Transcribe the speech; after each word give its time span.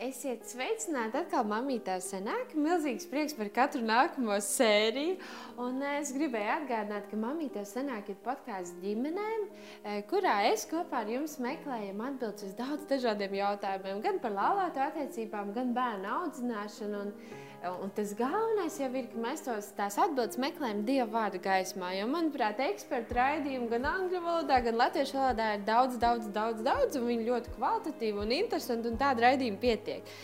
Esiet 0.00 0.46
sveicināti 0.48 1.18
atkal, 1.20 1.42
mamītā 1.44 1.98
senāk. 2.00 2.54
Milzīgs 2.56 3.04
prieks 3.10 3.34
par 3.36 3.50
katru 3.52 3.82
nākamo 3.84 4.38
sēriju. 4.40 5.18
Un 5.60 5.82
eh, 5.84 5.98
es 5.98 6.14
gribēju 6.16 6.54
atgādināt, 6.54 7.10
ka 7.10 7.18
mamītā 7.20 7.66
senāk 7.68 8.08
ir 8.08 8.16
podkāsts 8.24 8.78
ģimenēm, 8.80 9.44
eh, 9.82 9.98
kurā 10.08 10.38
es 10.48 10.64
kopā 10.70 11.02
ar 11.02 11.12
jums 11.12 11.36
meklēju 11.44 11.92
atbildes 11.92 12.48
uz 12.48 12.56
daudz 12.56 12.88
dažādiem 12.88 13.36
jautājumiem. 13.42 14.00
Gan 14.06 14.24
par 14.24 14.32
laulāto 14.38 14.80
attiecībām, 14.86 15.52
gan 15.52 15.76
bērnu 15.76 16.08
audzināšanu. 16.16 17.04
Un, 17.04 17.48
Un 17.60 17.90
tas 17.92 18.14
galvenais 18.16 18.76
jau 18.80 18.88
ir, 18.96 19.08
ka 19.12 19.20
mēs 19.20 19.42
tos, 19.44 19.66
tās 19.76 19.98
atbildes 20.00 20.38
meklējam 20.40 20.80
Dieva 20.86 21.08
vārda 21.12 21.40
gaismā. 21.44 21.90
Jo, 21.98 22.06
manuprāt, 22.08 22.60
ekspertu 22.64 23.18
raidījumu 23.18 23.68
gan 23.68 23.88
angļu 23.90 24.20
valodā, 24.24 24.62
gan 24.64 24.78
latviešu 24.80 25.18
valodā 25.18 25.50
ir 25.58 25.66
daudz, 25.66 25.98
daudz, 26.00 26.30
daudz, 26.32 26.62
daudz 26.64 26.96
un 26.96 27.04
viņi 27.10 27.26
ļoti 27.26 27.52
kvalitatīvi 27.58 28.22
un 28.22 28.32
interesanti, 28.38 28.88
un 28.88 28.96
tāda 29.00 29.26
raidījuma 29.26 29.60
pietiek. 29.60 30.14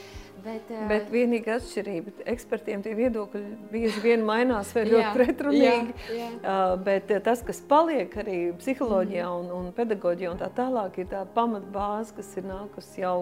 Bet, 0.47 0.71
uh, 0.71 0.87
bet 0.89 1.09
vienīgā 1.13 1.59
atšķirība 1.59 2.25
ekspertiem 2.33 2.83
tie 2.85 2.93
viedokļi 2.97 3.43
bieži 3.73 4.03
vien 4.05 4.25
mainās 4.25 4.73
vai 4.77 4.87
ļoti 4.93 5.13
pretrunīgi. 5.17 5.95
Jā, 6.09 6.17
jā. 6.17 6.31
Uh, 6.41 6.73
bet 6.89 7.13
tas, 7.27 7.45
kas 7.45 7.61
paliek 7.69 8.17
arī 8.23 8.41
psiholoģijā 8.61 9.29
mm. 9.29 9.37
un, 9.43 9.53
un 9.59 9.77
pedagoģijā 9.77 10.33
un 10.33 10.41
tā 10.41 10.49
tālāk, 10.57 11.01
ir 11.03 11.13
tā 11.13 11.27
pamatbāze, 11.37 12.17
kas 12.17 12.33
ir 12.41 12.49
nākusi 12.49 13.05
jau 13.05 13.19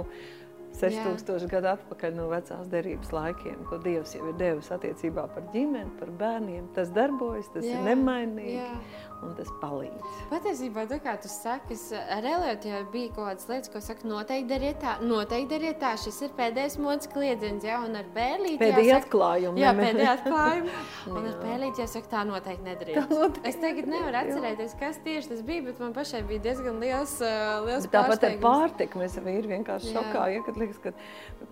6000 0.81 1.51
gadu 1.51 1.71
atpakaļ 1.71 2.17
no 2.17 2.29
vecās 2.33 2.69
derības 2.73 3.13
laikiem, 3.15 3.61
ko 3.71 3.79
Dievs 3.85 4.17
jau 4.17 4.27
ir 4.31 4.39
devis 4.41 4.73
attiecībā 4.75 5.29
par 5.35 5.47
ģimeni, 5.55 5.93
par 6.01 6.11
bērniem. 6.21 6.67
Tas 6.77 6.91
darbojas, 6.95 7.51
tas 7.55 7.67
jā, 7.67 7.79
ir 7.79 7.89
nemainīgi. 7.93 8.59
Jā 8.59 9.13
un 9.25 9.35
tas 9.37 9.51
palīdz. 9.61 10.17
Patiesībā, 10.31 10.85
tā 10.91 10.99
kā 11.03 11.15
tu 11.23 11.31
saki, 11.31 11.77
ar 12.13 12.27
Eliotu 12.27 12.71
jau 12.71 12.81
bija 12.93 13.13
kaut 13.15 13.29
kādas 13.29 13.49
lietas, 13.51 13.71
ko 13.73 13.83
saka, 13.85 14.07
noteikti 14.09 14.51
dariet 14.51 14.81
tā, 14.83 14.97
noteikti 15.05 15.51
dariet 15.53 15.79
tā. 15.83 15.95
Šis 16.01 16.21
ir 16.27 16.35
pēdējais 16.39 16.77
modes 16.83 17.11
kliedziens, 17.13 17.65
jā, 17.65 17.79
un 17.85 17.97
ar 18.01 18.09
bērlīti 18.15 18.61
pēdējā 18.61 18.99
atklājuma. 19.03 19.61
Jā, 19.61 19.73
pēdējā 19.79 20.15
atklājuma. 20.19 20.83
un 21.15 21.29
ar 21.31 21.39
bērlīti 21.43 21.85
jāsaka, 21.85 22.11
tā 22.13 22.25
noteikti 22.29 22.69
nedariet. 22.69 22.99
Tā 22.99 23.07
noteikti. 23.09 23.53
Es 23.53 23.61
tagad 23.63 23.91
nevaru 23.95 24.21
atcerēties, 24.23 24.77
kas 24.81 25.01
tieši 25.07 25.33
tas 25.33 25.45
bija, 25.47 25.67
bet 25.71 25.81
man 25.85 25.95
pašai 25.97 26.23
bija 26.29 26.45
diezgan 26.49 26.81
liels, 26.83 27.17
uh, 27.25 27.65
liels 27.69 27.89
Tāpat 27.95 28.29
ar 28.29 28.37
pārtiku 28.43 29.01
mēs 29.03 29.17
vīri 29.25 29.55
vienkārši 29.55 29.95
šokā, 29.95 30.27
ja, 30.35 30.43
kad 30.45 30.59
liekas, 30.61 30.81
ka 30.83 30.95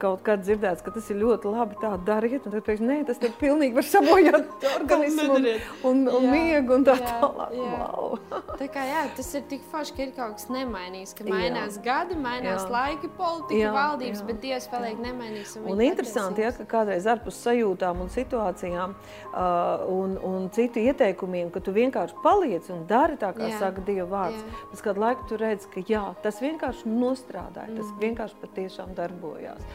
kaut 0.02 0.22
kad 0.26 0.42
dzirdēts, 0.44 0.82
ka 0.84 0.92
tas 0.94 1.08
ir 1.12 1.20
ļoti 1.20 1.52
labi 1.52 1.78
tā 1.80 1.92
dariet, 2.06 2.46
un 2.46 2.56
tad 2.56 2.64
pēc, 2.66 2.82
nē, 2.82 2.98
tas 3.08 3.20
ir 3.22 3.34
pilnīgi 3.40 3.76
var 3.76 3.88
sabojāt 3.94 4.66
organismu 4.72 5.38
un, 5.38 5.48
un, 5.90 6.02
un 6.16 6.28
miegu 6.32 6.76
un 6.78 6.86
tā 6.88 6.96
tālāk. 7.00 7.51
Wow. 7.52 8.18
tā 8.60 8.66
kā, 8.72 8.84
jā, 8.88 9.02
tas 9.16 9.28
ir 9.36 9.44
tik 9.50 9.64
forši, 9.70 9.94
ka 9.96 10.04
ir 10.04 10.12
kaut 10.16 10.36
kas 10.38 10.48
nemainīgs, 10.52 11.12
ka 11.16 11.26
mainās 11.26 11.76
jā. 11.78 11.82
gadi, 11.84 12.16
mainās 12.18 12.64
jā. 12.64 12.70
laiki, 12.72 13.10
politika, 13.16 13.58
jā, 13.60 13.72
valdības, 13.74 14.22
jā. 14.22 14.28
bet 14.30 14.40
Dievs 14.44 14.68
paliek 14.72 14.96
jā. 14.96 15.04
nemainīgs. 15.06 15.54
Un, 15.60 15.68
un 15.74 15.82
interesanti, 15.84 16.44
ja, 16.44 16.52
ka 16.56 16.66
kādreiz 16.70 17.08
ārpus 17.12 17.40
sajūtām 17.44 18.04
un 18.04 18.12
situācijām 18.12 18.94
uh, 18.96 19.84
un, 19.92 20.16
un 20.28 20.48
citu 20.54 20.82
ieteikumiem, 20.82 21.50
ka 21.54 21.62
tu 21.64 21.74
vienkārši 21.76 22.18
paliec 22.24 22.70
un 22.72 22.86
dari 22.90 23.18
tā, 23.20 23.32
kā 23.36 23.50
jā. 23.52 23.60
saka 23.62 23.84
Dieva 23.86 24.08
vārds. 24.12 24.40
Jā. 24.40 24.62
Pēc 24.72 24.86
kādu 24.88 25.04
laiku 25.04 25.28
tu 25.30 25.40
redz, 25.42 25.68
ka 25.72 25.84
jā, 25.88 26.04
tas 26.24 26.40
vienkārši 26.44 26.92
nostrādāja, 26.92 27.72
mm. 27.72 27.82
tas 27.82 27.92
vienkārši 28.02 28.40
patiešām 28.46 28.96
darbojās, 28.98 29.68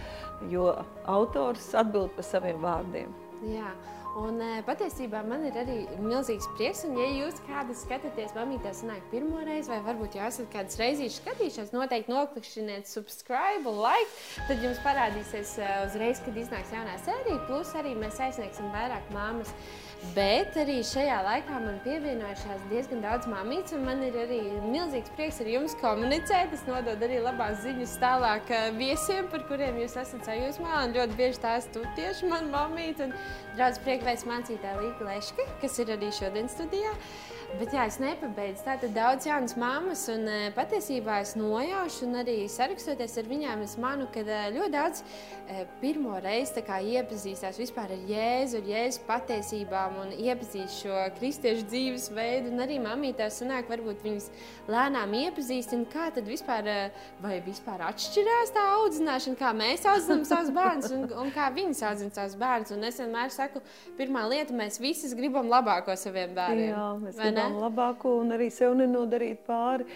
jo 0.51 0.71
autors 1.05 1.69
atbild 1.77 2.15
par 2.17 2.27
saviem 2.27 2.59
vārdiem. 2.63 3.13
Jā. 3.53 3.69
Un 4.17 4.39
e, 4.41 4.61
patiesībā 4.65 5.19
man 5.27 5.43
ir 5.45 5.57
arī 5.61 5.75
milzīgs 6.01 6.47
prieks, 6.57 6.81
un 6.87 6.95
ja 6.97 7.05
jūs 7.05 7.37
kādu 7.45 7.75
skatāties, 7.77 8.33
mamītē 8.33 8.71
sanāk 8.73 9.03
pirmo 9.11 9.43
reizi, 9.45 9.69
vai 9.69 9.77
varbūt 9.85 10.17
jau 10.17 10.25
esat 10.25 10.49
kādas 10.53 10.79
reizes 10.81 11.19
skatījušies, 11.21 11.69
noteikti 11.75 12.13
noklikšķiniet 12.15 12.89
subscribe 12.89 13.69
un 13.69 13.77
like, 13.83 14.09
tad 14.47 14.65
jums 14.65 14.81
parādīsies 14.85 15.53
e, 15.61 15.67
uzreiz, 15.85 16.23
kad 16.25 16.39
iznāks 16.41 16.73
jaunā 16.73 16.97
sērija, 17.03 17.43
plus 17.45 17.75
arī 17.77 17.93
mēs 17.99 18.17
aizsniegsim 18.25 18.73
vairāk 18.73 19.13
māmas. 19.13 19.53
Bet 20.13 20.55
arī 20.61 20.77
šajā 20.85 21.17
laikā 21.25 21.59
man 21.61 21.77
pievienojušās 21.83 22.65
diezgan 22.71 23.01
daudz 23.01 23.25
mamītes, 23.29 23.73
un 23.73 23.83
man 23.85 24.03
ir 24.05 24.15
arī 24.23 24.39
milzīgs 24.65 25.11
prieks 25.17 25.39
ar 25.41 25.49
jums 25.49 25.73
komunicēt. 25.81 26.53
Es 26.53 26.65
nododu 26.69 27.07
arī 27.07 27.17
labās 27.21 27.63
ziņas 27.63 27.95
tālāk 28.01 28.51
eh, 28.53 28.67
viesiem, 28.77 29.29
par 29.33 29.45
kuriem 29.49 29.79
jūs 29.81 29.97
esat 30.01 30.29
sajūsmā. 30.29 30.83
Un 30.85 30.93
ļoti 30.97 31.17
bieži 31.17 31.41
tās 31.41 31.69
tu 31.73 31.81
tieši 31.97 32.29
man 32.29 32.51
mamīte 32.53 33.09
un 33.09 33.15
draudz 33.57 33.81
priekveids 33.85 34.27
mācītāja 34.29 34.77
Līga 34.83 35.09
Leška, 35.09 35.49
kas 35.63 35.81
ir 35.81 35.93
arī 35.97 36.13
šodien 36.13 36.49
studijā. 36.53 36.93
Bet 37.55 37.71
jā, 37.71 37.85
es 37.87 37.95
nepabeidzu. 38.01 38.59
Tātad 38.65 38.91
daudz 38.91 39.25
jaunas 39.25 39.53
mammas, 39.57 40.01
un 40.11 40.25
eh, 40.27 40.49
patiesībā 40.51 41.21
es 41.23 41.31
nojaušu, 41.39 42.03
un 42.09 42.19
arī 42.19 42.35
sarakstoties 42.51 43.13
ar 43.21 43.29
viņām, 43.29 43.61
es 43.63 43.77
manu, 43.79 44.03
ka 44.11 44.19
eh, 44.19 44.49
ļoti 44.51 44.73
daudz 44.73 44.99
eh, 44.99 45.61
pirmo 45.79 46.17
reizi 46.19 46.59
iepazīstās 46.59 47.57
vispār 47.61 47.93
ar 47.95 48.03
Jēzu, 48.09 48.59
ar 48.59 48.67
Jēzus 48.67 48.99
patiesībām 49.07 49.95
un 50.03 50.11
iepazīst 50.17 50.83
šo 50.83 50.97
kristiešu 51.15 51.63
dzīvesveidu. 51.71 52.51
Un 52.51 52.65
arī 52.65 52.81
mamītās 52.83 53.39
sanāk, 53.39 53.71
varbūt 53.71 54.03
viņas 54.03 54.27
lēnām 54.67 55.15
iepazīstina, 55.21 55.87
kā 55.93 56.09
tad 56.17 56.27
vispār, 56.27 56.67
vai 57.23 57.39
vispār 57.47 57.85
atšķirās 57.87 58.53
tā 58.59 58.67
audzināšana, 58.75 59.39
kā 59.39 59.53
mēs 59.55 59.87
audzinām 59.87 60.27
savus 60.27 60.51
bērnus 60.51 60.91
un, 60.97 61.07
un 61.23 61.31
kā 61.31 61.47
viņas 61.55 61.85
audzina 61.93 62.19
savus 62.19 62.35
bērnus. 62.43 62.75
Un 62.75 62.91
es 62.91 62.99
vienmēr 62.99 63.31
saku, 63.33 63.63
pirmā 63.95 64.27
lieta, 64.27 64.55
mēs 64.57 64.81
visi 64.83 65.15
gribam 65.15 65.47
labāko 65.47 65.95
saviem 65.95 66.35
bērniem. 66.35 66.75
Jā, 66.75 66.85
darām 67.37 67.59
labāko 67.61 68.17
un 68.21 68.35
arī 68.35 68.49
sev 68.53 68.75
nenodarīt 68.79 69.43
pāri. 69.47 69.87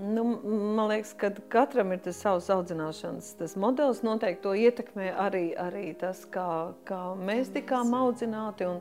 Nu, 0.00 0.22
man 0.76 0.86
liekas, 0.88 1.10
ka 1.18 1.32
katram 1.52 1.90
ir 1.92 1.98
tas 2.04 2.20
savs 2.22 2.46
audzināšanas 2.54 3.32
tas 3.40 3.56
modelis. 3.60 4.04
Noteikti 4.06 4.44
to 4.44 4.52
ietekmē 4.56 5.10
arī, 5.18 5.50
arī 5.58 5.90
tas, 5.98 6.22
kā, 6.30 6.72
kā 6.88 7.00
mēs 7.18 7.50
tikām 7.52 7.90
audzināti 7.98 8.68
un, 8.70 8.78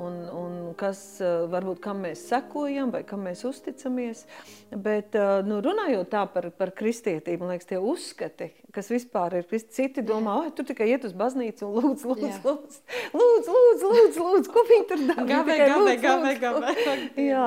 un, 0.00 0.18
un 0.30 0.54
kas 0.78 1.00
varbūt 1.52 1.80
kam 1.84 2.02
mēs 2.04 2.26
sekojam 2.30 2.92
vai 2.94 3.02
kam 3.08 3.24
mēs 3.26 3.44
uzticamies. 3.48 4.24
Bet 4.70 5.16
nu, 5.46 5.60
runājot 5.64 6.10
tā 6.12 6.24
par, 6.30 6.50
par 6.56 6.72
kristietību, 6.76 7.44
man 7.44 7.54
liekas, 7.54 7.68
tie 7.70 7.80
uzskati, 7.80 8.50
kas 8.76 8.90
vispār 8.92 9.38
ir 9.38 9.46
kristi, 9.48 9.72
citi 9.78 10.04
domā, 10.04 10.36
oh, 10.40 10.48
tur 10.54 10.66
tikai 10.68 10.90
iet 10.92 11.06
uz 11.08 11.14
baznīcu 11.16 11.68
un 11.68 11.76
lūdz, 11.78 12.04
lūdz, 12.10 12.38
lūdz, 12.44 12.78
lūdz, 13.16 13.50
lūdz, 13.54 13.84
lūdz, 13.86 14.20
lūdz, 14.26 14.50
ko 14.52 14.64
viņi 14.68 14.88
tur 14.90 15.04
dara? 15.08 15.26
Gabē, 15.30 15.58
gabē, 15.62 15.94
gabē, 16.02 16.32
gabē. 16.42 16.96
Jā. 17.20 17.46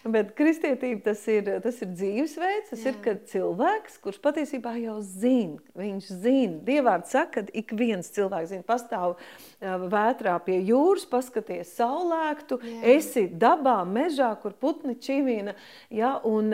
Bet 0.00 0.30
kristietība 0.38 1.10
tas 1.10 1.20
ir, 1.28 1.50
tas 1.60 1.76
ir 1.84 1.90
dzīvesveids, 1.92 2.70
tas 2.70 2.80
Jā. 2.80 2.94
ir, 2.94 3.00
kad 3.04 3.26
cilvēks, 3.28 3.98
kurš 4.00 4.16
patiesībā 4.24 4.72
jau 4.80 4.96
zina, 5.04 5.60
viņš 5.76 6.08
zina, 6.22 6.56
Dievārds 6.64 7.12
saka, 7.12 7.42
ka 7.44 7.58
ik 7.60 7.74
viens 7.76 8.08
cilvēks 8.14 8.54
zina, 8.54 8.64
pastāv 8.64 9.18
vētrā 9.60 10.38
pie 10.46 10.56
jūras, 10.64 11.04
paskaties 11.10 11.74
saulēktu, 11.90 12.60
Jā. 12.62 12.80
esi 12.94 13.26
dabā, 13.28 13.80
mežā, 13.88 14.30
kur 14.42 14.54
putni 14.54 14.96
čivina, 15.02 15.54
ja, 15.90 16.16
un 16.24 16.50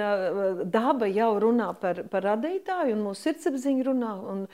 daba 0.72 1.08
jau 1.10 1.32
runā 1.42 1.70
par, 1.80 2.04
par 2.10 2.26
radītāju, 2.32 2.97
un 2.97 3.04
mūsu 3.06 3.28
sirdsapziņa 3.28 3.88
runā, 3.91 4.12
un 4.32 4.44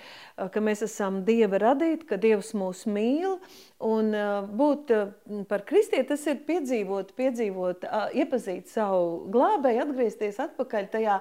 ka 0.52 0.64
mēs 0.64 0.84
esam 0.88 1.22
Dieva 1.26 1.60
radīti, 1.62 2.08
ka 2.10 2.20
Dievs 2.20 2.52
mūs 2.58 2.86
mīl, 2.90 3.38
Un 3.82 4.12
uh, 4.14 4.44
būt 4.46 4.92
uh, 4.94 5.08
par 5.50 5.64
kristieti, 5.66 6.06
tas 6.12 6.22
ir 6.30 6.42
piedzīvot, 6.46 7.10
piedzīvot, 7.18 7.86
uh, 7.88 8.12
iepazīt 8.14 8.70
savu 8.70 9.24
glābēju, 9.34 9.82
atgriezties 9.88 10.38
atpakaļ 10.44 10.86
tajā 10.92 11.16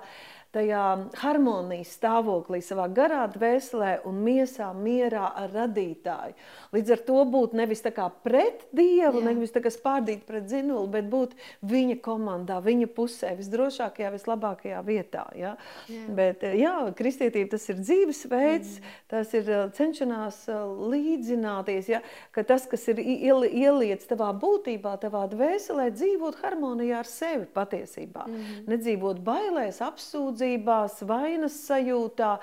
tajā 0.52 0.86
harmonijas 1.22 1.94
stāvoklī, 1.96 2.60
savā 2.64 2.88
garā, 2.92 3.24
dvēselē 3.32 3.92
un 4.08 4.20
miesā, 4.26 4.72
mierā 4.76 5.30
ar 5.40 5.54
radītāju. 5.56 6.36
Līdz 6.76 6.94
ar 6.96 7.04
to 7.08 7.22
būt 7.32 7.56
nevis 7.56 7.84
tā 7.84 7.94
kā 7.96 8.10
pret 8.24 8.66
Dievu, 8.76 9.22
jā. 9.22 9.26
nevis 9.30 9.54
tā 9.56 9.62
kā 9.64 9.72
spārdīt 9.72 10.26
pret 10.28 10.50
zinuli, 10.52 10.90
bet 10.92 11.08
būt 11.12 11.36
viņa 11.68 11.98
komandā, 12.04 12.60
viņa 12.64 12.90
pusē, 12.96 13.32
visdrošākajā, 13.40 14.12
vislabākajā 14.16 14.82
vietā. 14.88 15.24
Ja? 15.40 15.54
Jā. 15.92 16.04
Bet, 16.20 16.44
jā, 16.60 16.76
kristietība 17.00 17.54
tas 17.56 17.70
ir 17.72 17.80
dzīvesveids, 17.80 18.76
mm. 18.82 19.00
tas 19.12 19.32
ir 19.38 19.52
cenšanās 19.78 20.44
līdzināties, 20.92 21.92
ja? 21.96 22.04
ka 22.36 22.44
tas, 22.48 22.68
kas 22.68 22.90
ir 22.92 23.00
ieliets 23.00 24.10
tavā 24.10 24.34
būtībā, 24.36 24.98
tavā 25.00 25.24
dvēselē, 25.32 25.90
dzīvot 25.96 26.42
harmonijā 26.44 27.00
ar 27.00 27.08
sevi 27.10 27.48
patiesībā. 27.56 28.28
Mm. 28.28 28.62
Nedzīvot 28.72 29.24
bailēs, 29.24 29.80
apsūdzēt, 29.86 30.41
apsūdzībās, 30.42 31.02
vainas 31.06 31.56
sajūtā, 31.68 32.40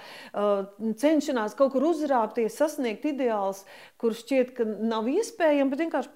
cenšanās 0.98 1.56
kaut 1.58 1.72
kur 1.72 1.88
uzrāpties, 1.90 2.56
sasniegt 2.56 3.04
ideāls, 3.04 3.64
kurš 3.98 4.22
šķiet, 4.24 4.54
ka 4.56 4.64
nav 4.64 5.08
iespējams, 5.08 5.70
bet 5.70 5.82
vienkārši 5.82 6.14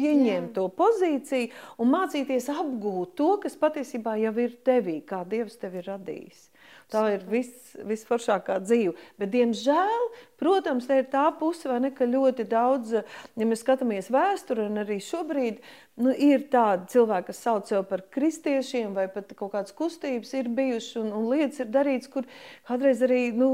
pieņemt 0.00 0.48
Jā. 0.48 0.54
to 0.56 0.68
pozīciju 0.80 1.50
un 1.82 1.92
mācīties 1.92 2.48
apgūt 2.54 3.16
to, 3.20 3.34
kas 3.42 3.58
patiesībā 3.60 4.16
jau 4.24 4.32
ir 4.40 4.56
tevī, 4.66 5.00
kā 5.06 5.24
Dievs 5.28 5.60
tevi 5.60 5.82
ir 5.82 5.92
radījis. 5.92 6.46
Tā 6.90 7.04
ir 7.14 7.22
vis, 7.30 7.50
visforšākā 7.86 8.56
dzīve. 8.64 8.96
Bet, 9.20 9.30
diemžēl, 9.30 10.06
protams, 10.42 10.88
tā 10.90 10.98
ir 10.98 11.06
tā 11.12 11.28
puse, 11.38 11.70
ne, 11.82 11.92
ka 11.94 12.08
ļoti 12.08 12.46
daudz, 12.50 12.96
ja 13.38 13.46
mēs 13.46 13.62
skatāmies 13.62 14.10
vēsturē, 14.10 14.66
un 14.66 14.82
arī 14.82 14.98
šobrīd 15.06 15.60
nu, 16.02 16.10
ir 16.10 16.48
tādi 16.50 16.90
cilvēki, 16.96 17.28
kas 17.30 17.42
sauc 17.46 17.70
sev 17.70 17.84
par 17.90 18.02
kristiešiem, 18.10 18.96
vai 18.98 19.06
pat 19.12 19.30
kaut 19.38 19.54
kādas 19.54 19.76
kustības 19.76 20.34
ir 20.34 20.50
bijušas, 20.56 20.98
un, 21.04 21.12
un 21.14 21.30
lietas 21.30 21.62
ir 21.62 21.70
darītas, 21.70 22.10
kur 22.10 22.26
kādreiz 22.66 23.04
arī 23.06 23.22
nu, 23.38 23.52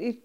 ir 0.00 0.16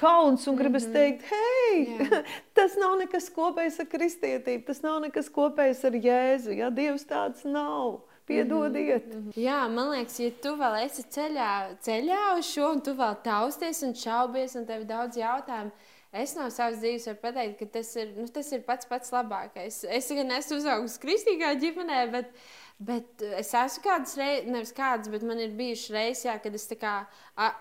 kauns 0.00 0.46
un 0.48 0.56
gribas 0.56 0.86
mm 0.86 0.90
-hmm. 0.90 0.98
teikt, 0.98 1.22
hei, 1.30 1.80
yeah. 1.88 2.24
tas 2.58 2.76
nav 2.80 2.96
nekas 2.98 3.30
kopējs 3.36 3.80
ar 3.80 3.88
kristietību, 3.94 4.64
tas 4.66 4.82
nav 4.82 5.00
nekas 5.04 5.28
kopējs 5.28 5.84
ar 5.84 5.98
Jēzu. 6.06 6.56
Ja 6.56 6.70
Dievs 6.70 7.04
tāds 7.04 7.44
nav. 7.44 8.00
Piedodiet. 8.30 9.06
Mm 9.06 9.22
-hmm. 9.22 9.32
Jā, 9.36 9.68
man 9.68 9.90
liekas, 9.90 10.20
ja 10.20 10.30
tu 10.42 10.54
vēl 10.56 10.84
esi 10.84 11.02
ceļā, 11.02 11.52
ceļā 11.82 12.38
uz 12.38 12.46
šo, 12.46 12.72
un 12.72 12.80
tu 12.80 12.90
vēl 12.94 13.16
tausties 13.24 13.82
un 13.82 13.94
šaubies, 13.94 14.54
un 14.54 14.66
tev 14.66 14.80
ir 14.80 14.86
daudz 14.86 15.16
jautājumu, 15.16 15.70
Es 16.10 16.32
no 16.34 16.48
savas 16.50 16.80
dzīves 16.82 17.04
varu 17.06 17.18
pateikt, 17.22 17.58
ka 17.60 17.66
tas 17.78 17.92
ir, 18.02 18.08
nu, 18.16 18.24
tas 18.34 18.48
ir 18.50 18.64
pats 18.66 18.88
pats 18.90 19.12
labākais. 19.14 19.84
Es 19.94 20.08
gan 20.10 20.32
esmu 20.34 20.56
uzaugusi 20.58 20.98
kristīgā 21.04 21.52
ģimenē, 21.62 22.00
bet 22.10 22.32
Bet 22.80 23.20
es 23.36 23.50
esmu 23.52 23.82
kādas 23.84 24.14
reizes, 24.16 24.46
nevis 24.48 24.70
kādas, 24.72 25.10
bet 25.12 25.24
man 25.28 25.40
ir 25.42 25.50
bijušas 25.52 25.92
reizes, 25.92 26.22
jā, 26.24 26.38
kad 26.40 26.54
es 26.56 26.64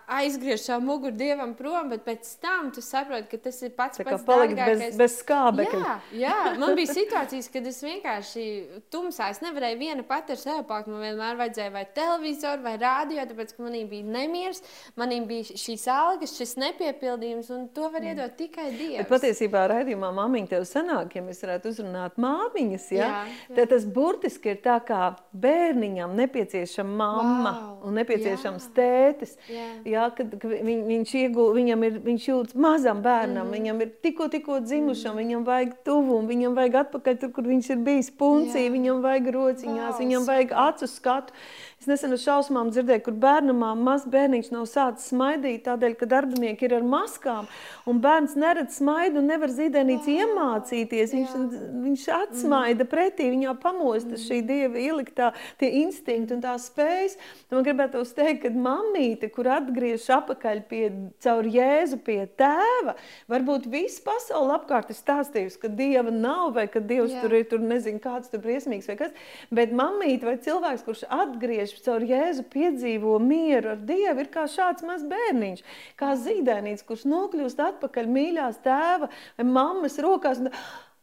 aizgriežu 0.08 0.64
savu 0.64 0.86
muguru 0.86 1.16
dievam 1.16 1.54
prom, 1.56 1.90
bet 1.92 2.04
pēc 2.04 2.28
tam 2.44 2.70
tu 2.76 2.82
saproti, 2.84 3.28
ka 3.32 3.38
tas 3.46 3.60
ir 3.64 3.72
pats 3.78 4.02
pats 4.02 4.24
dārgākais. 4.28 4.82
Bez, 4.82 4.98
bez 5.00 5.16
skābekļa. 5.22 5.80
Jā, 5.80 5.96
jā, 6.20 6.38
man 6.60 6.76
bija 6.76 6.92
situācijas, 6.92 7.48
kad 7.54 7.68
es 7.70 7.80
vienkārši 7.84 8.46
tumsā, 8.92 9.30
es 9.32 9.40
nevarēju 9.44 9.80
viena 9.80 10.06
pati 10.08 10.36
ar 10.36 10.42
sevi 10.42 10.66
palikt. 10.68 10.92
Man 10.92 11.04
vienmēr 11.06 11.40
vajadzēja 11.40 11.74
vai 11.76 11.86
televizoru 11.96 12.66
vai 12.66 12.76
rādio, 12.82 13.22
tāpēc, 13.30 13.54
ka 13.56 13.66
manī 13.66 13.86
bija 13.92 14.08
nemieris, 14.18 14.64
manī 15.00 15.22
bija 15.30 15.60
šīs 15.64 15.88
algas, 15.94 16.36
šis 16.40 16.58
nepiepildījums, 16.64 17.52
un 17.56 17.68
to 17.76 17.88
var 17.94 18.04
iedot 18.04 18.34
mm. 18.34 18.38
tikai 18.40 18.68
Dievs. 18.74 18.98
Bet 19.04 19.14
patiesībā 19.14 19.64
raidījumā 19.72 20.12
māmiņa 20.20 20.54
tev 20.56 20.68
sanāk, 20.68 21.16
ja 21.16 21.24
mēs 21.24 21.44
varētu 21.46 21.72
uzrunāt 21.72 22.20
māmiņas, 22.20 22.92
ja? 22.98 23.06
jā, 23.06 23.24
jā. 23.30 23.56
tad 23.62 23.74
tas 23.76 23.88
burtiski 23.88 24.56
ir 24.56 24.64
tā 24.66 24.80
kā 24.84 25.09
bērniņam 25.44 26.16
nepieciešama 26.18 26.96
mamma 27.00 27.54
wow. 27.54 27.88
un 27.88 27.98
nepieciešams 28.00 28.68
jā. 28.68 28.74
tētis. 28.78 29.36
Jā. 29.52 29.68
Jā, 29.90 30.06
kad, 30.18 30.36
viņ, 30.44 30.84
viņš, 30.90 31.14
iegul, 31.22 31.52
viņam 31.58 31.86
ir, 31.88 32.00
viņš 32.06 32.28
jūtas 32.30 32.60
mazam 32.60 33.04
bērnam, 33.06 33.48
mm. 33.48 33.56
viņam 33.58 33.84
ir 33.86 33.94
tikko, 34.06 34.30
tikko 34.34 34.60
dzimušam, 34.66 35.16
mm. 35.16 35.24
viņam 35.24 35.48
vajag 35.50 35.74
tuvumu, 35.88 36.28
viņam 36.30 36.58
vajag 36.60 36.80
atpakaļ 36.84 37.20
tur, 37.24 37.34
kur 37.36 37.50
viņš 37.50 37.72
ir 37.76 37.82
bijis 37.88 38.12
puncī, 38.20 38.66
jā. 38.68 38.74
viņam 38.76 39.04
vajag 39.06 39.32
rociņās, 39.38 39.94
wow, 39.94 40.00
viņam 40.04 40.30
vajag 40.30 40.56
acu 40.68 40.90
skatu. 40.90 41.40
Es 41.80 41.88
nesen 41.88 42.12
uz 42.12 42.26
šausmām 42.26 42.74
dzirdēju, 42.74 43.02
kur 43.06 43.16
bērnam 43.24 43.62
mazs 43.80 44.04
bērniņš 44.12 44.50
nav 44.52 44.66
sācis 44.68 45.14
smaidīt 45.14 45.62
tādēļ, 45.64 45.94
ka 45.96 46.08
darbinieki 46.12 46.66
ir 46.68 46.74
ar 46.76 46.84
maskām, 46.84 47.46
un 47.88 48.02
bērns 48.04 48.34
neredz 48.36 48.82
smaidu 48.82 49.22
un 49.22 49.30
nevar 49.32 49.54
zīdainīts 49.56 50.10
iemācīties. 50.12 51.14
Viņš, 51.16 51.38
viņš 51.86 52.04
atsmaida 52.18 52.84
mm. 52.84 52.90
pretī, 52.92 53.30
viņā 53.32 53.54
pamosta 53.64 54.12
mm. 54.18 54.24
šī 54.26 54.40
dieva 54.50 54.82
ieliktā 54.82 55.30
tie 55.62 55.70
instinkti 55.86 56.36
un 56.36 56.44
tās 56.44 56.66
spējas. 56.68 57.16
Man 57.54 57.64
gribētu 57.64 58.04
teikt, 58.18 58.42
ka 58.44 58.52
mamīte, 58.68 59.32
kur 59.32 59.48
atgriež 59.56 60.10
apakaļ 60.18 60.62
pie, 60.68 60.84
caur 61.24 61.48
Jēzu 61.48 62.02
pie 62.04 62.20
tēva, 62.44 62.98
varbūt 63.32 63.72
visu 63.72 64.04
pasauli 64.04 64.52
apkārt 64.58 64.92
ir 64.92 65.00
stāstījusi, 65.00 65.62
ka 65.64 65.72
dieva 65.80 66.12
nav 66.12 66.58
vai 66.60 66.68
ka 66.68 66.84
dievs 66.84 67.16
Jā. 67.16 67.24
tur 67.24 67.40
ir, 67.40 67.48
tur 67.48 67.64
nezinu, 67.64 68.04
kāds 68.04 68.36
tur 68.36 68.44
briesmīgs 68.44 68.92
vai 68.92 69.00
kas, 69.06 69.18
bet 69.48 69.72
mamīte 69.72 70.28
vai 70.28 70.36
cilvēks, 70.44 70.84
kurš 70.84 71.08
atgriež 71.08 71.69
kristieši 71.70 71.86
caur 71.86 72.04
Jēzu 72.04 72.44
piedzīvo 72.50 73.20
mieru 73.22 73.74
ar 73.74 73.80
Dievu, 73.86 74.20
ir 74.24 74.30
kā 74.32 74.46
šāds 74.48 74.84
mazs 74.84 75.08
bērniņš, 75.10 75.64
kā 75.98 76.16
zīdainīts, 76.16 76.86
kurš 76.86 77.06
nokļūst 77.06 77.60
atpakaļ 77.60 78.08
mīļās 78.10 78.62
tēva 78.64 79.10
vai 79.38 79.46
mammas 79.46 80.00
rokās. 80.00 80.40
Un, 80.40 80.52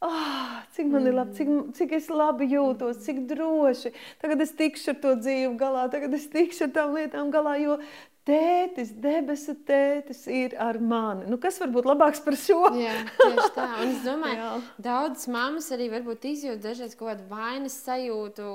Oh, 0.04 0.60
cik 0.76 0.90
man 0.92 1.06
ir 1.08 1.14
labi, 1.16 1.32
cik, 1.32 1.48
cik 1.72 1.92
es 1.96 2.10
labi 2.12 2.50
jūtos, 2.50 2.98
cik 3.00 3.22
droši. 3.30 3.94
Tagad 4.20 4.42
es 4.44 4.50
tikšu 4.52 4.90
ar 4.92 4.98
to 5.00 5.14
dzīvi 5.22 5.54
galā, 5.56 5.86
tagad 5.88 6.12
es 6.12 6.26
tikšu 6.28 6.66
ar 6.66 6.74
tām 6.74 6.92
lietām 6.98 7.30
galā, 7.32 7.54
jo 7.56 7.78
Tētis, 8.26 8.88
debesu 8.98 9.52
tētis 9.68 10.24
ir 10.26 10.56
ar 10.58 10.80
mani. 10.82 11.28
Nu, 11.30 11.36
kas 11.38 11.60
var 11.62 11.70
būt 11.70 11.86
labāks 11.86 12.18
par 12.24 12.34
šo? 12.34 12.58
Jā, 12.82 12.94
tieši 13.20 13.50
tā. 13.54 13.66
Un 13.84 13.92
es 13.92 14.00
domāju, 14.02 14.48
daudzas 14.82 15.28
mammas 15.30 15.68
arī 15.76 15.86
varbūt 15.92 16.26
izjūt 16.32 16.58
dažreiz 16.64 16.96
kaut 16.98 17.12
kādu 17.12 17.26
vainas 17.30 17.76
sajūtu. 17.84 18.48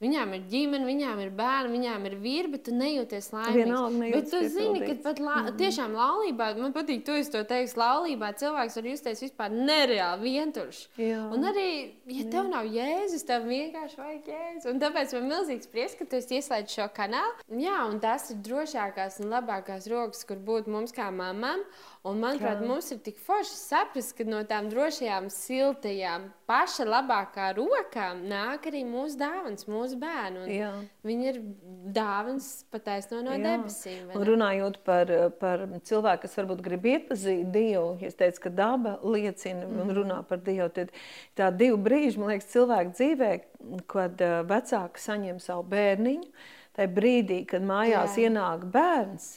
Viņām 0.00 0.32
ir 0.38 0.46
ģimene, 0.48 0.88
viņām 0.88 1.20
ir 1.26 1.32
bērni, 1.36 1.74
viņām 1.76 2.06
ir 2.08 2.16
vīri, 2.22 2.52
bet 2.54 2.64
tu 2.70 2.76
nejūties 2.78 3.28
laimīgs. 3.34 4.14
Bet 4.14 4.30
tu 4.32 4.40
zini, 4.54 4.80
ka 4.86 4.96
pat 5.10 5.20
la, 5.20 5.36
mm. 5.42 5.58
tiešām 5.60 5.98
laulībā, 5.98 6.48
man 6.62 6.72
patīk, 6.76 7.04
tu 7.04 7.18
esi 7.20 7.34
to 7.36 7.44
teiks, 7.52 7.76
laulībā 7.76 8.32
cilvēks 8.40 8.80
var 8.80 8.90
justies 8.94 9.22
vispār 9.26 9.52
nereāli 9.52 10.32
vientuļš. 10.38 10.80
Un 11.36 11.46
arī, 11.52 11.68
ja 12.14 12.24
tev 12.32 12.46
Jā. 12.46 12.54
nav 12.54 12.72
jēzus, 12.72 13.28
tev 13.28 13.44
vienkārši 13.52 14.00
vajag 14.00 14.32
jēzus. 14.32 14.70
Un 14.72 14.80
tāpēc 14.80 15.14
man 15.18 15.30
milzīgs 15.34 15.68
prieks, 15.68 16.00
ka 16.00 16.08
tu 16.08 16.16
esi 16.16 16.40
ieslēdz 16.40 16.80
šo 16.80 16.88
kanālu. 16.96 17.48
Jā, 17.60 17.82
un 17.90 18.00
tas 18.00 18.30
ir 18.32 18.40
drošākās 18.48 19.17
un 19.22 19.32
labākās 19.32 19.88
rokas, 19.90 20.24
kur 20.28 20.40
būt 20.42 20.68
mums 20.70 20.94
kā 20.94 21.08
mamām. 21.14 21.64
Un, 22.06 22.20
manuprāt, 22.22 22.62
Jā. 22.62 22.66
mums 22.68 22.88
ir 22.94 23.00
tik 23.04 23.18
forši 23.20 23.56
saprast, 23.58 24.14
ka 24.16 24.24
no 24.24 24.40
tām 24.48 24.70
drošajām, 24.70 25.26
siltajām, 25.32 26.28
paša 26.48 26.86
labākā 26.88 27.50
rokām 27.58 28.22
nāk 28.30 28.68
arī 28.70 28.84
mūsu 28.88 29.18
dāvāns, 29.20 29.66
mūsu 29.68 29.98
bērnu. 30.00 30.46
Viņi 31.04 31.28
ir 31.32 31.40
dāvāns 31.96 32.48
pataisno 32.72 33.20
no 33.26 33.34
Jā. 33.36 33.42
debesīm. 33.44 34.12
Un 34.14 34.26
runājot 34.30 34.78
par, 34.86 35.12
par 35.42 35.66
cilvēku, 35.88 36.24
kas 36.24 36.38
varbūt 36.40 36.62
grib 36.64 36.86
iepazīt 36.88 37.50
Dievu, 37.52 37.96
ja 38.00 38.12
es 38.12 38.16
teicu, 38.18 38.46
ka 38.46 38.54
daba 38.62 38.96
liecina 39.02 39.66
mm. 39.66 39.74
un 39.74 39.82
mhm. 39.84 39.96
runā 39.98 40.20
par 40.28 40.40
Dievu, 40.46 40.70
tad 40.78 40.94
tā 41.38 41.50
divi 41.54 41.76
brīži, 41.88 42.22
man 42.22 42.32
liekas, 42.32 42.52
cilvēku 42.54 42.94
dzīvē, 42.96 43.32
kad 43.90 44.22
vecāki 44.48 45.02
saņem 45.02 45.42
savu 45.42 45.66
bērniņu, 45.74 46.30
tajā 46.78 46.94
brīdī, 46.94 47.42
kad 47.48 47.64
mājās 47.66 48.16
Jā. 48.16 48.28
ienāk 48.28 48.68
bērns, 48.72 49.32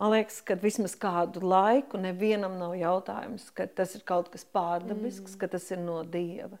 man 0.00 0.12
liekas, 0.12 0.42
ka 0.44 0.58
vismaz 0.60 0.96
kādu 1.00 1.40
laiku 1.44 2.00
nevienam 2.00 2.58
nav 2.60 2.76
jautājums, 2.76 3.48
ka 3.56 3.66
tas 3.66 3.96
ir 3.96 4.04
kaut 4.08 4.28
kas 4.32 4.44
pārdabisks, 4.44 5.34
mm. 5.34 5.40
ka 5.40 5.50
tas 5.56 5.70
ir 5.72 5.80
no 5.80 6.02
Dieva. 6.04 6.60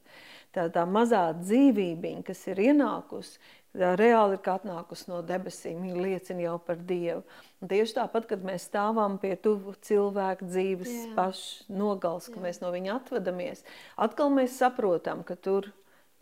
Tā, 0.56 0.70
tā 0.72 0.86
mazā 0.88 1.28
dzīvībiņa, 1.36 2.24
kas 2.24 2.40
ir 2.48 2.62
ienākusi, 2.70 3.36
reāli 3.76 4.38
ir 4.38 4.48
atnākusi 4.48 5.10
no 5.10 5.20
debesīm, 5.26 5.82
viņa 5.84 6.04
liecina 6.06 6.46
jau 6.46 6.54
par 6.64 6.80
Dievu. 6.80 7.26
Un 7.60 7.68
tieši 7.68 7.98
tāpat, 7.98 8.28
kad 8.30 8.44
mēs 8.46 8.64
stāvam 8.70 9.18
pie 9.20 9.34
tuvu 9.36 9.74
cilvēku 9.84 10.48
dzīves 10.48 11.12
pašas 11.16 11.66
nogals, 11.68 12.30
ka 12.32 12.40
Jā. 12.40 12.46
mēs 12.46 12.62
no 12.62 12.72
viņa 12.72 12.94
atvadamies, 13.02 13.66
atkal 14.00 14.32
mēs 14.32 14.56
saprotam, 14.62 15.20
ka 15.28 15.36
tur 15.36 15.68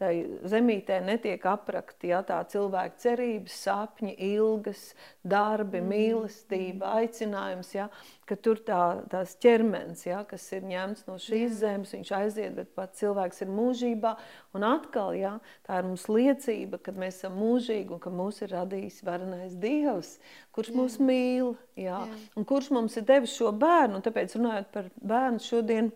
tai 0.00 0.12
zemītē 0.50 0.98
netiek 1.04 1.44
aprakti 1.46 2.10
ja, 2.10 2.20
tā 2.26 2.40
cilvēka 2.50 2.98
cerības, 3.04 3.58
sapņi, 3.66 4.14
ilgas, 4.32 4.88
darbi, 5.22 5.78
mm. 5.78 5.90
mīlestība, 5.92 6.96
aicinājums, 6.98 7.70
ja, 7.76 7.86
ka 8.26 8.36
tur 8.40 8.58
tā, 8.66 8.80
tās 9.12 9.36
ķermenis, 9.42 10.02
ja, 10.08 10.22
kas 10.26 10.46
ir 10.56 10.66
ņemts 10.66 11.06
no 11.06 11.18
šīs 11.22 11.52
Jā. 11.52 11.58
zemes, 11.60 11.94
viņš 11.94 12.12
aiziet, 12.18 12.56
bet 12.58 12.72
pat 12.74 12.96
cilvēks 12.98 13.44
ir 13.44 13.52
mūžībā. 13.54 14.16
Un 14.58 14.66
atkal, 14.66 15.14
ja, 15.18 15.36
tā 15.66 15.78
ir 15.78 15.88
mums 15.90 16.08
liecība, 16.10 16.80
ka 16.82 16.94
mēs 16.96 17.20
esam 17.20 17.38
mūžīgi 17.38 17.94
un 17.94 18.02
ka 18.02 18.10
mūs 18.14 18.42
ir 18.42 18.54
radījis 18.56 19.02
varenais 19.06 19.54
Dievs, 19.62 20.16
kurš 20.56 20.72
Jā. 20.72 20.78
mūs 20.80 20.98
mīl, 21.02 21.54
ja, 21.78 22.02
Jā. 22.02 22.22
un 22.34 22.48
kurš 22.48 22.72
mums 22.74 22.98
ir 22.98 23.06
devis 23.06 23.36
šo 23.38 23.54
bērnu. 23.54 24.00
Un 24.00 24.08
tāpēc 24.08 24.34
runājot 24.40 24.74
par 24.74 24.90
bērnu 24.98 25.44
šodien, 25.44 25.94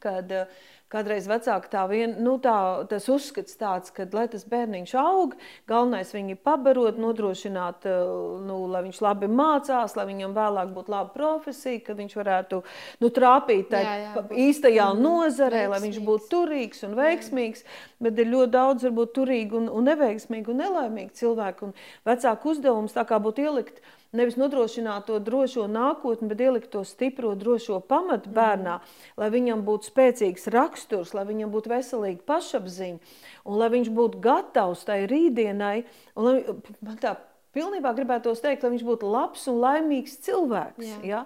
kad 0.00 0.30
uh, 0.32 0.62
Kādreiz 0.94 1.24
vecāki 1.26 1.70
tā 1.72 1.80
vien, 1.90 2.12
nu 2.22 2.36
tā, 2.38 2.54
tas 2.86 3.08
uzskats 3.10 3.56
tāds, 3.58 3.90
ka, 3.90 4.04
lai 4.14 4.28
tas 4.30 4.44
bērniņš 4.46 4.92
aug, 5.00 5.32
galvenais 5.66 6.12
viņu 6.14 6.36
pabarot, 6.46 7.00
nodrošināt, 7.02 7.88
eh, 7.90 8.12
nu, 8.46 8.60
lai 8.70 8.84
viņš 8.84 9.00
labi 9.02 9.26
mācās, 9.26 9.96
lai 9.98 10.04
viņam 10.12 10.36
vēlāk 10.36 10.70
būtu 10.76 10.94
laba 10.94 11.10
profesija, 11.16 11.82
ka 11.82 11.96
viņš 11.98 12.14
varētu 12.20 12.62
nu, 13.02 13.10
trāpīt 13.10 13.72
tā 13.74 13.82
īstajā 14.30 14.86
mm, 14.92 15.02
nozarē, 15.02 15.64
veiksmīgs. 15.64 15.74
lai 15.74 15.82
viņš 15.88 16.00
būtu 16.06 16.30
turīgs 16.36 16.86
un 16.86 16.94
veiksmīgs, 17.00 17.66
bet 17.98 18.22
ir 18.22 18.30
ļoti 18.30 18.54
daudz 18.54 18.86
varbūt 18.86 19.14
turīgi 19.18 19.58
un, 19.58 19.68
un 19.74 19.90
neveiksmīgi 19.90 20.54
un 20.54 20.62
nelaimīgi 20.62 21.18
cilvēki. 21.24 21.70
Un 21.72 21.74
vecāku 22.06 22.54
uzdevums 22.54 22.94
tā 22.94 23.02
kā 23.08 23.18
būtu 23.18 23.48
ielikt 23.48 23.82
nevis 24.16 24.38
nodrošināt 24.40 25.08
to 25.08 25.18
drošo 25.22 25.66
nākotni, 25.70 26.30
bet 26.30 26.40
ielikt 26.46 26.70
to 26.72 26.84
stipro, 26.88 27.34
drošo 27.38 27.80
pamatu 27.84 28.30
mhm. 28.30 28.38
bērnā, 28.38 28.78
mm. 28.78 29.20
lai 29.20 29.30
viņam 29.34 29.66
būtu 29.66 29.90
spēcīgs 29.90 30.48
raksturs, 30.54 31.14
lai 31.16 31.26
viņam 31.28 31.52
būtu 31.54 31.74
veselīga 31.74 32.24
pašapziņa 32.30 33.14
un 33.44 33.60
lai 33.60 33.70
viņš 33.74 33.92
būtu 33.94 34.24
gatavs 34.24 34.86
tai 34.88 35.04
rītdienai. 35.10 35.84
Un, 36.14 36.28
lai, 36.28 36.36
man 36.84 36.98
tā 37.02 37.16
pilnībā 37.54 37.92
gribētos 37.94 38.42
teikt, 38.42 38.64
lai 38.64 38.72
viņš 38.74 38.84
būtu 38.86 39.10
labs 39.10 39.46
un 39.50 39.60
laimīgs 39.62 40.18
cilvēks. 40.26 40.90
Jā. 40.90 41.00
Ja? 41.06 41.22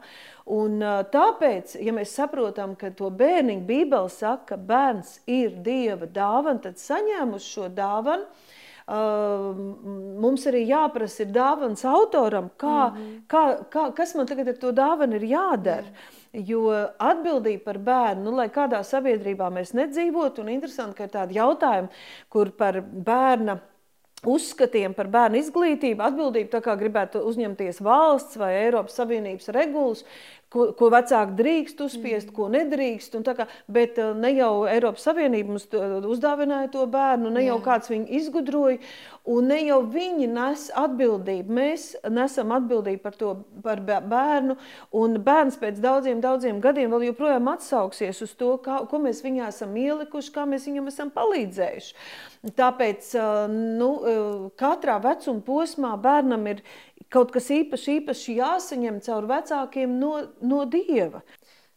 Un, 0.49 0.79
tāpēc, 1.13 1.77
ja 1.85 1.95
mēs 1.97 2.15
saprotam, 2.17 2.77
ka 2.79 2.93
to 2.97 3.11
bērniņu 3.15 3.65
Bībele 3.69 4.13
saka, 4.13 4.53
ka 4.53 4.61
bērns 4.71 5.19
ir 5.29 5.57
Dieva 5.65 6.09
dāvana, 6.09 6.61
tad 6.69 6.81
saņēmuši 6.83 7.53
šo 7.55 7.69
dāvanu, 7.73 8.29
mums 8.89 10.47
arī 10.49 10.63
jāprasa 10.69 11.25
ir 11.25 11.33
dāvans 11.35 11.85
autoram, 11.85 12.51
kā, 12.57 12.91
mm 12.91 12.97
-hmm. 12.97 13.19
kā, 13.29 13.43
kā, 13.71 13.95
kas 13.95 14.15
man 14.15 14.27
tagad 14.27 14.49
ar 14.49 14.57
to 14.57 14.73
dāvanu 14.73 15.15
ir 15.17 15.23
jādara. 15.23 15.85
Jā. 15.85 16.45
Jo 16.47 16.71
atbildība 16.99 17.65
par 17.65 17.79
bērnu, 17.79 18.23
nu, 18.25 18.37
lai 18.37 18.49
kādā 18.49 18.83
sabiedrībā 18.85 19.49
mēs 19.51 19.73
nedzīvotu, 19.75 20.41
un 20.41 20.49
interesanti, 20.49 20.97
ka 20.97 21.05
ir 21.05 21.11
tādi 21.11 21.35
jautājumi, 21.35 21.89
kur 22.29 22.51
par 22.51 22.83
bērna 22.83 23.59
uzskatiem 24.27 24.95
par 24.95 25.07
bērnu 25.13 25.39
izglītību 25.39 26.03
atbildību 26.03 26.51
tā 26.51 26.61
kā 26.65 26.75
gribētu 26.79 27.23
uzņemties 27.29 27.81
valsts 27.85 28.39
vai 28.41 28.51
Eiropas 28.65 28.99
Savienības 28.99 29.49
regulas, 29.55 30.05
ko, 30.53 30.69
ko 30.79 30.89
vecāki 30.93 31.37
drīkst 31.39 31.83
uzspiest, 31.85 32.31
mm. 32.31 32.35
ko 32.37 32.49
nedrīkst. 32.53 33.17
Kā, 33.39 33.47
bet 33.71 33.99
uh, 34.01 34.15
ne 34.17 34.33
jau 34.35 34.53
Eiropas 34.71 35.05
Savienība 35.09 35.55
mums 35.55 35.69
uzdāvināja 36.09 36.71
to 36.73 36.87
bērnu, 36.91 37.33
ne 37.35 37.45
Jā. 37.45 37.53
jau 37.53 37.59
kāds 37.65 37.93
viņu 37.93 38.09
izgudroja, 38.21 38.79
un 39.29 39.51
ne 39.53 39.61
jau 39.67 39.81
viņi 39.93 40.31
nes 40.33 40.69
atbildību. 40.79 41.59
Mēs 41.59 41.89
nesam 42.13 42.55
atbildību 42.57 43.03
par 43.05 43.19
to 43.21 43.35
par 43.65 43.83
bērnu, 43.85 44.57
un 44.97 45.19
bērns 45.25 45.59
pēc 45.61 45.83
daudziem, 45.85 46.23
daudziem 46.25 46.63
gadiem 46.65 46.93
vēl 46.95 47.11
joprojām 47.11 47.53
atsauksies 47.53 48.23
uz 48.25 48.35
to, 48.39 48.55
kā, 48.65 48.81
ko 48.89 49.03
mēs 49.05 49.23
viņā 49.25 49.53
esam 49.53 49.77
ielikuši, 49.79 50.35
kā 50.35 50.49
mēs 50.49 50.69
viņam 50.71 50.91
esam 50.93 51.13
palīdzējuši. 51.15 51.95
Tāpēc 52.59 53.09
uh, 53.19 53.49
nu, 53.51 53.89
katrā 54.59 55.01
vecuma 55.03 55.43
posmā 55.45 55.97
bērnam 56.01 56.47
ir 56.53 56.63
kaut 57.13 57.33
kas 57.35 57.51
īpaši, 57.55 57.99
īpaši 58.01 58.39
jāsaņem 58.39 59.03
caur 59.05 59.29
vecākiem 59.31 59.99
no, 60.01 60.15
no 60.43 60.65
dieva. 60.71 61.23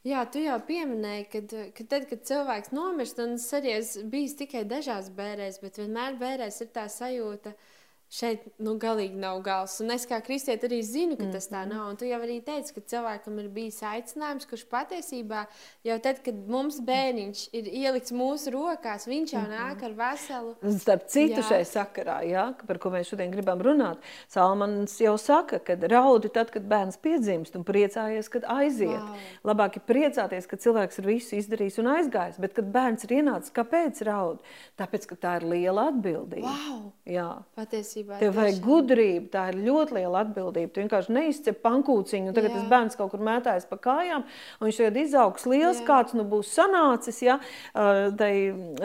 Jā, 0.07 0.23
tu 0.33 0.41
jau 0.41 0.55
pieminēji, 0.65 1.27
ka, 1.29 1.41
ka 1.77 1.83
tad, 1.85 2.07
kad 2.09 2.23
cilvēks 2.25 2.71
nomirst, 2.73 3.19
un 3.21 3.35
es 3.37 3.45
arī 3.53 3.75
esmu 3.77 4.07
bijis 4.09 4.33
tikai 4.39 4.63
dažās 4.65 5.11
bērēs, 5.13 5.59
bet 5.61 5.77
vienmēr 5.77 6.17
bērēs 6.21 6.57
ir 6.65 6.71
tā 6.73 6.87
sajūta, 6.89 7.53
ka 7.53 7.80
šeit 8.11 8.43
nu, 8.59 8.75
galīgi 8.79 9.15
nav 9.19 9.39
gals. 9.45 9.77
Un 9.83 9.93
es 9.95 10.03
kā 10.09 10.19
kristieti 10.23 10.67
arī 10.67 10.81
zinu, 10.83 11.15
ka 11.19 11.29
tas 11.31 11.47
tā 11.47 11.63
mhm. 11.63 11.71
nav. 11.71 11.83
Un 11.93 11.99
tu 11.99 12.07
jau 12.09 12.19
arī 12.19 12.41
teici, 12.43 12.73
ka 12.75 12.83
cilvēkam 12.93 13.39
ir 13.39 13.47
bijis 13.53 13.79
aicinājums, 13.87 14.47
kurš 14.49 14.65
patiesībā 14.71 15.45
jau 15.87 15.97
tad, 16.03 16.19
kad 16.25 16.41
mums 16.51 16.81
bērniņš 16.87 17.45
ir 17.55 17.69
ielikts 17.71 18.15
mūsu 18.15 18.51
rokās, 18.55 19.07
viņš 19.07 19.35
jau 19.37 19.45
nāk 19.47 19.77
mhm. 19.77 19.85
ar 19.87 19.95
veselu. 20.01 20.55
Starp 20.81 21.07
citu, 21.11 21.39
jā. 21.39 21.47
šai 21.53 21.61
sakarā, 21.69 22.17
jā, 22.27 22.45
par 22.67 22.81
ko 22.83 22.91
mēs 22.93 23.11
šodien 23.11 23.31
gribam 23.31 23.63
runāt, 23.63 24.03
Salmans 24.31 24.97
jau 24.99 25.15
saka, 25.21 25.61
ka 25.63 25.77
raudi 25.91 26.31
tad, 26.33 26.51
kad 26.51 26.67
bērns 26.67 26.99
piedzimst 27.01 27.55
un 27.55 27.65
priecājies, 27.67 28.29
kad 28.31 28.47
aiziet. 28.51 28.91
Wow. 28.91 29.23
Labāk 29.51 29.79
ir 29.79 29.85
priecāties, 29.87 30.47
ka 30.49 30.59
cilvēks 30.59 30.99
ir 30.99 31.07
visu 31.07 31.39
izdarījis 31.39 31.79
un 31.81 31.91
aizgājis, 31.95 32.41
bet 32.43 32.55
kad 32.57 32.67
bērns 32.73 33.07
ir 33.07 33.15
ienācis, 33.21 33.55
kāpēc 33.55 34.03
raud? 34.07 34.43
Tāpēc, 34.79 35.07
ka 35.09 35.19
tā 35.19 35.37
ir 35.39 35.47
liela 35.51 35.87
atbildība. 35.91 36.51
Wow. 36.51 36.83
Jā. 37.07 37.29
Patiesībā 37.57 38.00
patiesībā. 38.07 38.19
Tev 38.21 38.35
vajag 38.37 38.59
gudrību, 38.65 39.29
tā 39.33 39.43
ir 39.51 39.59
ļoti 39.65 39.95
liela 39.97 40.23
atbildība. 40.25 40.71
Tu 40.73 40.83
vienkārši 40.83 41.15
neizcep 41.15 41.61
pankūciņu, 41.65 42.31
un 42.31 42.37
tagad 42.37 42.51
Jā. 42.51 42.57
tas 42.57 42.69
bērns 42.71 42.97
kaut 42.99 43.11
kur 43.13 43.23
mētājas 43.25 43.67
pa 43.69 43.77
kājām, 43.81 44.25
un 44.59 44.67
viņš 44.67 44.79
tagad 44.81 44.99
izaugs 45.01 45.47
liels, 45.49 45.81
Jā. 45.81 45.87
kāds 45.87 46.15
nu 46.17 46.25
būs 46.27 46.51
sanācis. 46.55 47.21
Ja? 47.25 47.37
Tai 47.73 48.31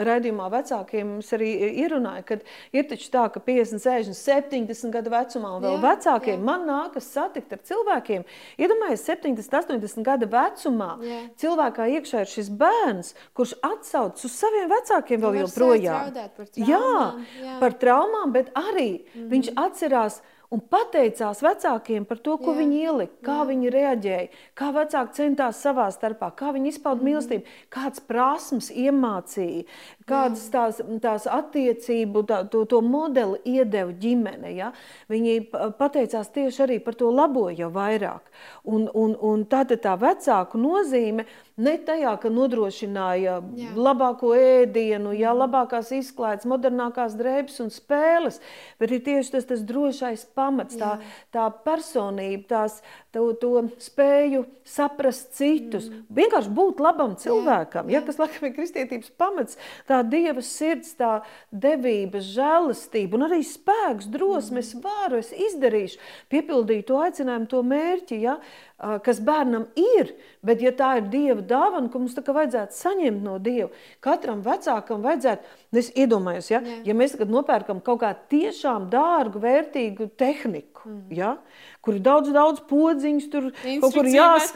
raidījumā 0.09 0.49
vecākiem 0.53 1.15
mums 1.15 1.31
arī 1.35 1.49
ierunāja, 1.83 2.25
ka 2.27 2.39
ir 2.75 2.87
taču 2.89 3.09
tā, 3.13 3.25
ka 3.33 3.41
50, 3.43 3.81
60, 3.83 4.17
70 4.17 4.93
gadu 4.93 5.13
vecumā 5.13 5.55
un 5.57 5.65
vēl 5.65 5.77
Jā. 5.77 5.83
vecākiem 5.87 6.37
Jā. 6.37 6.45
man 6.51 6.67
nākas 6.69 7.09
satikt 7.13 7.53
ar 7.57 7.63
cilvēkiem. 7.67 8.25
Iedomājies, 8.57 9.05
70, 9.07 9.49
80 9.61 10.05
gadu 10.05 10.29
vecumā 10.31 10.91
Jā. 11.01 11.21
cilvēkā 11.41 11.89
iekšā 11.97 12.23
ir 12.25 12.31
šis 12.31 12.51
bērns, 12.59 13.13
kurš 13.37 13.55
atsauc 13.65 14.21
uz 14.23 14.33
saviem 14.33 14.69
vecākiem 14.71 15.21
vēl 15.23 15.41
joprojām. 15.43 16.13
Par 16.37 16.47
traumām, 16.53 17.21
jā, 17.37 17.43
jā, 17.43 17.57
par 17.61 17.75
traumām, 17.81 18.33
bet 18.35 18.51
arī 18.57 18.89
Mm. 19.13 19.29
Viņš 19.33 19.53
atcerās 19.57 20.21
un 20.53 20.61
pateicās 20.71 21.41
vecākiem 21.43 22.05
par 22.07 22.21
to, 22.23 22.37
ko 22.39 22.53
jā, 22.53 22.61
viņi 22.61 22.81
ielika, 22.85 23.17
kā 23.27 23.37
jā. 23.41 23.47
viņi 23.49 23.71
reaģēja, 23.73 24.27
kā 24.57 24.69
vecāki 24.75 25.17
centās 25.19 25.59
savā 25.63 25.87
starpā, 25.91 26.31
kā 26.39 26.53
viņi 26.55 26.71
izpauda 26.71 27.01
mm. 27.01 27.09
mīlestību, 27.09 27.55
kādas 27.73 28.03
prasmes 28.07 28.71
iemācīja, 28.71 29.65
kādas 30.07 30.45
tās, 30.53 30.79
tās 31.03 31.27
attiecību, 31.29 32.23
tā, 32.29 32.41
to, 32.51 32.63
to 32.69 32.81
modeli 32.85 33.39
iedeva 33.57 33.91
ģimene. 33.91 34.53
Ja? 34.55 34.71
Viņi 35.11 35.39
pateicās 35.79 36.31
tieši 36.35 36.63
arī 36.67 36.79
par 36.83 36.97
to 36.99 37.11
labo 37.13 37.47
jau 37.51 37.69
vairāk. 37.73 38.31
Un, 38.67 38.87
un, 38.93 39.15
un 39.19 39.45
tāda 39.49 39.77
tā 39.81 39.97
vecāku 39.99 40.59
nozīme 40.61 41.27
ne 41.57 41.73
tajā, 41.81 42.13
ka 42.21 42.29
nodrošināja 42.29 43.37
Jā. 43.57 43.71
labāko 43.73 44.33
ēdienu, 44.37 45.13
jā, 45.17 45.33
labākās 45.33 45.89
izklaides, 45.97 46.45
modernākās 46.49 47.17
drēbes 47.17 47.57
un 47.63 47.71
spēles, 47.73 48.39
bet 48.81 48.93
ir 48.93 49.01
tieši 49.07 49.33
tas, 49.37 49.47
tas 49.49 49.63
drošais 49.65 50.27
pamats, 50.37 50.77
Jā. 50.77 50.97
tā, 50.97 51.15
tā 51.33 51.47
personība, 51.65 52.45
tās, 52.53 52.79
to, 53.17 53.33
to 53.41 53.63
spēju 53.81 54.43
saprast 54.67 55.33
citus, 55.37 55.87
mm. 55.89 56.05
vienkārši 56.17 56.51
būt 56.53 56.81
labam 56.83 57.15
cilvēkam, 57.19 57.89
Jā. 57.89 57.97
Ja, 57.97 58.03
kas 58.05 58.19
laikam 58.21 58.49
ir 58.49 58.55
kristietības 58.57 59.11
pamats, 59.17 59.57
tā 59.89 60.01
dieva 60.05 60.43
sirds, 60.45 60.93
tā 60.99 61.21
devība, 61.51 62.21
žēlastība 62.23 63.17
un 63.17 63.27
arī 63.29 63.41
spēks, 63.47 64.09
drosme, 64.13 64.59
mm. 64.59 64.63
es 64.63 64.73
varu, 64.83 65.21
es 65.23 65.33
izdarīšu, 65.49 66.01
piepildīju 66.33 66.87
to 66.89 66.99
aicinājumu, 67.05 67.49
to 67.51 67.63
mērķi, 67.65 68.19
ja, 68.27 68.37
kas 68.77 69.21
bērnam 69.25 69.65
ir, 69.79 70.13
bet 70.45 70.61
ja 70.61 70.73
tā 70.77 70.91
ir 70.99 71.07
Dieva 71.09 71.41
dāvana, 71.41 71.89
ko 71.89 72.03
mums 72.03 72.13
tā 72.17 72.21
kā 72.25 72.35
vajadzētu 72.35 72.77
saņemt 72.77 73.23
no 73.25 73.37
Dieva, 73.41 73.71
katram 74.03 74.43
vecākam 74.45 75.01
vajadzētu, 75.05 75.55
nu, 75.71 75.81
es 75.81 75.89
iedomājos, 75.97 76.51
ja, 76.51 76.61
Jā. 76.61 76.81
ja 76.91 76.97
mēs 76.97 77.15
tagad 77.15 77.33
nopērkam 77.33 77.81
kaut 77.85 78.03
kā 78.03 78.11
tiešām 78.29 78.91
dārgu, 78.93 79.41
vērtīgu 79.41 80.11
tehniku, 80.19 80.85
mm. 80.91 81.17
ja, 81.17 81.37
kur 81.87 81.95
ir 81.95 82.03
daudz, 82.03 82.31
daudz 82.35 82.63
podziņas, 82.67 83.27
tur 83.31 83.49
kaut 83.55 83.95
kur 83.95 84.07
jās, 84.11 84.51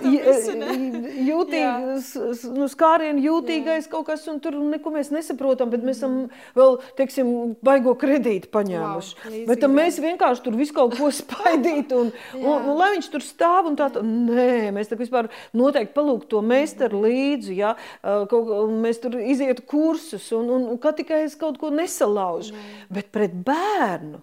jūtīgs, 1.32 2.10
nu, 2.52 2.68
skārien 2.72 3.22
jūtīgais 3.24 3.88
Jā. 3.88 3.92
kaut 3.94 4.10
kas, 4.10 4.26
un 4.32 4.42
tur 4.44 4.58
neko 4.60 4.92
mēs 4.94 5.14
nesaprotam, 5.16 5.72
bet 5.72 5.86
mēs 5.88 6.02
esam 6.02 6.18
vēl, 6.58 6.80
teiksim, 6.98 7.32
baigo 7.64 7.94
kredītu 8.00 8.52
paņēmuši. 8.52 9.16
Wow, 9.24 9.38
bet 9.48 9.62
tam 9.64 9.76
mēs 9.80 10.00
vienkārši 10.04 10.46
tur 10.46 10.58
visu 10.60 10.76
kaut 10.76 10.98
ko 11.00 11.12
spaidīt, 11.22 11.94
un, 11.96 12.12
un, 12.36 12.44
un, 12.44 12.72
un 12.74 12.82
lai 12.82 12.92
viņš 12.98 13.12
tur 13.14 13.26
stāv, 13.26 13.72
un 13.72 13.80
tā, 13.80 13.88
tā 13.96 14.04
nē, 14.06 14.72
mēs 14.76 14.92
tā 14.92 15.00
vispār 15.00 15.32
noteikti 15.58 15.96
palūk 15.96 16.28
to 16.32 16.44
meistaru 16.46 17.06
līdzi, 17.06 17.56
ja, 17.62 17.76
kaut, 18.04 18.52
mēs 18.84 19.00
tur 19.04 19.16
izietu 19.22 19.66
kursus, 19.70 20.28
un, 20.36 20.52
un, 20.58 20.68
un 20.74 20.82
kā 20.82 20.92
tikai 20.98 21.24
es 21.30 21.38
kaut 21.40 21.62
ko 21.62 21.72
nesalaužu, 21.74 22.58
bet 22.92 23.14
pret 23.16 23.36
bērnu, 23.48 24.20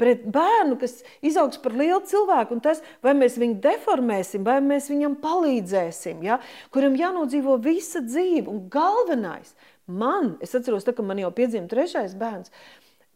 pret 0.00 0.24
bērnu, 0.32 0.78
kas 0.80 1.00
izaugs 1.26 1.60
par 1.62 1.76
lielu 1.76 2.00
cilvēku, 2.08 2.56
un 2.56 2.64
tas, 2.64 2.82
vai 3.04 3.14
mēs 3.18 3.38
viņu 3.40 3.60
deformēsim, 3.64 4.44
vai 4.46 4.58
mēs 4.64 4.88
viņam 4.92 5.18
palīdzēsim, 5.22 6.24
ja? 6.26 6.40
kuram 6.74 6.96
jānodzīvo 6.98 7.58
visa 7.62 8.02
dzīve. 8.04 8.48
Un 8.50 8.66
galvenais, 8.72 9.54
man, 9.86 10.34
es 10.44 10.56
atceros, 10.56 10.86
tā, 10.86 10.96
ka 10.96 11.06
man 11.06 11.20
jau 11.22 11.32
piedzima 11.36 11.68
trešais 11.70 12.16
bērns, 12.20 12.52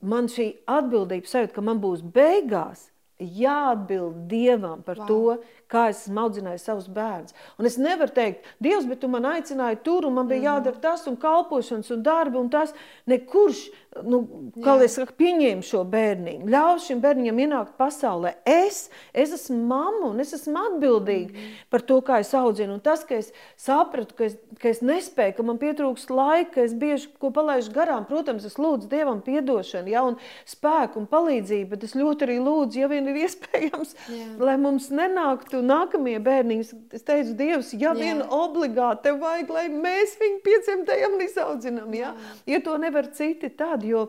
man 0.04 0.28
šī 0.30 0.50
atbildība 0.68 1.30
sajūta, 1.30 1.56
ka 1.56 1.64
man 1.64 1.80
būs 1.82 2.04
beigās 2.14 2.90
jāatbild 3.18 4.26
Dievam 4.28 4.82
par 4.84 5.00
wow. 5.00 5.06
to, 5.08 5.22
kā 5.70 5.88
es 5.92 6.04
esmu 6.04 6.24
audzinājis 6.24 6.66
savus 6.68 6.88
bērnus. 6.92 7.34
Un 7.58 7.68
es 7.68 7.78
nevaru 7.80 8.12
teikt, 8.14 8.46
Dievs, 8.62 8.86
bet 8.88 9.00
tu 9.02 9.10
man 9.10 9.26
aicināji 9.28 9.80
tur, 9.86 10.08
un 10.08 10.18
man 10.18 10.28
bija 10.30 10.40
mm. 10.42 10.48
jādara 10.50 10.82
tas, 10.82 11.06
un 11.10 11.16
kalpošanas, 11.20 11.90
un 11.94 12.04
darbi, 12.04 12.38
un 12.40 12.50
tas. 12.52 12.74
Nekurš, 13.10 13.64
nu, 14.02 14.20
kā 14.64 14.76
lai 14.78 14.88
es 14.88 14.96
saku, 14.98 15.14
pieņēma 15.20 15.64
šo 15.66 15.82
bērniņu, 15.90 16.48
ļauj 16.50 16.80
šim 16.86 17.02
bērniņam 17.04 17.40
ienākt 17.44 17.76
pasaulē. 17.78 18.34
Es, 18.48 18.88
es 19.14 19.34
esmu 19.36 19.58
mamma, 19.70 20.10
un 20.10 20.22
es 20.24 20.34
esmu 20.36 20.58
atbildīga 20.70 21.30
mm. 21.30 21.52
par 21.72 21.84
to, 21.86 22.00
kā 22.06 22.20
es 22.24 22.32
audzinu. 22.36 22.78
Un 22.78 22.82
tas, 22.84 23.04
ka 23.06 23.18
es 23.20 23.30
sapratu, 23.60 24.16
ka 24.18 24.28
es, 24.28 24.38
ka 24.60 24.70
es 24.72 24.82
nespēju, 24.84 25.36
ka 25.38 25.46
man 25.46 25.60
pietrūkst 25.62 26.12
laika, 26.14 26.56
ka 26.56 26.64
es 26.66 26.74
bieži 26.78 27.10
ko 27.22 27.30
palaidu 27.34 27.74
garām, 27.74 28.06
protams, 28.08 28.46
es 28.48 28.58
lūdzu 28.60 28.90
Dievam 28.90 29.22
piedošanu, 29.24 29.92
ja, 29.92 30.04
un 30.06 30.18
spēku 30.48 31.00
un 31.02 31.08
palīdzību, 31.10 31.70
bet 31.74 31.86
es 31.86 31.94
ļoti 31.98 32.26
arī 32.28 32.38
lūdzu, 32.42 32.82
ja 32.82 32.90
vien 32.90 33.08
ir 33.10 33.20
iespējams, 33.24 33.94
Jā. 34.10 34.26
lai 34.42 34.56
mums 34.60 34.90
nenāktu 34.94 35.53
nākamie 35.62 36.16
bērniņi, 36.24 36.66
es 36.96 37.06
teicu, 37.06 37.36
Dievs, 37.38 37.72
ja 37.76 37.92
Jā. 37.92 37.94
vien 37.98 38.22
obligāti 38.24 39.08
tev 39.08 39.20
vajag, 39.22 39.52
lai 39.54 39.68
mēs 39.70 40.16
viņu 40.20 40.42
piedzemdējam 40.46 41.16
un 41.18 41.24
izaudzinām, 41.28 41.94
ja? 41.94 42.14
ja 42.48 42.60
to 42.64 42.76
nevar 42.80 43.10
citi 43.14 43.52
tad, 43.54 43.84
jo 43.86 44.08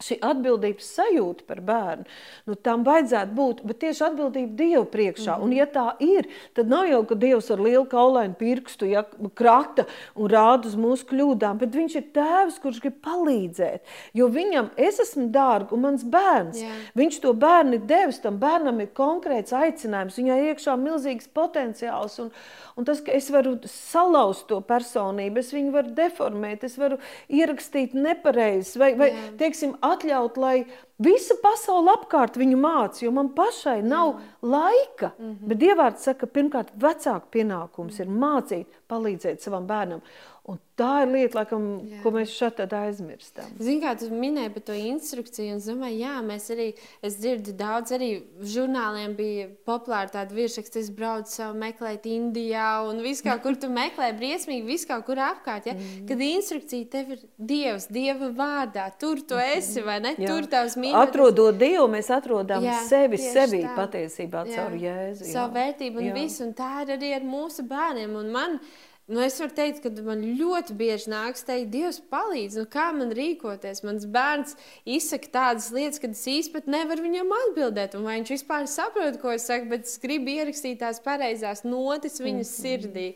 šī 0.00 0.18
atbildības 0.24 0.88
sajūta 0.96 1.46
par 1.48 1.60
bērnu, 1.64 2.06
nu, 2.48 2.56
tam 2.56 2.84
vajadzētu 2.86 3.36
būt, 3.36 3.62
bet 3.68 3.80
tieši 3.84 4.04
atbildība 4.08 4.56
Dievu 4.60 4.84
priekšā. 4.90 5.36
Mm 5.36 5.40
-hmm. 5.40 5.44
Un 5.44 5.52
ja 5.52 5.66
tā 5.66 5.86
ir, 6.00 6.28
tad 6.54 6.68
nav 6.68 6.88
jau, 6.88 7.02
ka 7.06 7.14
Dievs 7.14 7.50
ar 7.50 7.60
lielu 7.60 7.84
kaulainu 7.84 8.34
pirkstu 8.38 8.86
ja, 8.86 9.04
krata 9.34 9.84
un 10.14 10.30
rāda 10.30 10.66
uz 10.66 10.76
mūsu 10.76 11.06
kļūdām, 11.10 11.58
bet 11.58 11.74
viņš 11.74 11.96
ir 11.96 12.06
tēvs, 12.14 12.60
kurš 12.62 12.80
grib 12.80 13.00
palīdzēt. 13.04 13.80
Jo 14.14 14.28
viņam, 14.28 14.70
es 14.76 15.00
esmu 15.00 15.28
dārga 15.28 15.74
un 15.74 15.80
mans 15.80 16.04
bērns, 16.04 16.60
yeah. 16.60 16.76
viņš 16.94 17.20
to 17.20 17.32
bērnu 17.32 17.74
ir 17.74 17.84
devis, 17.86 18.20
tam 18.20 18.38
bērnam 18.38 18.80
ir 18.80 18.90
konkrēts 18.94 19.52
aicinājums, 19.52 20.18
viņai 20.18 20.40
iekšā 20.50 20.76
milzīgs 20.76 21.28
potenciāls 21.34 22.18
un, 22.18 22.30
un 22.76 22.84
tas, 22.84 23.00
ka 23.00 23.12
es 23.12 23.30
varu 23.30 23.58
salauzt 23.64 24.46
to 24.48 24.60
personību, 24.60 25.38
es 25.38 25.52
viņu 25.52 25.72
varu 25.72 25.94
deformēt, 25.94 26.64
es 26.64 26.78
varu 26.78 26.98
ierakstīt 27.28 27.94
nepareizi 27.94 28.78
vai, 28.78 28.94
vai 28.94 29.10
yeah. 29.12 29.30
teiksim, 29.40 29.76
atļaut, 29.94 30.38
lai 30.40 30.56
Visa 31.00 31.32
pasaule 31.40 31.94
apkārt 31.94 32.34
viņu 32.36 32.58
māca, 32.60 32.98
jo 33.06 33.10
man 33.16 33.30
pašai 33.32 33.78
nav 33.82 34.10
Jā. 34.10 34.26
laika. 34.42 35.12
Mm 35.18 35.30
-hmm. 35.30 35.48
Bet 35.48 35.58
Dievārds 35.58 36.04
saka, 36.04 36.26
pirmkārt, 36.26 36.74
vecāku 36.76 37.26
pienākums 37.32 37.96
mm 37.96 38.00
ir 38.00 38.06
mācīt, 38.06 38.66
palīdzēt 38.88 39.40
savam 39.40 39.66
bērnam. 39.66 40.02
Un 40.50 40.58
tā 40.80 41.04
ir 41.04 41.10
lieta, 41.12 41.38
laikam, 41.38 41.66
jā. 41.86 41.98
ko 42.02 42.10
mēs 42.14 42.32
šeit 42.34 42.60
aizmirstam. 42.64 43.50
Ziniet, 43.60 43.82
kā 43.84 43.92
tu 44.00 44.08
minēji 44.10 44.50
par 44.54 44.64
to 44.70 44.74
instrukciju, 44.74 45.52
un 45.52 45.60
es 45.60 45.68
domāju, 45.68 45.98
jā, 46.00 46.14
mēs 46.26 46.48
arī, 46.54 46.66
es 47.06 47.18
dzirdu 47.20 47.54
daudz, 47.58 47.92
arī 47.94 48.08
žurnāliem 48.54 49.14
bija 49.18 49.46
populāri 49.68 50.10
tādi 50.14 50.38
virsraksti, 50.38 50.82
es 50.82 50.90
braucu 50.96 51.30
savu 51.30 51.58
meklēt 51.60 52.08
Indijā, 52.10 52.66
un 52.88 53.02
viss 53.04 53.22
kā, 53.22 53.36
kur 53.44 53.58
tu 53.60 53.70
meklē, 53.70 54.10
briesmīgi, 54.18 54.66
viss 54.66 54.88
kā, 54.88 54.98
kur 55.06 55.20
apkārt, 55.22 55.70
ja? 55.70 55.76
Mm. 55.76 56.08
Kad 56.10 56.26
instrukcija 56.26 56.90
tev 56.96 57.14
ir 57.14 57.24
Dievs, 57.36 57.86
Dieva 57.92 58.32
vārdā, 58.34 58.88
tur 58.98 59.22
tu 59.22 59.38
esi, 59.38 59.84
vai 59.86 60.00
ne? 60.02 60.16
Jā. 60.16 60.32
Tur 60.32 60.50
tavs 60.50 60.78
mīļākais. 60.80 61.10
Atrodot 61.12 61.60
Dievu, 61.60 61.86
mēs 61.94 62.10
atrodam 62.16 62.66
jā, 62.66 62.80
sevi, 62.88 63.20
sevi 63.22 63.62
tā. 63.68 63.76
patiesībā 63.78 64.46
caur 64.50 64.78
Jēzu. 64.80 65.30
Savu 65.30 65.60
vērtību 65.60 66.02
un 66.02 66.10
jā. 66.10 66.20
visu, 66.22 66.46
un 66.48 66.54
tā 66.58 66.72
ir 66.86 66.96
arī 66.96 67.14
ar 67.20 67.26
mūsu 67.26 67.68
bērniem, 67.70 68.16
un 68.18 68.32
man, 68.34 68.62
Nu, 69.10 69.18
es 69.26 69.40
varu 69.42 69.50
teikt, 69.50 69.80
ka 69.82 69.90
man 70.06 70.20
ļoti 70.38 70.74
bieži 70.78 71.10
nāks 71.10 71.42
teikt, 71.42 71.72
Dievs, 71.72 71.96
palīdz, 72.12 72.60
nu, 72.60 72.66
kā 72.70 72.84
man 72.94 73.10
rīkoties. 73.18 73.82
Mans 73.82 74.04
bērns 74.06 74.54
izsaka 74.86 75.32
tādas 75.34 75.66
lietas, 75.74 75.98
ka 75.98 76.12
es 76.14 76.22
īstenībā 76.30 76.70
nevaru 76.70 77.08
viņam 77.08 77.34
atbildēt, 77.40 77.96
un 77.98 78.06
vai 78.06 78.20
viņš 78.20 78.30
vispār 78.36 78.68
saprot, 78.70 79.18
ko 79.18 79.32
es 79.34 79.48
saku, 79.50 79.66
bet 79.72 79.90
es 79.90 79.98
gribu 79.98 80.30
ierakstīt 80.36 80.78
tās 80.84 81.02
pareizās 81.02 81.64
notis 81.66 82.22
viņa 82.22 82.36
mm 82.38 82.46
-hmm. 82.46 82.60
sirdī. 82.62 83.08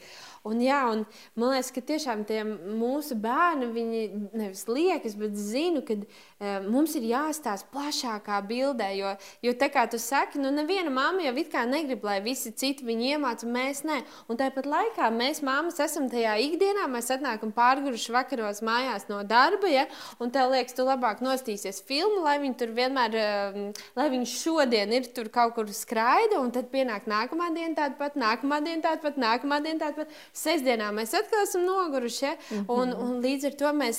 Un, 0.45 0.59
jā, 0.61 0.83
un 0.93 1.07
man 1.41 1.55
liekas, 1.55 1.71
ka 1.73 1.81
tiešām 1.89 2.27
tie 2.29 2.43
mūsu 2.45 3.17
bērni, 3.17 3.71
viņi 3.73 4.01
nevis 4.37 4.67
liekas, 4.69 5.15
bet 5.17 5.39
zinu, 5.41 5.81
ka 5.89 5.95
uh, 5.97 6.67
mums 6.69 6.93
ir 6.99 7.07
jāstāsta 7.09 7.71
plašākā 7.73 8.43
bildē. 8.45 8.91
Jo, 8.93 9.15
jo 9.41 9.55
tā 9.57 9.71
kā 9.73 9.87
tu 9.89 9.97
saki, 9.97 10.43
nu 10.43 10.51
neviena 10.53 10.93
mamma 10.93 11.25
jau 11.25 11.33
it 11.41 11.49
kā 11.49 11.63
negrib, 11.65 12.05
lai 12.05 12.19
visi 12.27 12.53
citi 12.53 12.85
viņu 12.85 13.15
iemāca, 13.15 13.49
mēs 13.49 13.81
ne. 13.89 14.03
Un 14.29 14.37
tāpat 14.37 14.69
laikā 14.69 15.09
mēs 15.17 15.41
mammas 15.47 15.81
esam 15.81 16.11
tajā 16.13 16.35
ikdienā, 16.45 16.85
mēs 16.93 17.09
atnākam 17.17 17.55
pārguruši 17.57 18.13
vakaros 18.13 18.61
mājās 18.69 19.09
no 19.09 19.23
darba, 19.25 19.73
ja, 19.73 19.87
un 20.21 20.35
tev 20.35 20.53
liekas, 20.53 20.77
tu 20.77 20.85
labāk 20.85 21.25
nostīsies 21.25 21.81
filmu, 21.89 22.21
lai 22.29 22.37
viņi 22.45 22.61
tur 22.61 22.77
vienmēr, 22.77 23.19
uh, 23.23 23.83
lai 23.97 24.11
viņi 24.13 24.29
šodien 24.35 24.93
ir 24.93 25.09
tur 25.17 25.33
kaut 25.33 25.57
kur 25.57 25.73
skraida, 25.73 26.37
un 26.45 26.53
tad 26.53 26.69
pienāk 26.69 27.09
nākamā 27.09 27.49
diena 27.57 27.81
tāda 27.81 27.97
pat, 27.97 28.21
nākamā 28.21 28.61
diena 28.69 28.91
tāda 28.91 29.07
pat, 29.09 29.17
nākamā 29.25 29.63
diena 29.65 29.87
tāda 29.87 30.05
pat 30.05 30.21
sestdienā 30.35 30.91
mēs 30.95 31.14
atkal 31.14 31.45
esam 31.45 31.64
noguruši. 31.67 32.25
Ja? 32.25 32.35
Mm 32.35 32.59
-hmm. 32.59 32.64
un, 32.69 32.93
un 33.05 33.23
līdz 33.23 33.47
ar 33.47 33.55
to 33.61 33.73
mēs, 33.81 33.99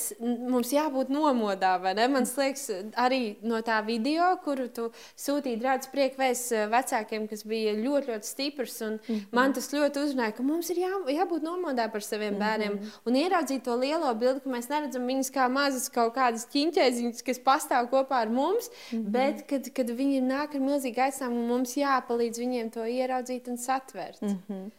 mums 0.49 0.73
jābūt 0.73 1.09
nomodā. 1.09 1.73
Man 2.09 2.25
liekas, 2.37 2.69
arī 2.95 3.35
no 3.41 3.61
tā 3.61 3.85
video, 3.85 4.37
kuru 4.43 4.67
tu 4.67 4.91
sūtīji 5.17 5.59
draugs 5.59 5.87
priekvēs 5.93 6.51
eh, 6.51 6.67
vecākiem, 6.67 7.27
kas 7.27 7.43
bija 7.43 7.73
ļoti, 7.73 8.07
ļoti 8.11 8.27
stiprs. 8.27 8.81
Mm 8.81 8.99
-hmm. 9.07 9.21
Man 9.31 9.53
tas 9.53 9.73
ļoti 9.73 10.03
uzrunāja, 10.03 10.35
ka 10.35 10.43
mums 10.43 10.69
ir 10.69 10.77
jā, 10.77 10.91
jābūt 11.07 11.41
nomodā 11.43 11.91
par 11.91 12.01
saviem 12.01 12.33
mm 12.33 12.39
-hmm. 12.39 12.45
bērniem 12.45 12.79
un 13.05 13.15
ieraudzīt 13.15 13.63
to 13.63 13.75
lielo 13.75 14.13
bildi, 14.15 14.39
ka 14.39 14.49
mēs 14.49 14.69
neredzam 14.69 15.07
viņus 15.07 15.31
kā 15.31 15.49
mazas 15.49 15.89
kaut 15.89 16.13
kādas 16.15 16.47
ķīņķēziņas, 16.53 17.23
kas 17.23 17.39
pastāv 17.39 17.89
kopā 17.89 18.21
ar 18.21 18.29
mums, 18.29 18.69
mm 18.91 18.97
-hmm. 18.97 19.11
bet 19.11 19.47
kad, 19.47 19.73
kad 19.73 19.89
viņi 19.89 20.21
nāk 20.21 20.55
ar 20.55 20.61
milzīgu 20.61 21.01
aizsākumu, 21.01 21.47
mums 21.47 21.77
jāpalīdz 21.77 22.39
viņiem 22.39 22.69
to 22.71 22.85
ieraudzīt 22.85 23.47
un 23.47 23.57
satvert. 23.57 24.21
Mm 24.21 24.37
-hmm. 24.49 24.71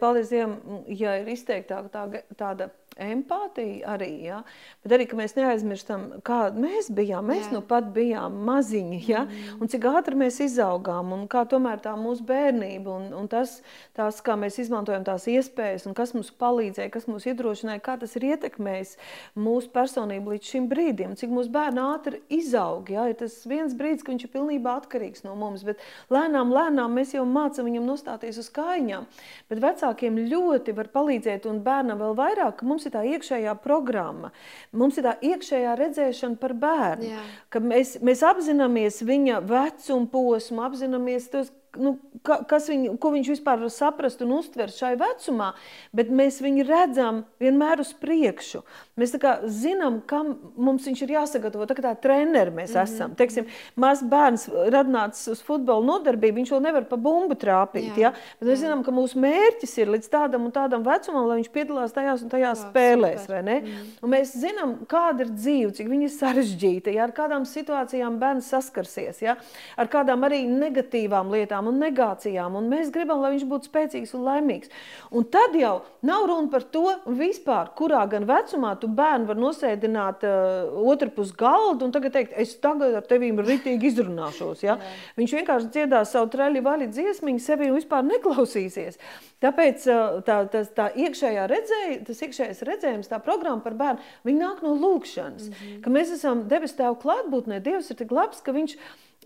Paldies 0.00 0.30
Dievam, 0.32 0.82
ja 0.88 1.16
ir 1.20 1.28
izteiktāka 1.34 1.90
tā, 1.92 2.22
tāda 2.38 2.70
empātija 3.00 3.94
arī, 3.94 4.10
ja? 4.28 4.40
bet 4.84 4.94
arī, 4.96 5.06
ka 5.10 5.18
mēs 5.18 5.34
neaizmirstam, 5.38 6.06
kāda 6.26 6.60
mēs 6.60 6.90
bijām. 6.94 7.26
Mēs 7.30 7.48
jā. 7.48 7.52
nu 7.56 7.62
pat 7.66 7.88
bijām 7.94 8.36
maziņi, 8.46 9.00
ja? 9.08 9.24
mm. 9.26 9.58
un 9.62 9.70
cik 9.72 9.86
ātri 9.90 10.18
mēs 10.20 10.40
izaugām, 10.44 11.12
un 11.16 11.26
kā 11.30 11.44
tomēr 11.50 11.82
tā 11.84 11.94
mūsu 11.98 12.24
bērnība, 12.28 12.98
un, 12.98 13.08
un 13.18 13.30
tas, 13.30 13.56
tās, 13.96 14.20
kā 14.24 14.36
mēs 14.40 14.60
izmantojam 14.62 15.06
tās 15.06 15.26
iespējas, 15.30 15.88
un 15.88 15.96
kas 15.96 16.14
mums 16.16 16.30
palīdzēja, 16.40 16.92
kas 16.94 17.08
mums 17.10 17.26
iedrošināja, 17.30 17.82
kā 17.84 17.96
tas 18.00 18.14
ir 18.18 18.28
ietekmējis 18.32 18.96
mūsu 19.38 19.72
personību 19.74 20.34
līdz 20.34 20.52
šim 20.54 20.68
brīdim, 20.70 21.16
cik 21.18 21.32
mūsu 21.34 21.52
bērni 21.54 21.82
ātri 21.84 22.22
izaug. 22.32 22.90
Ja? 22.92 23.08
Ir 23.10 23.18
tas 23.20 23.40
viens 23.48 23.74
brīdis, 23.76 24.04
ka 24.04 24.14
viņš 24.14 24.28
ir 24.28 24.34
pilnībā 24.34 24.78
atkarīgs 24.80 25.24
no 25.26 25.34
mums, 25.38 25.64
bet 25.66 25.82
lēnām, 26.14 26.52
lēnām 26.54 26.94
mēs 26.98 27.14
jau 27.16 27.24
mācam 27.28 27.68
viņam 27.68 27.88
nostāties 27.88 28.38
uz 28.40 28.50
kājām. 28.54 29.08
Bet 29.50 29.62
vecākiem 29.64 30.18
ļoti 30.30 30.74
var 30.76 30.90
palīdzēt, 30.94 31.48
un 31.50 31.60
bērnam 31.64 32.00
vēl 32.00 32.16
vairāk, 32.18 32.58
ka 32.60 32.68
mums 32.68 32.83
ir 32.86 32.94
tā 32.94 33.02
iekšējā 33.14 33.54
programma, 33.64 34.30
mums 34.72 34.98
ir 35.00 35.08
tā 35.08 35.16
iekšējā 35.24 35.74
redzēšana 35.80 36.40
par 36.40 36.56
bērnu. 36.62 37.10
Jā. 37.10 37.26
Ka 37.52 37.62
mēs, 37.64 37.96
mēs 38.04 38.24
apzināmies 38.26 39.02
viņa 39.06 39.42
vecuma 39.48 40.10
posmu, 40.12 40.64
apzināmies 40.66 41.30
tos 41.32 41.52
nu, 41.80 41.96
ka, 42.26 42.40
kas 42.48 42.68
viņu, 42.70 42.96
ko 43.00 43.12
viņš 43.14 43.30
vispār 43.34 43.62
saprast 43.72 44.22
un 44.24 44.36
uztvert 44.38 44.74
šai 44.74 44.94
vecumā, 45.00 45.52
bet 45.94 46.10
mēs 46.14 46.40
viņu 46.44 46.66
redzam 46.68 47.22
vienmēr 47.42 47.82
uz 47.84 47.92
priekšu. 48.00 48.62
Mēs 49.00 49.16
zinām, 49.50 49.98
kam 50.06 50.34
mums 50.56 50.86
viņš 50.86 51.02
ir 51.02 51.14
jāsagatavo. 51.16 51.66
Tā 51.66 51.76
kā 51.76 51.82
tā 51.82 51.94
treneri 51.98 52.52
mēs 52.54 52.74
mm 52.74 52.78
-hmm. 52.78 52.82
esam. 52.82 53.14
Teiksim, 53.18 53.46
mazs 53.76 54.04
bērns 54.06 54.46
ir 54.66 54.76
atnācis 54.78 55.28
uz 55.32 55.42
futbola 55.42 55.84
nodarbību, 55.84 56.36
viņš 56.40 56.52
vēl 56.54 56.62
nevar 56.62 56.84
pa 56.88 56.96
bumbu 56.96 57.34
trāpīt. 57.34 57.96
Jā. 57.96 58.10
Ja? 58.10 58.12
Bet 58.40 58.48
mēs 58.48 58.62
zinām, 58.62 58.84
ka 58.84 58.92
mūsu 58.94 59.18
mērķis 59.18 59.78
ir 59.78 59.88
līdz 59.88 60.08
tādam 60.08 60.44
un 60.44 60.52
tādam 60.52 60.84
vecumam, 60.86 61.26
lai 61.26 61.40
viņš 61.40 61.50
piedalās 61.50 61.92
tajās 61.92 62.22
un 62.22 62.28
tajās 62.28 62.62
Jā, 62.62 62.70
spēlēs. 62.70 63.28
Mm. 63.28 63.82
Un 64.02 64.10
mēs 64.10 64.36
zinām, 64.38 64.76
kāda 64.86 65.26
ir 65.26 65.30
dzīve, 65.34 65.72
cik 65.72 65.88
viņa 65.88 66.08
ir 66.08 66.14
sarežģīta, 66.14 66.94
ja? 66.94 67.04
ar 67.04 67.12
kādām 67.12 67.44
situācijām 67.44 68.18
bērns 68.18 68.50
saskarsies, 68.52 69.22
ja? 69.22 69.36
ar 69.76 69.90
kādām 69.92 70.24
arī 70.24 70.44
negatīvām 70.48 71.32
lietām 71.34 71.63
bailēm 71.64 71.70
un 71.70 71.80
negācijām, 71.80 72.56
un 72.56 72.68
mēs 72.68 72.92
gribam, 72.92 73.20
lai 73.22 73.34
viņš 73.34 73.46
būtu 73.48 73.68
spēcīgs 73.68 74.14
un 74.14 74.24
laimīgs. 74.24 74.70
Un 75.10 75.24
tad 75.24 75.54
jau 75.54 75.82
nav 76.02 76.26
runa 76.26 76.50
par 76.50 76.62
to 76.62 76.96
vispār, 77.06 77.72
kurā 77.76 78.06
gan 78.08 78.26
vecumā 78.26 78.78
tu 78.80 78.88
bērnu 78.88 79.26
var 79.26 79.36
nosēdināt 79.36 80.24
uh, 80.24 80.72
otru 80.84 81.10
pus 81.10 81.32
galdu 81.32 81.86
un 81.86 81.92
tagad 81.92 82.12
teikt, 82.12 82.34
es 82.36 82.56
tagad 82.60 82.94
ar 82.94 83.04
tevīm 83.06 83.40
ritīgi 83.40 83.90
izrunāšos. 83.90 84.64
Ja? 84.64 84.78
Viņš 85.16 85.36
vienkārši 85.38 85.70
dziedās 85.70 86.12
savu 86.12 86.30
traļi 86.30 86.62
vaļi 86.64 86.90
dziesmiņu, 86.92 87.40
sevi 87.40 87.70
vispār 87.74 88.04
neklausīsies. 88.04 88.98
Tāpēc 89.44 89.88
uh, 89.88 90.20
tā, 90.24 90.42
tā, 90.52 90.64
tā 90.74 90.90
iekšējā 90.96 91.46
redzēja, 91.50 92.02
tas 92.08 92.22
iekšējais 92.24 92.62
redzējums, 92.68 93.10
tā 93.10 93.20
programma 93.22 93.64
par 93.64 93.76
bērnu, 93.78 94.12
viņi 94.24 94.40
nāk 94.40 94.62
no 94.64 94.74
lūkšanas. 94.76 95.48
Mm 95.48 95.56
-hmm. 95.56 95.80
Ka 95.84 95.90
mēs 95.90 96.14
esam 96.14 96.46
debes 96.48 96.76
tēvu 96.76 97.00
klātbūtnē, 97.02 97.60
Dievs 97.64 97.90
ir 97.90 97.96
tik 97.96 98.12
labs, 98.12 98.40
ka 98.44 98.52
viņš, 98.52 98.76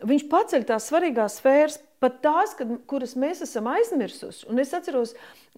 viņš 0.07 0.25
paceļ 0.31 0.65
tās 0.67 0.91
svarīgās 0.91 1.39
sfēras 1.41 1.79
pat 2.03 2.21
tās, 2.25 2.55
kad, 2.59 2.71
kuras 2.91 3.17
mēs 3.19 3.43
esam 3.47 3.69
aizmirsuši. 3.73 4.47
Un 4.53 4.63
es 4.63 4.75
atceros, 4.77 5.15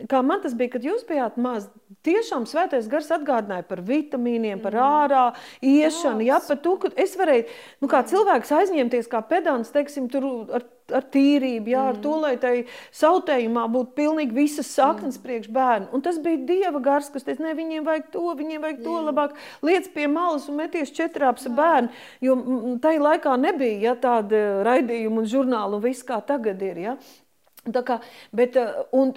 kā 0.08 0.22
man 0.24 0.40
tas 0.42 0.54
bija, 0.56 0.74
kad 0.74 0.84
jūs 0.84 1.04
bijāt 1.08 1.38
maz. 1.40 1.68
Tiešām 2.06 2.46
svētais 2.48 2.88
gars 2.90 3.10
atgādināja 3.12 3.66
par 3.68 3.82
vitamīniem, 3.84 4.60
par 4.62 4.76
mm. 4.76 4.84
ārā 5.02 5.24
iešanu, 5.66 6.24
jā, 6.24 6.38
par 6.46 6.60
to, 6.64 6.76
ka 6.80 6.90
es 7.00 7.16
varēju, 7.18 7.48
nu 7.82 7.90
kā 7.90 8.00
cilvēks 8.08 8.52
aizņemties 8.56 9.10
kā 9.10 9.20
pedants, 9.28 9.72
teiksim, 9.74 10.06
tur 10.12 10.26
ar, 10.56 10.64
ar 10.96 11.06
tīrību, 11.12 11.72
jā, 11.74 11.84
ar 11.92 12.00
to, 12.00 12.14
mm. 12.16 12.24
lai 12.24 12.32
tai 12.40 12.54
sautējumā 12.96 13.66
būtu 13.74 13.94
pilnīgi 13.98 14.36
visas 14.38 14.72
saknes 14.72 15.18
mm. 15.18 15.24
priekš 15.26 15.52
bērnu. 15.58 15.90
Un 15.96 16.04
tas 16.06 16.20
bija 16.22 16.40
Dieva 16.48 16.80
gars, 16.84 17.12
kas 17.12 17.26
teica, 17.26 17.44
ne, 17.44 17.54
viņiem 17.58 17.86
vajag 17.86 18.10
to, 18.16 18.24
viņiem 18.40 18.64
vajag 18.64 18.82
to, 18.86 18.96
labāk 19.10 19.36
liec 19.66 19.90
pie 19.94 20.08
malas 20.10 20.48
un 20.48 20.60
meties 20.62 20.94
četrāps 20.96 21.50
bērnu, 21.56 21.92
jo 22.24 22.40
tai 22.82 22.96
laikā 23.02 23.36
nebija, 23.40 23.90
ja, 23.90 23.96
tāda 24.08 24.62
raidījuma 24.66 25.24
un 25.24 25.32
žurnāla 25.34 25.76
un 25.76 25.84
viss 25.84 26.06
kā 26.06 26.22
tagad 26.24 26.62
ir, 26.64 26.84
ja. 26.88 27.00
Tā 27.60 27.82
kā, 27.84 27.98
bet, 28.32 28.56
un 28.96 29.12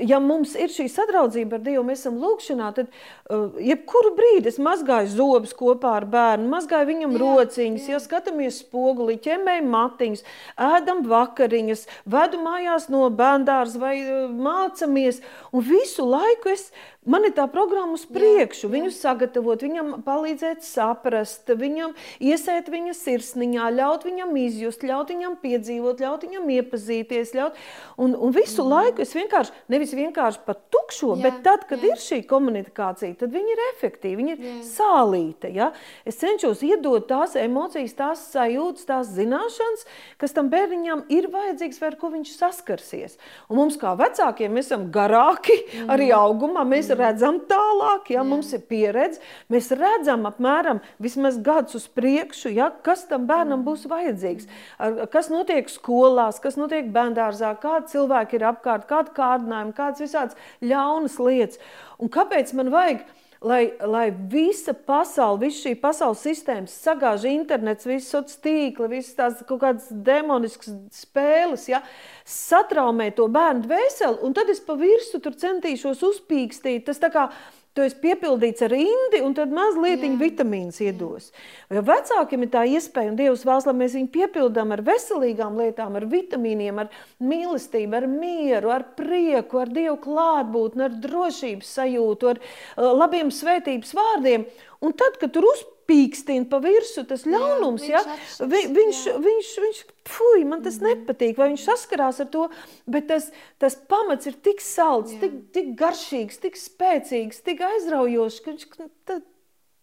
ja 0.00 0.18
mums 0.22 0.54
ir 0.56 0.72
šī 0.72 0.86
sadraudzība 0.90 1.58
ar 1.58 1.64
Dievu, 1.66 1.82
mēs 1.86 2.02
esam 2.02 2.16
lūkšanā, 2.22 2.70
tad 2.76 2.88
uh, 2.88 3.58
jebkuru 3.60 4.14
brīdi 4.16 4.48
es 4.48 4.58
mazgāju 4.62 5.10
zobus 5.12 5.52
kopā 5.56 5.96
ar 5.98 6.06
bērnu, 6.12 6.48
mazgāju 6.52 6.88
viņam 6.88 7.16
jā, 7.16 7.20
rociņas, 7.22 7.88
jā. 7.88 7.96
ja 7.96 8.02
skatāmies 8.02 8.62
spogulī, 8.64 9.18
ķemmēju 9.22 9.66
matiņas, 9.74 10.24
ēdam 10.70 11.04
vakariņas, 11.10 11.84
vedu 12.16 12.40
mājās 12.44 12.88
no 12.92 13.04
bērndārs 13.12 13.76
vai 13.82 13.98
uh, 14.06 14.24
mācamies, 14.32 15.20
un 15.52 15.68
visu 15.68 16.08
laiku 16.08 16.54
es 16.54 16.70
Man 17.02 17.24
ir 17.26 17.32
tā 17.34 17.48
programma 17.50 17.96
uz 17.96 18.04
priekšu, 18.06 18.68
jā, 18.68 18.68
jā. 18.68 18.72
viņu 18.76 18.90
sagatavot, 18.94 19.62
viņam 19.66 19.88
palīdzēt 20.06 20.62
saprast, 20.62 21.48
viņam 21.58 21.96
iesēt 22.22 22.68
viņa 22.70 22.92
sirsniņā, 22.94 23.64
ļaut 23.74 24.04
viņam 24.06 24.36
izjust, 24.38 24.84
ļaut 24.86 25.10
viņam 25.10 25.34
piedzīvot, 25.42 25.98
ļaut 25.98 26.22
viņam 26.28 26.46
iepazīties. 26.54 27.32
Ļaut, 27.34 27.58
un, 27.98 28.14
un 28.14 28.34
visu 28.36 28.62
mm. 28.62 28.70
laiku 28.70 29.02
es 29.02 29.14
vienkārši, 29.18 29.54
nevis 29.74 29.94
vienkārši 29.98 30.44
pat 30.46 30.60
tukšo, 30.70 31.16
Jā, 31.16 31.24
bet 31.24 31.40
tad, 31.42 31.64
kad 31.72 31.82
jā. 31.82 31.90
ir 31.90 32.04
šī 32.04 32.20
komunikācija, 32.30 33.18
tad 33.24 33.34
viņi 33.34 33.50
ir 33.56 33.64
efektīvi, 33.72 34.20
viņi 34.20 34.34
ir 34.36 34.46
Jā. 34.46 34.54
sālīta. 34.70 35.50
Ja? 35.50 35.72
Es 36.06 36.22
cenšos 36.22 36.62
iedot 36.68 37.10
tās 37.10 37.34
emocijas, 37.34 37.96
tās 37.98 38.24
sajūtas, 38.30 38.86
tās 38.92 39.10
zināšanas, 39.18 39.88
kas 40.22 40.38
tam 40.38 40.54
bērniņam 40.54 41.08
ir 41.10 41.26
vajadzīgs 41.34 41.82
vai 41.82 41.90
ar 41.90 41.98
ko 41.98 42.14
viņš 42.14 42.38
saskarsies. 42.38 43.18
Un 43.50 43.58
mums 43.58 43.80
kā 43.82 43.96
vecākiem 43.98 44.54
mēs 44.54 44.70
esam 44.70 44.86
garāki, 44.94 45.58
arī 45.90 46.12
augumā 46.14 46.62
mēs. 46.62 46.91
Redzam 46.98 47.40
tālāk, 47.48 48.10
ja? 48.14 48.24
mums 48.26 48.52
ir 48.56 48.62
pieredze, 48.68 49.20
mēs 49.52 49.70
redzam 49.76 50.26
apmēram 50.28 50.82
vismaz 51.02 51.38
gadus 51.42 51.80
uz 51.80 51.88
priekšu, 51.92 52.52
ja? 52.56 52.70
kas 52.84 53.06
tam 53.10 53.26
bērnam 53.30 53.64
būs 53.66 53.86
vajadzīgs, 53.90 54.48
ar, 54.82 55.02
kas 55.12 55.30
notiek 55.32 55.70
skolās, 55.72 56.40
kas 56.42 56.58
notiek 56.60 56.90
bērndārzā, 56.94 57.54
kādi 57.62 57.94
cilvēki 57.94 58.38
ir 58.38 58.46
apkārt, 58.52 58.88
kādi 58.90 59.16
kārdinājumi, 59.16 59.76
kādas 59.76 60.04
visādas 60.04 60.38
ļaunas 60.62 61.18
lietas. 61.22 61.60
Un 62.02 62.10
kāpēc 62.12 62.54
man 62.58 62.72
vajag, 62.74 63.04
lai, 63.44 63.72
lai 63.86 64.06
visa 64.10 64.74
pasaule, 64.74 65.46
visa 65.46 65.66
šī 65.66 65.74
pasaules 65.82 66.22
sistēma 66.24 66.70
sagāž 66.70 67.26
internets, 67.30 67.88
visas 67.88 68.10
sociālās 68.14 68.42
tīkli, 68.44 68.90
visas 68.92 69.16
tās 69.18 69.40
kaut 69.48 69.62
kādas 69.64 69.88
demoniskas 70.06 70.74
spēles, 70.96 71.68
ja, 71.70 71.82
satraumē 72.28 73.10
to 73.16 73.28
bērnu 73.32 73.66
dvēseli, 73.66 74.20
un 74.26 74.36
tad 74.36 74.52
es 74.52 74.62
pa 74.64 74.76
virsu 74.78 75.20
tur 75.22 75.36
centīšos 75.38 76.04
uzpīkstīt. 76.10 76.86
Tas 76.86 77.02
tā 77.02 77.12
kā 77.14 77.28
Tu 77.72 77.80
esi 77.80 77.96
piepildīts 78.02 78.60
ar 78.66 78.74
indi, 78.76 79.22
un 79.24 79.32
tad 79.32 79.52
mazliet 79.56 80.02
vitamīnas 80.20 80.76
iedos. 80.84 81.30
Jo 81.72 81.80
vecākiem 81.88 82.44
ir 82.44 82.50
tā 82.52 82.66
iespēja, 82.68 83.08
un 83.08 83.16
Dievs 83.16 83.46
vēlas, 83.48 83.64
lai 83.64 83.74
mēs 83.78 83.94
viņu 83.96 84.10
piepildām 84.12 84.74
ar 84.76 84.82
veselīgām 84.84 85.56
lietām, 85.56 85.96
ar 85.96 86.04
vitamīniem, 86.12 86.82
ar 86.82 86.90
mīlestību, 87.24 87.96
ar 87.96 88.08
mieru, 88.12 88.74
ar 88.76 88.84
prieku, 88.98 89.62
ar 89.62 89.72
Dievu 89.72 89.96
klātbūtni, 90.04 90.84
ar 90.84 90.98
drošības 91.06 91.72
sajūtu, 91.78 92.34
ar 92.34 92.42
uh, 92.44 92.90
labiem 92.92 93.32
svētības 93.32 93.96
vārdiem. 93.96 94.44
Un 94.84 94.92
tad, 94.92 95.16
kad 95.16 95.32
tur 95.32 95.48
uzpīkstina 95.82 96.48
pa 96.48 96.60
virsmu 96.62 97.04
tas 97.08 97.24
ļaunums, 97.26 97.82
viņš 97.82 97.90
ja, 97.90 98.02
vi, 98.46 98.66
viņš, 98.70 99.00
jā. 99.06 99.16
viņš, 99.18 99.50
viņš, 99.64 99.80
fuj, 100.08 100.44
man 100.44 100.62
tas 100.62 100.80
nepatīk, 100.80 101.36
vai 101.38 101.52
viņš 101.52 101.66
saskarās 101.66 102.20
ar 102.20 102.28
to, 102.30 102.48
bet 102.86 103.08
tas, 103.08 103.30
tas 103.58 103.76
pamats 103.88 104.26
ir 104.26 104.34
tik 104.42 104.60
salds, 104.60 105.14
tik, 105.20 105.52
tik 105.52 105.74
garšīgs, 105.78 106.40
tik 106.42 106.56
spēcīgs, 106.56 107.42
tik 107.42 107.60
aizraujošs, 107.60 108.40
ka 108.44 108.54
viņš 108.54 108.66
tad 109.06 109.22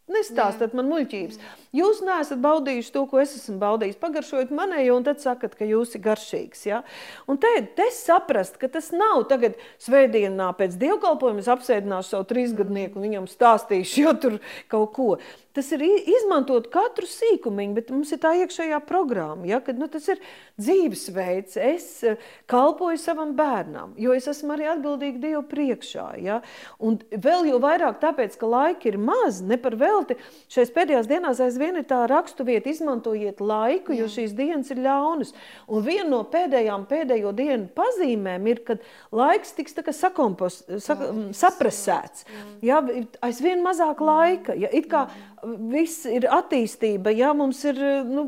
nestāstat 0.09 0.73
man 0.77 0.89
muļķības. 0.89 1.39
Jūs 1.75 2.01
neesat 2.05 2.41
baudījuši 2.41 2.93
to, 2.95 3.03
ko 3.09 3.21
es 3.21 3.35
esmu 3.37 3.59
baudījis. 3.61 3.99
Pagaršojot 4.01 4.53
manējo, 4.55 4.97
un 4.97 5.05
tad 5.05 5.21
sakat, 5.23 5.55
ka 5.57 5.67
jūs 5.69 5.93
esat 5.93 6.05
garšīgs. 6.05 6.63
Ja? 6.69 6.81
Un 7.29 7.39
te, 7.41 7.51
te 7.77 7.89
saprast, 7.95 8.57
ka 8.61 8.71
tas 8.71 8.89
nav 8.95 9.27
tagad 9.29 9.59
svētdienā 9.81 10.49
pēc 10.57 10.79
dievkalpojuma, 10.81 11.43
es 11.43 11.51
apsēdināšu 11.53 12.15
savu 12.15 12.29
trīsgadnieku 12.31 12.99
un 12.99 13.07
viņam 13.07 13.29
stāstīšu, 13.29 14.01
jo 14.05 14.15
tur 14.17 14.39
kaut 14.71 14.95
ko. 14.97 15.11
Tas 15.49 15.71
ir 15.73 15.81
izmantot 15.81 16.67
katru 16.69 17.07
sīkumiņu, 17.09 17.73
bet 17.73 17.87
mums 17.89 18.11
ir 18.13 18.19
tā 18.21 18.35
iekšējā 18.43 18.77
programma, 18.85 19.47
ja? 19.49 19.57
kad 19.65 19.79
nu, 19.81 19.87
tas 19.89 20.05
ir 20.13 20.19
dzīvesveids. 20.61 21.55
Es 21.57 21.87
eh, 22.05 22.19
kalpoju 22.49 22.99
savam 23.01 23.31
bērnam, 23.37 23.95
jo 23.97 24.13
es 24.13 24.27
esmu 24.29 24.53
arī 24.53 24.67
atbildīga 24.69 25.23
Dievu 25.23 25.41
priekšā. 25.49 26.05
Ja? 26.21 26.37
Un 26.77 26.99
vēl 27.09 27.49
jau 27.49 27.57
vairāk 27.63 27.97
tāpēc, 28.03 28.35
ka 28.37 28.49
laika 28.49 28.91
ir 28.91 28.99
maz, 29.01 29.39
ne 29.41 29.57
par 29.57 29.73
velti. 29.79 30.19
Šais 30.53 30.69
pēdējās 30.75 31.09
dienās 31.09 31.41
aizvien 31.41 31.81
ir 31.81 31.87
tā 31.89 32.03
raksturvieta, 32.11 32.69
izmantojiet 32.69 33.41
laiku, 33.41 33.97
jo 33.97 34.05
šīs 34.11 34.37
dienas 34.37 34.69
ir 34.69 34.83
ļaunas. 34.85 35.33
Un 35.65 35.81
viena 35.87 36.11
no 36.11 36.21
pēdējām 36.29 36.85
pēdējo 36.93 37.33
dienu 37.33 37.71
pazīmēm 37.73 38.51
ir, 38.53 38.61
kad 38.69 38.85
laiks 39.09 39.57
tiks 39.57 39.73
tā 39.73 39.87
kā 39.87 39.97
sakompos, 39.97 40.61
saka, 40.77 41.09
mm, 41.09 41.33
saprasēts. 41.41 42.29
Ja? 42.61 42.83
Aizvien 43.25 43.65
mazāk 43.65 44.05
laika. 44.05 44.53
Ja? 44.53 44.69
It 44.69 44.91
kā 44.93 45.07
viss 45.43 46.05
ir 46.09 46.27
attīstība, 46.31 47.13
ja 47.15 47.31
mums 47.37 47.63
ir, 47.69 47.79
nu, 48.07 48.27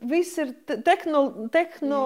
viss 0.00 0.38
ir 0.42 0.54
te- 0.66 0.80
tehno, 0.86 1.48
tehno, 1.52 2.02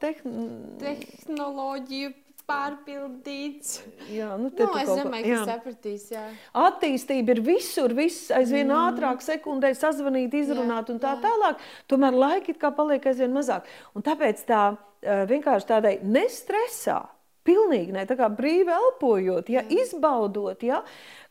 tehno, 0.00 0.48
Tehnoloģiju 0.82 2.14
pārpildīts. 2.48 3.82
jā, 4.08 4.30
nu, 4.40 4.48
Nu, 4.48 4.68
es 4.80 4.88
domāju, 4.88 5.24
ka 5.26 5.34
jā. 5.34 5.42
sapratīs. 5.50 6.06
Jā. 6.14 6.24
Attīstība 6.56 7.36
ir 7.36 7.42
visur, 7.44 7.92
viss 7.96 8.30
aizvien 8.32 8.70
mm. 8.70 8.78
ātrāk, 8.88 9.20
sekundē 9.24 9.74
sazvanīt, 9.76 10.34
izrunāt 10.38 10.88
un 10.92 11.00
tā 11.02 11.18
tālāk. 11.20 11.60
Tomēr 11.90 12.16
laika 12.16 12.54
it 12.54 12.60
kā 12.62 12.72
paliek 12.74 13.04
aizvien 13.04 13.34
mazāk. 13.36 13.68
Un 13.94 14.06
tāpēc 14.06 14.42
tā 14.48 14.62
eh, 14.72 15.26
vienkārši 15.28 15.68
tādai 15.68 15.94
nestresā, 16.02 17.02
pilnīgi 17.48 17.94
ne, 17.96 18.04
tā 18.08 18.16
kā 18.18 18.28
brīvi 18.32 18.72
elpojot, 18.74 19.48
ja, 19.52 19.62
izbaudot, 19.72 20.62
ja, 20.64 20.82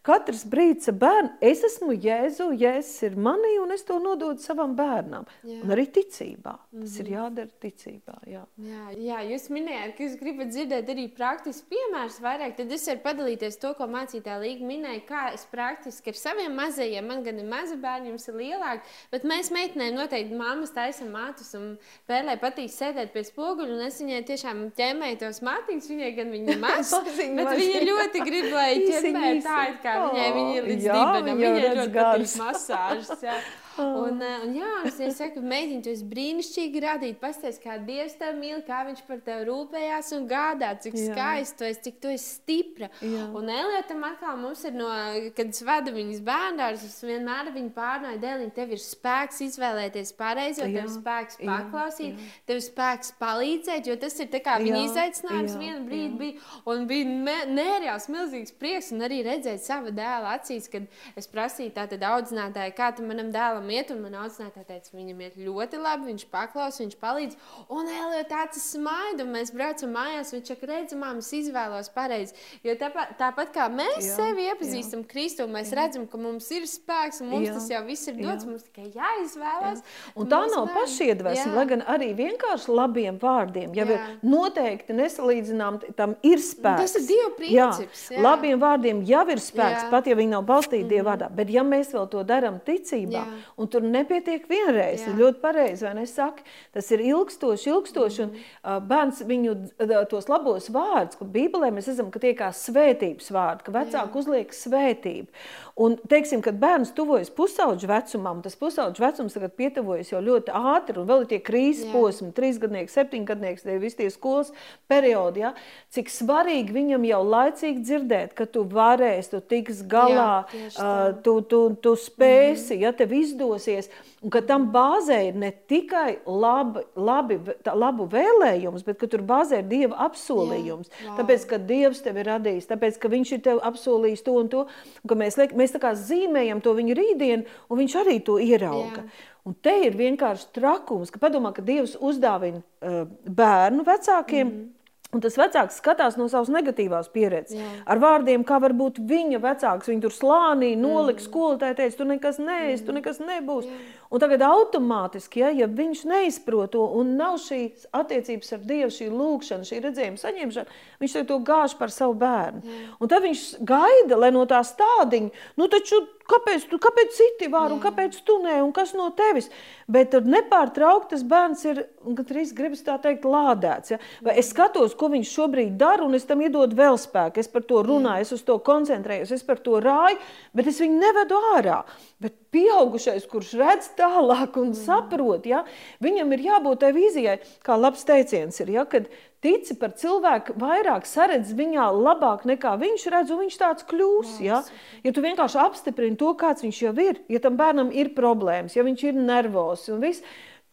katrs 0.08 0.46
brīdis 0.48 0.88
ar 0.92 0.98
bērnu, 1.02 1.32
es 1.44 1.64
esmu 1.68 1.96
Jēzu, 2.00 2.50
Jēzus 2.58 3.04
ir 3.10 3.18
manī 3.20 3.58
un 3.62 3.74
es 3.76 3.84
to 3.88 3.98
nododu 4.02 4.44
savam 4.44 4.76
bērnam. 4.78 5.28
Jā. 5.44 5.60
Un 5.66 5.74
arī 5.76 5.88
ticībā. 5.98 6.56
Tas 6.72 6.96
ir 7.02 7.12
jādara 7.12 7.52
ticībā, 7.64 8.16
jā. 8.30 8.44
Jā, 8.64 8.84
jā, 8.96 9.22
jūs 9.34 9.48
minējāt, 9.54 9.96
ka 9.98 10.06
jūs 10.06 10.16
gribat 10.22 10.52
dzirdēt 10.54 10.92
arī 10.94 11.08
praktiskus 11.18 11.66
piemērus 11.72 12.20
vairāk. 12.24 12.56
Tad 12.60 12.72
es 12.76 12.88
varu 12.92 13.04
padalīties 13.04 13.60
to, 13.62 13.74
ko 13.78 13.90
mācītāja 13.92 14.40
Līga 14.44 14.68
minēja, 14.68 15.04
kā 15.08 15.24
es 15.36 15.44
praktiski 15.52 16.14
ar 16.14 16.20
saviem 16.20 16.56
mazajiem, 16.58 17.08
man 17.08 17.26
gan 17.26 17.42
ir 17.42 17.50
mazi 17.50 17.78
bērni, 17.82 18.14
jums 18.14 18.30
ir 18.32 18.40
lielāki, 18.40 18.96
bet 19.12 19.28
mēs 19.28 19.52
meitenēm 19.56 19.98
noteikti 19.98 20.38
māmas 20.38 20.74
taisam 20.76 21.12
matus 21.16 21.52
un 21.58 21.76
pērlē 22.10 22.38
patīk 22.42 22.72
sēdēt 22.72 23.12
pie 23.16 23.26
spoguļa, 23.28 23.76
un 23.76 23.86
es 23.88 24.00
viņai 24.04 24.24
tiešām 24.30 24.64
ķemmēju 24.78 25.22
tos 25.26 25.42
matiņus, 25.46 25.92
viņai 25.92 26.12
gan 26.22 26.34
viņi 26.36 26.54
ir 26.54 26.62
maz, 26.62 26.94
bet 27.18 27.54
viņa 27.58 27.84
ļoti 27.92 28.26
grib, 28.28 28.50
lai 28.54 28.70
īsi. 28.78 29.14
tā, 29.44 29.60
it 29.74 29.82
kā 29.84 29.97
viņai 30.06 30.28
viņi 30.38 30.58
ir 30.58 30.68
līdz 30.72 30.88
Jā, 30.88 30.98
dibenam, 30.98 31.40
viņai 31.42 31.64
ļoti 31.64 31.96
patīk 31.98 32.36
masāžas. 32.44 33.26
Jā. 33.26 33.40
Un, 33.78 34.22
eh, 34.22 34.40
un 34.46 34.54
jā, 34.58 34.70
es 34.88 35.18
saku, 35.20 35.42
meitiņ, 35.46 35.82
tu 35.86 35.92
esi 35.94 36.06
brīnišķīgi 36.10 36.82
radīt. 36.82 37.20
Pastāst, 37.22 37.62
kā 37.62 37.78
Dievs 37.86 38.16
tev 38.18 38.38
mīl, 38.40 38.62
kā 38.66 38.82
viņš 38.88 39.04
par 39.08 39.20
tevi 39.26 39.46
rūpējās 39.50 40.12
un 40.18 40.28
gādā, 40.30 40.72
cik 40.82 40.98
Jā. 40.98 41.12
skaisti 41.12 41.58
tu 41.60 41.68
esi, 41.68 41.82
cik 41.88 42.00
tu 42.02 42.12
esi 42.14 42.30
stipra. 42.38 42.90
Jā. 43.06 43.28
Un 43.38 43.52
Elietam 43.54 44.06
atkal 44.08 44.40
mums 44.42 44.64
ir 44.68 44.74
no, 44.78 44.90
kad 45.38 45.54
es 45.54 45.62
vedu 45.68 45.94
viņas 45.96 46.24
bērndārus, 46.26 46.86
es 46.88 46.98
vienmēr 47.06 47.52
viņu 47.56 47.74
pārnoju, 47.76 48.22
dēliņ, 48.24 48.54
tev 48.56 48.74
ir 48.74 48.82
spēks 48.82 49.44
izvēlēties 49.48 50.14
pareizo, 50.18 50.66
tev 50.66 50.80
ir 50.82 50.88
Jā, 50.88 50.96
spēks 50.98 51.40
jā, 51.42 51.48
paklausīt, 51.52 52.26
tev 52.50 52.62
ir 52.62 52.66
spēks 52.66 53.14
palīdzēt, 53.22 53.92
jo 53.92 53.98
tas 54.02 54.18
ir 54.24 54.32
tā 54.34 54.42
kā 54.46 54.58
viņa 54.64 54.82
Jā, 54.82 54.90
izaicinājums 54.90 55.54
jā, 55.56 55.62
vienu 55.62 55.86
brīdi 55.88 56.22
bija. 56.24 56.46
Un 56.68 56.88
bija 56.90 57.46
nereāls, 57.52 58.10
milzīgs 58.12 58.56
prieks, 58.58 58.92
un 58.96 59.06
arī 59.06 59.22
redzēt 59.28 59.62
savu 59.64 59.94
dēlu 59.96 60.30
acīs, 60.34 60.70
kad 60.72 60.88
es 61.20 61.30
prasīju 61.32 61.76
tātad 61.78 62.04
audzinātāju, 62.08 62.76
kā 62.78 62.92
tam 62.98 63.10
manam 63.12 63.32
dēlam 63.34 63.67
iet, 63.74 63.92
un 63.94 64.02
man 64.06 64.16
audzinātāja 64.24 64.68
teica, 64.68 64.94
viņam 64.96 65.22
iet 65.26 65.38
ļoti 65.42 65.80
labi, 65.82 66.10
viņš 66.12 66.26
paklaus, 66.32 66.80
viņš 66.82 66.98
palīdz. 67.02 67.38
Un 67.74 67.90
Elio 67.92 68.24
tāds 68.30 68.62
smaida, 68.64 69.26
un 69.26 69.34
mēs 69.36 69.54
braucam 69.56 69.94
mājās, 69.96 70.34
viņš 70.36 70.52
saka, 70.54 70.70
redz, 70.72 70.96
māmas 71.00 71.32
izvēlos 71.36 71.90
pareizi. 71.96 72.36
Jo 72.66 72.76
tāpat, 72.80 73.16
tāpat 73.20 73.54
kā 73.56 73.68
mēs 73.72 74.06
Jā, 74.06 74.16
sevi 74.20 74.48
iepazīstam 74.52 75.04
Kristu, 75.10 75.48
mēs 75.52 75.74
redzam, 75.76 76.08
ka 76.10 76.20
mums 76.22 76.50
ir 76.56 76.68
spēks, 76.70 77.22
un 77.24 77.32
mums 77.34 77.48
Jā, 77.50 77.56
tas 77.58 77.70
jau 77.72 77.84
viss 77.88 78.12
ir 78.12 78.20
dots, 78.20 78.46
jā. 78.46 78.52
mums 78.52 78.68
tikai 78.68 78.88
jāizvēlas. 78.96 79.84
Un 80.18 80.32
tā 80.32 80.42
nav 80.52 80.70
pašiedvesma, 80.76 81.52
Jā. 81.52 81.56
lai 81.56 81.66
gan 81.70 81.84
arī 81.88 82.12
vienkārši 82.18 82.74
labiem 82.74 83.20
vārdiem 83.22 83.76
jau 83.78 83.88
ir 83.88 83.96
Jā. 83.98 84.08
noteikti 84.26 84.96
nesalīdzinām, 84.98 85.80
tam 85.98 86.16
ir 86.26 86.42
spēks. 86.44 86.86
Tas 86.86 86.98
ir 87.02 87.08
Dieva 87.08 87.34
princips, 87.38 88.06
jā. 88.12 88.18
Jā, 88.18 88.24
labiem 88.24 88.62
vārdiem 88.62 89.04
jau 89.08 89.24
ir 89.34 89.42
spēks, 89.44 89.86
Jā. 89.86 89.92
pat 89.94 90.10
ja 90.10 90.18
viņi 90.18 90.34
nav 90.36 90.46
balstīti 90.48 90.86
mm. 90.86 90.92
Dieva 90.92 91.08
vārdā. 91.12 91.30
Bet 91.34 91.52
ja 91.54 91.64
mēs 91.68 91.92
vēl 91.96 92.08
to 92.12 92.24
darām 92.28 92.60
ticībā, 92.64 93.24
Jā. 93.24 93.26
Un 93.58 93.70
tur 93.74 93.82
nepietiek 93.82 94.46
vienreiz, 94.50 95.02
ir 95.08 95.18
ļoti 95.18 95.42
pareizi, 95.42 95.86
vai 95.88 95.96
nesaka, 95.98 96.44
tas 96.76 96.92
ir 96.94 97.02
ilgstoši, 97.08 97.72
ilgstoši, 97.74 98.26
un 98.28 98.36
uh, 98.38 98.78
bērns 98.86 99.24
viņu 99.26 99.56
uh, 99.58 99.96
tos 100.12 100.30
labos 100.30 100.70
vārdus, 100.74 101.18
ka 101.18 101.26
Bībelē 101.26 101.72
mēs 101.74 101.90
redzam, 101.90 102.12
ka 102.14 102.22
tie 102.22 102.36
kā 102.38 102.52
svētības 102.54 103.32
vārdi, 103.34 103.66
ka 103.66 103.74
vecāki 103.80 104.22
uzliek 104.22 104.54
svētību. 104.54 105.42
Un, 105.78 105.98
teiksim, 106.10 106.42
kad 106.46 106.58
bērns 106.62 106.94
tuvojas 106.98 107.30
pusauģu 107.34 107.90
vecumam, 107.90 108.44
tas 108.46 108.58
pusauģu 108.58 109.02
vecums 109.02 109.36
tagad 109.38 109.54
pietuvojas 109.58 110.14
jau 110.14 110.22
ļoti 110.26 110.54
ātri, 110.58 110.98
un 111.02 111.10
vēl 111.10 111.26
ir 111.26 111.32
tie 111.34 111.42
krīzes 111.50 111.90
posmi, 111.94 112.32
trīsgadnieks, 112.38 112.96
septiņgadnieks, 112.98 113.66
tie 113.66 113.76
visi 113.82 114.00
tie 114.00 114.08
skolas 114.14 114.50
periodi, 114.90 115.44
ja? 115.46 115.54
cik 115.94 116.10
svarīgi 116.14 116.74
viņam 116.74 117.06
jau 117.10 117.22
laicīgi 117.26 117.86
dzirdēt, 117.86 118.34
ka 118.38 118.46
tu 118.50 118.66
varēsi, 118.70 119.34
tu 119.34 119.42
tiks 119.54 119.84
galā, 119.90 120.46
Jā, 120.54 120.72
tā. 120.78 120.90
tu, 121.26 121.38
tu, 121.46 121.62
tu 121.82 121.94
spēsi, 121.98 122.80
ja 122.82 122.94
tev 122.98 123.14
izdosies, 123.48 123.90
un 124.22 124.32
ka 124.34 124.42
tam 124.46 124.70
bāzē 124.74 125.20
ir 125.30 125.38
ne 125.40 125.52
tikai 125.52 126.20
labi, 126.26 126.84
labi, 126.96 127.40
tā, 127.64 127.74
labu 127.76 128.08
vēlējums, 128.12 128.86
bet 128.86 129.00
ka 129.00 129.08
tur 129.08 129.24
bāzē 129.28 129.62
ir 129.62 129.70
Dieva 129.70 129.98
apsolījums. 130.08 130.90
Jā, 130.92 131.10
vau. 131.10 131.18
Tāpēc, 131.22 131.48
ka 131.50 131.58
Dievs 131.58 132.04
tev 132.06 132.20
ir 132.22 132.30
radījis, 132.32 132.70
tāpēc, 132.70 133.00
ka 133.02 133.12
Viņš 133.18 133.32
ir 133.34 133.42
tev 133.46 133.62
apsolījis 133.66 134.24
to 134.26 134.36
un 134.38 134.52
to, 134.52 134.66
un 134.68 135.10
ka 135.10 135.18
mēs, 135.18 135.38
liek, 135.40 135.56
mēs 135.58 135.74
tā 135.74 135.82
kā 135.82 135.94
zīmējam 135.98 136.62
to 136.62 136.76
viņa 136.78 136.98
rītdienu, 137.00 137.58
un 137.70 137.82
Viņš 137.82 137.98
arī 138.04 138.20
to 138.24 138.38
ierauga. 138.44 139.06
Jā. 139.06 139.34
Un 139.48 139.56
te 139.64 139.72
ir 139.88 139.96
vienkārši 139.96 140.50
trakums, 140.58 141.12
ka 141.14 141.22
padomā, 141.24 141.54
ka 141.56 141.64
Dievs 141.64 141.96
uzdāvina 142.04 142.60
uh, 142.60 143.06
bērnu 143.08 143.86
vecākiem. 143.88 144.50
Mm. 144.52 144.74
Un 145.16 145.22
tas 145.24 145.38
vecāks 145.40 145.78
skatās 145.80 146.18
no 146.20 146.26
savas 146.28 146.50
negatīvās 146.52 147.08
pieredzes. 147.14 147.56
Jā. 147.56 147.68
Ar 147.88 148.02
vārdiem, 148.04 148.44
kā 148.48 148.58
varbūt 148.60 149.00
viņa 149.08 149.40
vecāks, 149.44 149.88
viņa 149.88 150.04
tur 150.04 150.14
slānī 150.16 150.74
nolika 150.76 151.22
mm. 151.22 151.28
skolotāji, 151.30 151.78
teica, 151.80 151.98
tu 152.02 152.08
nekas 152.10 152.42
neesi, 152.44 152.82
mm. 152.82 152.88
tu 152.90 152.96
nekas 152.98 153.22
nebūs. 153.24 153.70
Jā. 153.70 153.78
Un 154.12 154.24
tagad 154.24 154.44
automātiski, 154.48 155.42
ja, 155.44 155.52
ja 155.52 155.68
viņš 155.68 156.04
neizprot 156.08 156.72
to 156.76 156.84
un 157.00 157.16
nav 157.20 157.40
šīs 157.44 157.88
attiecības 157.96 158.54
ar 158.56 158.62
Dievu, 158.68 158.92
šī 158.94 159.10
lūkšana, 159.12 159.68
šī 159.68 159.82
redzējuma 159.84 160.22
saņemšana, 160.22 160.78
viņš 161.04 161.18
to 161.28 161.40
gāž 161.48 161.76
par 161.80 161.94
savu 161.94 162.16
bērnu. 162.22 162.64
Jā. 162.64 162.84
Un 163.04 163.12
tad 163.12 163.26
viņš 163.28 163.48
gaida, 163.68 164.20
lai 164.20 164.32
no 164.36 164.46
tā 164.50 164.62
stādiņa, 164.68 165.48
nu 165.60 165.68
taču 165.72 166.06
Kāpēc, 166.28 166.66
tu, 166.68 166.78
kāpēc 166.82 167.14
citi 167.16 167.48
var 167.52 167.72
un 167.72 167.80
kāpēc 167.80 168.18
tu 168.28 168.36
nē, 168.44 168.58
un 168.60 168.74
kas 168.76 168.92
no 168.98 169.08
tevis? 169.16 169.48
Bet 169.88 170.12
tur 170.12 170.26
nepārtraukti 170.28 171.14
tas 171.14 171.24
bērns 171.28 171.64
ir, 171.70 171.80
gandrīz 172.04 172.52
gribas 172.56 172.84
tā 172.84 172.98
teikt, 173.04 173.24
lādēts. 173.24 173.94
Ja? 173.94 174.00
Vai 174.26 174.36
es 174.42 174.52
skatos, 174.52 174.96
ko 175.00 175.08
viņš 175.14 175.32
šobrīd 175.38 175.78
dara, 175.80 176.04
un 176.04 176.18
es 176.20 176.28
tam 176.28 176.44
iedodu 176.44 176.76
vēl 176.76 177.00
spēku. 177.00 177.40
Es 177.40 177.52
par 177.52 177.64
to 177.70 177.80
runāju, 177.88 178.28
es 178.28 178.36
uz 178.36 178.44
to 178.48 178.58
koncentrējos, 178.60 179.32
es 179.38 179.48
par 179.48 179.64
to 179.64 179.80
rāju, 179.84 180.20
bet 180.58 180.68
es 180.68 180.82
viņu 180.84 181.00
nevedu 181.00 181.40
ārā. 181.54 181.80
Bet 182.20 182.36
pieaugušais, 182.58 183.30
kurš 183.30 183.54
redz 183.62 183.92
tālāk 183.98 184.58
un 184.62 184.74
saprot, 184.78 185.46
ja? 185.50 185.64
viņam 186.04 186.34
ir 186.34 186.46
jābūt 186.50 186.82
tai 186.84 186.92
vīzijai, 186.98 187.38
kā 187.66 187.78
labs 187.78 188.06
teiciens 188.08 188.58
ir, 188.64 188.74
ja? 188.74 188.88
kad 188.90 189.10
tici 189.46 189.78
par 189.78 189.94
cilvēku, 190.00 190.58
vairāk 190.60 191.06
saredz 191.08 191.54
viņā 191.58 191.88
labāk 191.94 192.48
nekā 192.50 192.74
viņš 192.82 193.08
redz, 193.14 193.32
un 193.34 193.46
viņš 193.46 193.62
tāds 193.62 193.88
kļūs. 193.90 194.36
Ja? 194.46 194.64
ja 195.06 195.14
tu 195.14 195.24
vienkārši 195.26 195.62
apstiprini 195.62 196.20
to, 196.20 196.34
kāds 196.40 196.66
viņš 196.66 196.84
jau 196.88 196.94
ir, 197.06 197.24
ja 197.32 197.42
tam 197.44 197.60
bērnam 197.60 197.94
ir 197.94 198.14
problēmas, 198.18 198.78
ja 198.78 198.86
viņš 198.88 199.10
ir 199.12 199.26
nervos 199.28 199.88
un 199.94 200.06
viss, 200.08 200.26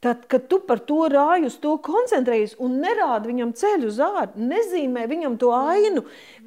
Tad, 0.05 0.27
kad 0.29 0.49
tu 0.53 0.59
par 0.61 0.83
to 0.85 1.07
rāji, 1.09 1.47
uz 1.49 1.55
to 1.63 1.79
koncentrējies 1.81 2.59
un 2.61 2.75
nerādi 2.83 3.31
viņam 3.31 3.55
ceļu 3.57 3.89
uz 3.89 4.01
ārā, 4.05 4.27
nezīmē 4.37 5.07
viņam 5.09 5.39
to 5.41 5.49
ainu, 5.57 6.03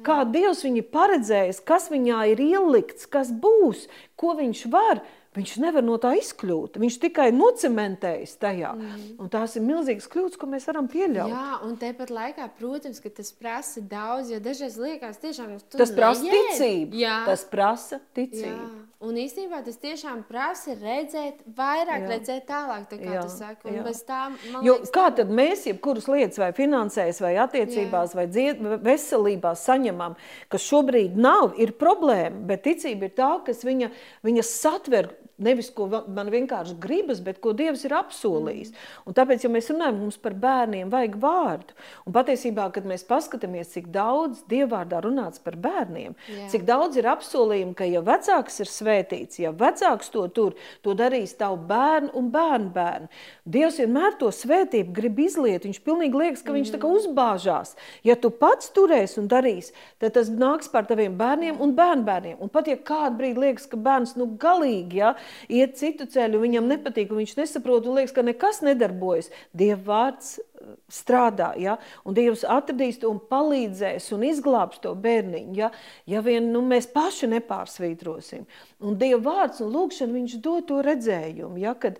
kā 0.06 0.20
Dievs 0.30 0.62
viņu 0.62 0.84
paredzējis, 0.94 1.58
kas 1.66 1.88
viņā 1.90 2.20
ir 2.36 2.42
ielikts, 2.44 3.08
kas 3.10 3.32
būs, 3.34 3.88
ko 4.14 4.36
viņš 4.38 4.60
var, 4.70 5.02
Viņš 5.38 5.54
nevar 5.62 5.86
no 5.86 5.98
tā 6.02 6.14
izkļūt. 6.18 6.80
Viņš 6.82 6.98
tikai 7.04 7.28
nocementējas 7.34 8.34
tajā. 8.42 8.72
Mm. 8.74 9.28
Tās 9.32 9.54
ir 9.58 9.64
milzīgas 9.66 10.08
kļūdas, 10.10 10.40
ko 10.40 10.50
mēs 10.50 10.66
varam 10.68 10.88
pieļaut. 10.90 11.30
Jā, 11.30 11.60
un 11.66 11.78
tāpat 11.80 12.12
laikā, 12.14 12.48
protams, 12.58 13.00
tas 13.18 13.32
prasa 13.36 13.82
daudz, 13.84 14.32
jo 14.34 14.42
dažreiz 14.42 14.78
liekas, 14.80 15.22
tiešām 15.22 15.56
tas 15.76 15.94
prasa 15.94 16.26
nejēd. 16.26 16.52
ticību. 16.52 17.02
Jā. 17.04 17.22
Tas 17.28 17.46
prasa 17.48 18.00
ticību. 18.18 18.68
Jā. 18.68 18.84
Un 18.98 19.14
īstenībā 19.14 19.60
tas 19.62 19.76
tiešām 19.78 20.24
prasa 20.26 20.74
redzēt, 20.74 21.44
vairāk 21.54 22.02
jā. 22.02 22.08
redzēt 22.10 22.48
tālāk, 22.48 22.88
tā 22.90 22.96
kā 22.98 23.12
jā, 23.14 23.20
tu 23.22 23.30
saki. 23.30 23.70
Un 23.70 23.84
bez 23.86 24.00
tā, 24.08 24.24
jo 24.66 24.74
liekas, 24.74 24.90
kā 24.96 25.04
tad 25.20 25.30
mēs 25.30 25.68
jebkuras 25.68 26.08
lietas 26.10 26.40
vai 26.42 26.48
finansēs, 26.56 27.20
vai 27.22 27.36
attiecībās, 27.38 28.16
jā. 28.16 28.18
vai 28.18 28.26
dzied, 28.26 28.64
veselībā 28.82 29.54
saņemam, 29.54 30.18
kas 30.50 30.66
šobrīd 30.66 31.14
nav, 31.14 31.54
ir 31.62 31.76
problēma, 31.78 32.42
bet 32.50 32.66
ticība 32.66 33.06
ir 33.06 33.14
tā, 33.14 33.30
kas 33.46 33.62
viņa, 33.68 33.92
viņa 34.26 34.46
satver 34.50 35.12
Nevis, 35.38 35.70
ko 35.70 35.86
man 35.86 36.32
vienkārši 36.32 36.74
gribas, 36.82 37.20
bet 37.24 37.38
ko 37.44 37.52
Dievs 37.54 37.84
ir 37.86 37.94
apsolījis. 37.94 38.72
Un 39.06 39.14
tāpēc, 39.14 39.44
ja 39.46 39.50
mēs 39.52 39.70
runājam, 39.70 40.00
mums 40.02 40.18
par 40.18 40.34
bērniem 40.34 40.90
vajag 40.90 41.18
vārdu. 41.22 41.76
Un 42.08 42.16
patiesībā, 42.16 42.68
kad 42.74 42.88
mēs 42.88 43.06
paskatāmies, 43.06 43.70
cik 43.74 43.90
daudz 43.94 44.42
Dievvvārdā 44.50 45.02
runāts 45.04 45.42
par 45.42 45.54
bērniem, 45.62 46.16
Jā. 46.26 46.48
cik 46.52 46.66
daudz 46.68 46.98
ir 46.98 47.06
apsolījumi, 47.12 47.76
ka 47.78 47.86
ja 47.86 48.02
vecāks 48.02 48.58
ir 48.64 48.72
svētīts, 48.72 49.38
ja 49.44 49.52
vecāks 49.54 50.10
to 50.14 50.24
tur, 50.34 50.56
to 50.82 50.96
darīs 50.98 51.36
tavu 51.38 51.60
bērnu 51.68 52.10
un 52.18 52.32
bērnu 52.34 52.72
bērnu. 52.74 53.08
Dievs 53.48 53.78
vienmēr 53.80 54.18
to 54.20 54.32
svētību 54.34 54.92
grib 54.96 55.22
izliet. 55.22 55.64
Viņš 55.68 55.80
pilnīgi 55.86 56.18
liekas, 56.18 56.42
ka 56.44 56.54
viņš 56.56 56.74
tā 56.74 56.80
kā 56.82 56.88
mm. 56.88 56.98
uzbāžās. 56.98 57.74
Ja 58.06 58.18
tu 58.18 58.30
pats 58.34 58.72
turēsi 58.74 59.20
un 59.22 59.30
darīsi, 59.30 59.74
tad 60.02 60.16
tas 60.18 60.30
nāks 60.32 60.70
par 60.72 60.88
taviem 60.90 61.16
bērniem 61.18 61.62
un 61.62 61.74
bērnbērniem. 61.78 62.38
Un 62.42 62.52
pat 62.52 62.68
ja 62.70 62.76
kādu 62.76 63.22
brīdi 63.22 63.46
liekas, 63.46 63.68
ka 63.70 63.80
bērns 63.80 64.16
nu 64.18 64.28
galīgi, 64.40 65.00
ja, 65.02 65.14
iet 65.48 65.76
citu 65.80 66.06
ceļu, 66.10 66.40
viņam 66.42 66.68
nepatīk, 66.70 67.12
viņš 67.14 67.36
nesaprot 67.38 67.88
un 67.88 68.00
liekas, 68.00 68.14
ka 68.16 68.24
nekas 68.26 68.62
nedarbojas. 68.66 69.30
Dieva 69.56 69.80
vārds 69.88 70.36
uh, 70.38 70.74
strādā, 70.92 71.52
ja? 71.60 71.76
un 72.06 72.16
Dievs 72.16 72.44
atradīs 72.48 73.00
to 73.02 73.10
un 73.12 73.20
palīdzēs 73.30 74.08
un 74.16 74.24
izglābs 74.28 74.80
to 74.82 74.94
bērniņu, 74.98 75.54
ja, 75.58 75.70
ja 76.08 76.22
vien 76.24 76.50
nu, 76.52 76.62
mēs 76.66 76.88
paši 76.92 77.30
nepārsvītrosim. 77.34 78.46
Un 78.84 78.98
Dieva 79.00 79.20
vārds 79.24 79.62
un 79.64 79.72
lūkšana, 79.74 80.14
viņš 80.16 80.36
dod 80.44 80.68
to 80.70 80.80
redzējumu, 80.86 81.58
ja, 81.62 81.74
kad, 81.78 81.98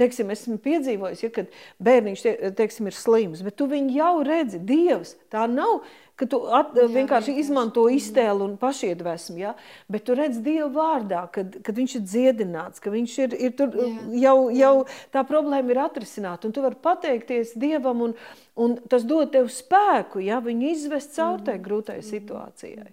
teiksim, 0.00 0.32
esmu 0.34 0.58
piedzīvojis, 0.64 1.24
ja, 1.26 1.32
kad 1.34 1.52
bērniņš, 1.84 2.24
teiksim, 2.58 2.90
ir 2.90 2.98
slims, 2.98 3.44
bet 3.44 3.58
tu 3.60 3.68
viņu 3.70 3.94
jau 3.98 4.14
redzi, 4.26 4.62
Dievs, 4.64 5.16
tā 5.32 5.46
nav, 5.50 5.82
ka 6.18 6.28
tu 6.30 6.38
at, 6.54 6.74
jā, 6.78 6.86
vienkārši 6.92 7.34
jā, 7.34 7.42
izmanto 7.42 7.84
iztēlu 7.90 8.46
un 8.46 8.54
pašiedvesmu, 8.60 9.36
ja? 9.40 9.54
bet 9.90 10.06
tu 10.06 10.14
redz 10.18 10.38
Dievu 10.44 10.70
vārdā, 10.76 11.24
kad, 11.34 11.58
kad 11.66 11.80
viņš 11.80 11.96
ir 11.98 12.04
dziedināts, 12.06 12.82
ka 12.82 12.92
viņš 12.94 13.16
ir, 13.26 13.36
ir 13.48 13.56
tur 13.58 13.74
jā, 13.74 13.90
jau, 14.26 14.36
jau 14.54 14.74
tā 15.14 15.24
problēma 15.26 15.74
ir 15.74 15.82
atrisināta, 15.86 16.46
un 16.46 16.54
tu 16.54 16.62
vari 16.64 16.78
pateikties 16.86 17.56
Dievam, 17.58 18.06
un, 18.08 18.16
un 18.54 18.78
tas 18.90 19.06
dod 19.08 19.34
tev 19.34 19.50
spēku, 19.52 20.22
ja 20.22 20.38
viņu 20.44 20.70
izvest 20.70 21.16
caur 21.18 21.42
tai 21.46 21.58
grūtai 21.62 22.00
situācijai. 22.06 22.90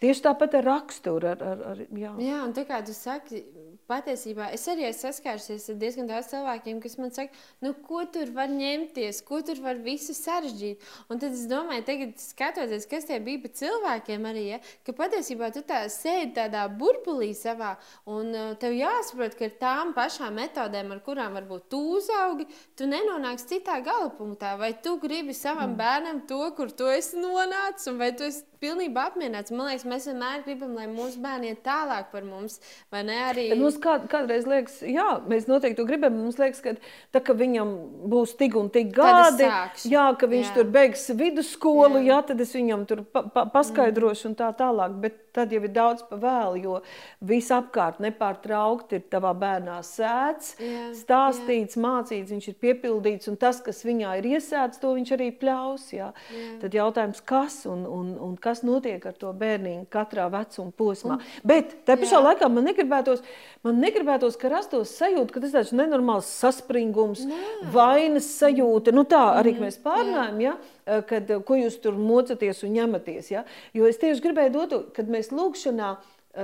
Tieši 0.00 0.22
tāpat 0.24 0.54
ar 0.56 0.64
raksturu. 0.64 1.28
Ar, 1.34 1.42
ar, 1.44 1.64
ar, 1.74 1.80
jā. 1.92 2.14
jā, 2.24 2.38
un 2.46 2.54
tā 2.56 2.64
kā 2.68 2.78
tu 2.86 2.94
saki, 2.96 3.42
patiesībā 3.90 4.50
es 4.54 4.66
arī 4.70 4.86
esmu 4.88 5.08
saskārusies 5.08 5.68
ar 5.72 5.78
diezgan 5.80 6.08
daudz 6.10 6.30
cilvēkiem, 6.30 6.80
kas 6.82 6.96
man 7.00 7.12
saka, 7.14 7.34
nu, 7.64 7.72
ko 7.86 8.04
tur 8.12 8.30
var 8.36 8.52
ņemties, 8.52 9.22
ko 9.26 9.40
tur 9.46 9.60
var 9.64 9.80
visu 9.82 10.14
sarežģīt. 10.16 10.86
Un 11.10 11.22
tad 11.22 11.34
es 11.36 11.46
domāju, 11.50 11.84
tagad 11.88 12.14
skatoties, 12.22 12.86
kas 12.90 13.08
tie 13.08 13.18
bija 13.24 13.42
pa 13.44 13.52
cilvēkiem 13.60 14.28
arī, 14.30 14.44
ja, 14.54 14.60
ka 14.86 14.94
patiesībā 14.96 15.50
tu 15.54 15.64
tā 15.66 15.82
sēdi 15.92 16.36
tādā 16.38 16.66
burbulī 16.70 17.32
savā, 17.36 17.74
un 18.10 18.30
uh, 18.34 18.52
tev 18.60 18.76
jāsaprot, 18.78 19.36
ka 19.38 19.48
ar 19.48 19.56
tām 19.64 19.94
pašām 19.96 20.38
metodēm, 20.40 20.94
ar 20.94 21.02
kurām 21.06 21.38
varbūt 21.38 21.68
tu 21.72 21.82
uzaugi, 21.96 22.46
tu 22.78 22.88
nenonāksi 22.90 23.56
citā 23.56 23.80
galapunktā. 23.84 24.54
Vai 24.60 24.72
tu 24.84 24.96
gribi 25.02 25.34
savam 25.36 25.72
mm. 25.72 25.80
bērnam 25.80 26.22
to, 26.30 26.42
kur 26.56 26.72
tu 26.72 26.88
esi 26.90 27.18
nonācis, 27.20 27.90
vai 27.98 28.12
tu 28.16 28.28
esi 28.28 28.44
pilnībā 28.60 29.06
apmierināts. 29.10 29.52
Man 29.54 29.70
liekas, 29.70 29.86
mēs 29.88 30.06
vienmēr 30.10 30.44
gribam, 30.44 30.74
lai 30.76 30.86
mūsu 30.90 31.20
bērni 31.22 31.52
iet 31.52 31.62
tālāk 31.64 32.10
par 32.12 32.26
mums, 32.26 32.58
vai 32.92 33.02
ne? 33.08 33.16
Arī... 33.30 33.46
Mums 33.56 33.79
kā, 33.82 33.96
kādreiz 34.10 34.46
liekas, 34.48 34.80
jā, 34.86 35.06
mēs 35.30 35.48
noteikti 35.50 35.78
to 35.80 35.86
gribam. 35.88 36.16
Mums 36.20 36.38
liekas, 36.40 36.60
ka, 36.64 36.74
tā, 37.14 37.22
ka 37.24 37.36
viņam 37.36 37.72
būs 38.12 38.36
tik 38.40 38.56
un 38.60 38.70
tik 38.72 38.92
gadi, 38.96 39.48
jā, 39.90 40.06
ka 40.20 40.28
viņš 40.30 40.50
jā. 40.50 40.54
tur 40.56 40.70
beigs 40.72 41.08
vidusskolu, 41.16 42.00
jā. 42.00 42.12
jā, 42.12 42.20
tad 42.30 42.44
es 42.44 42.54
viņam 42.56 42.86
tur 42.90 43.04
pa, 43.08 43.24
pa, 43.34 43.46
paskaidrošu 43.50 44.30
un 44.30 44.38
tā 44.38 44.52
tālāk. 44.58 44.96
Bet 45.02 45.18
tad 45.34 45.52
jau 45.54 45.62
ir 45.62 45.72
daudz 45.74 46.02
pa 46.08 46.18
vēlu, 46.20 46.60
jo 46.64 46.78
viss 47.26 47.52
apkārt 47.54 48.00
nepārtraukti 48.02 48.98
ir 48.98 49.04
tavā 49.12 49.30
bērnā 49.38 49.78
sēts, 49.86 50.56
jā, 50.58 50.88
stāstīts, 50.98 51.76
jā. 51.78 51.84
mācīts, 51.84 52.32
viņš 52.34 52.48
ir 52.50 52.56
piepildīts, 52.64 53.30
un 53.30 53.38
tas, 53.40 53.60
kas 53.64 53.84
viņā 53.86 54.16
ir 54.18 54.30
iesēts, 54.34 54.80
to 54.82 54.94
viņš 54.96 55.14
arī 55.16 55.30
pļaus. 55.38 55.86
Jā. 55.94 56.10
Jā. 56.34 56.48
Tad 56.64 56.74
jautājums, 56.76 57.22
kas 57.26 57.60
un, 57.70 57.84
un, 57.86 58.10
un 58.18 58.34
kas 58.40 58.64
notiek 58.66 59.04
ar 59.06 59.16
to 59.18 59.30
bērniņu 59.36 59.86
katrā 59.92 60.26
vecuma 60.32 60.74
posmā. 60.76 61.20
Un, 61.20 61.46
Bet 61.46 61.76
tā 61.86 61.96
pašā 62.00 62.18
jā. 62.18 62.24
laikā 62.30 62.48
man 62.50 62.66
negribētos, 62.68 63.22
man 63.66 63.69
negribētos, 63.76 64.36
ka 64.40 64.50
rastos 64.52 64.92
sajūta, 64.98 65.34
ka 65.34 65.42
tas 65.44 65.54
tāds 65.54 65.72
nenormāls 65.76 66.28
saspringums, 66.40 67.24
Nē. 67.28 67.40
vainas 67.74 68.28
sajūta. 68.40 68.94
Nu 68.96 69.04
tā 69.08 69.22
arī 69.38 69.54
mm, 69.56 69.66
mēs 69.66 69.80
pārnājam, 69.84 70.40
ja, 70.44 70.54
kad, 71.08 71.30
ko 71.46 71.58
jūs 71.60 71.78
tur 71.82 71.98
mocaties 71.98 72.64
un 72.66 72.74
ņematies. 72.78 73.30
Ja? 73.34 73.44
Jo 73.76 73.90
es 73.90 74.00
tieši 74.00 74.24
gribēju 74.26 74.54
dot, 74.56 74.76
kad 74.96 75.10
mēs 75.10 75.30
lūkšanā 75.34 75.94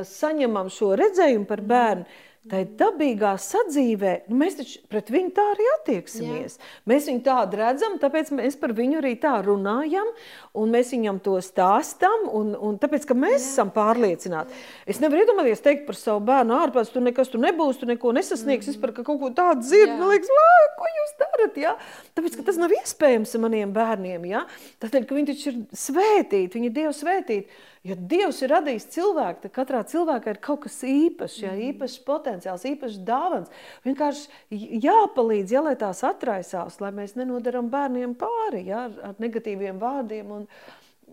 saņemam 0.07 0.71
šo 0.73 0.95
redzējumu 0.99 1.47
par 1.49 1.63
bērnu, 1.67 2.07
Tā 2.47 2.61
ir 2.63 2.69
dabīgā 2.79 3.33
sadzīvē, 3.43 4.13
nu, 4.31 4.37
mēs 4.39 4.59
taču 4.61 4.81
pret 4.91 5.11
viņu 5.11 5.33
tā 5.35 5.45
arī 5.55 5.67
attieksimies. 5.73 6.57
Jā. 6.59 6.69
Mēs 6.87 7.09
viņu 7.11 7.23
tādu 7.27 7.59
redzam, 7.59 7.97
tāpēc 8.03 8.31
mēs 8.39 8.59
par 8.61 8.75
viņu 8.77 9.01
arī 9.01 9.17
tā 9.23 9.33
runājam, 9.43 10.13
un 10.55 10.75
mēs 10.75 10.93
viņam 10.95 11.19
to 11.25 11.35
stāstam, 11.43 12.29
un, 12.31 12.55
un 12.55 12.79
tāpēc, 12.83 13.09
ka 13.09 13.17
mēs 13.19 13.41
Jā. 13.41 13.51
esam 13.51 13.73
pārliecināti. 13.75 14.55
Es 14.87 15.03
nevaru 15.03 15.25
iedomāties 15.25 15.65
teikt 15.65 15.87
par 15.89 15.99
savu 15.99 16.23
bērnu 16.29 16.55
ārpus, 16.61 16.93
tu 16.95 17.03
nekas 17.03 17.33
tu 17.33 17.43
nebūs, 17.43 17.81
tu 17.83 17.91
neko 17.91 18.15
nesasniegs, 18.17 18.67
mm 18.67 18.75
es 18.77 18.81
par 18.81 18.93
kaut 18.97 19.21
ko 19.21 19.29
tādu 19.35 19.63
dzirdu, 19.63 19.95
man 20.01 20.11
liekas, 20.11 20.31
ko 20.79 20.89
jūs 20.91 21.13
darat, 21.21 21.59
ja? 21.61 21.75
Tāpēc, 22.17 22.39
ka 22.39 22.47
tas 22.49 22.59
nav 22.61 22.75
iespējams 22.75 23.37
maniem 23.43 23.73
bērniem, 23.75 24.27
ja? 24.31 24.45
Tātad, 24.83 25.07
ka 25.07 25.17
viņi 25.17 25.33
taču 25.33 25.53
ir 25.53 25.63
svētīti, 25.77 26.59
viņi 26.59 26.71
ir 26.71 26.77
Dievu 26.77 26.95
svētīti. 26.97 27.63
Ja 27.87 27.97
Dievs 27.97 28.41
ir 28.43 28.51
radījis 28.51 28.89
cilvēku, 28.97 29.45
tad 29.45 29.53
katrā 29.55 29.83
cilvēkā 29.87 30.35
ir 30.35 30.41
kaut 30.43 30.65
kas 30.65 30.81
īpašs, 30.87 31.41
ja, 31.45 31.53
mm. 31.53 31.67
īpašs 31.71 31.99
potenciāls, 32.07 32.65
īpašs 32.73 33.03
dāvans. 33.07 33.53
Vienkārši 33.87 34.81
jāpalīdz, 34.83 35.55
ja, 35.55 35.63
lai 35.67 35.77
tās 35.79 36.03
atraisās, 36.07 36.81
lai 36.83 36.93
mēs 36.97 37.15
nenodaram 37.19 37.71
bērniem 37.73 38.17
pāri 38.19 38.67
ja, 38.71 38.87
ar, 38.89 38.97
ar 39.11 39.21
negatīviem 39.23 39.79
vārdiem 39.83 40.33
un, 40.41 40.49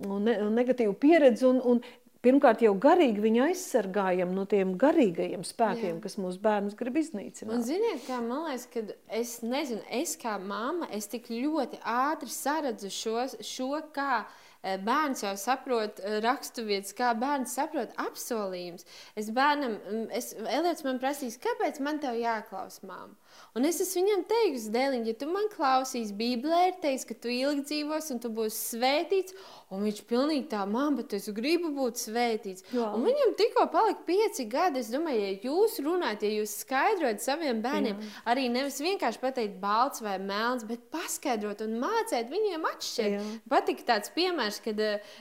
un, 0.07 0.23
ne, 0.25 0.39
un 0.47 0.55
negatīvu 0.57 0.95
pieredzi. 1.03 1.45
Un, 1.49 1.61
un 1.61 1.83
pirmkārt 2.23 2.63
jau 2.63 2.73
garīgi 2.79 3.21
viņu 3.23 3.43
aizsargājam 3.49 4.31
no 4.33 4.45
tiem 4.49 4.73
garīgajiem 4.79 5.43
spēkiem, 5.45 5.97
Jā. 5.97 6.03
kas 6.05 6.17
mūsu 6.21 6.41
bērnus 6.43 6.77
grib 6.79 6.97
iznīcināt. 7.01 7.57
Un 7.57 7.65
ziniet, 7.67 8.05
kā 8.07 8.21
man 8.23 8.47
liekas, 8.47 8.69
ka 8.71 8.85
es 9.19 9.35
nezinu, 9.45 9.83
es 9.91 10.15
kā 10.21 10.37
mamma, 10.41 10.87
es 10.95 11.09
tik 11.11 11.29
ļoti 11.33 11.81
ātri 11.83 12.31
saredzu 12.33 12.91
šo, 12.93 13.27
šo 13.43 13.83
kā 13.95 14.23
bērns 14.63 15.23
jau 15.25 15.33
saprot 15.39 15.99
eh, 16.03 16.19
raksturvietas, 16.23 16.93
kā 16.95 17.11
bērns 17.19 17.55
saprot 17.57 17.91
apsolījumus. 17.99 18.87
Es 19.19 19.31
bērnam, 19.35 19.75
mm, 19.81 20.05
es, 20.15 20.31
Eliots 20.39 20.85
man 20.87 21.01
prasīs, 21.03 21.39
kāpēc 21.43 21.81
man 21.83 21.99
te 22.03 22.13
jāklaus 22.15 22.79
māmu? 22.87 23.17
Un 23.53 23.67
es 23.69 23.81
esmu 23.83 24.01
viņam 24.01 24.23
teikusi, 24.29 24.71
Dēliņ, 24.73 25.03
ja 25.11 25.17
tu 25.17 25.27
man 25.29 25.49
klausīsi, 25.53 26.15
Bībelē 26.17 26.61
ir 26.71 26.79
teikts, 26.81 27.05
ka 27.09 27.17
tu 27.21 27.29
ilgi 27.29 27.67
dzīvos 27.69 28.09
un 28.15 28.21
tu 28.23 28.31
būsi 28.33 28.57
svētīts. 28.73 29.35
Un 29.73 29.81
viņš 29.87 30.03
pilnīgi 30.09 30.47
tā, 30.51 30.63
man, 30.69 30.97
bet 30.99 31.15
es 31.17 31.25
gribu 31.33 31.71
būt 31.73 31.97
svētīts. 32.01 32.65
Jā. 32.75 32.91
Un 32.93 33.05
viņam 33.07 33.33
tikko 33.39 33.65
palika 33.73 34.03
pieci 34.05 34.45
gadi. 34.49 34.83
Es 34.83 34.91
domāju, 34.93 35.21
ja 35.23 35.31
jūs 35.47 35.79
runājat, 35.81 36.25
ja 36.27 36.31
jūs 36.39 36.53
skaidrojat 36.61 37.23
saviem 37.23 37.61
bērniem, 37.63 37.97
Jā. 37.97 38.11
arī 38.33 38.47
nevis 38.53 38.77
vienkārši 38.83 39.21
pateikt 39.21 39.57
balts 39.61 40.03
vai 40.05 40.19
melns, 40.21 40.65
bet 40.69 40.85
paskaidrot 40.93 41.63
un 41.65 41.77
mācīt 41.81 42.29
viņiem 42.29 42.67
atšķirt. 42.69 43.31
Patika 43.49 43.87
tāds 43.87 44.13
piemērs, 44.13 44.59
kad 44.65 44.81
uh, 44.85 45.15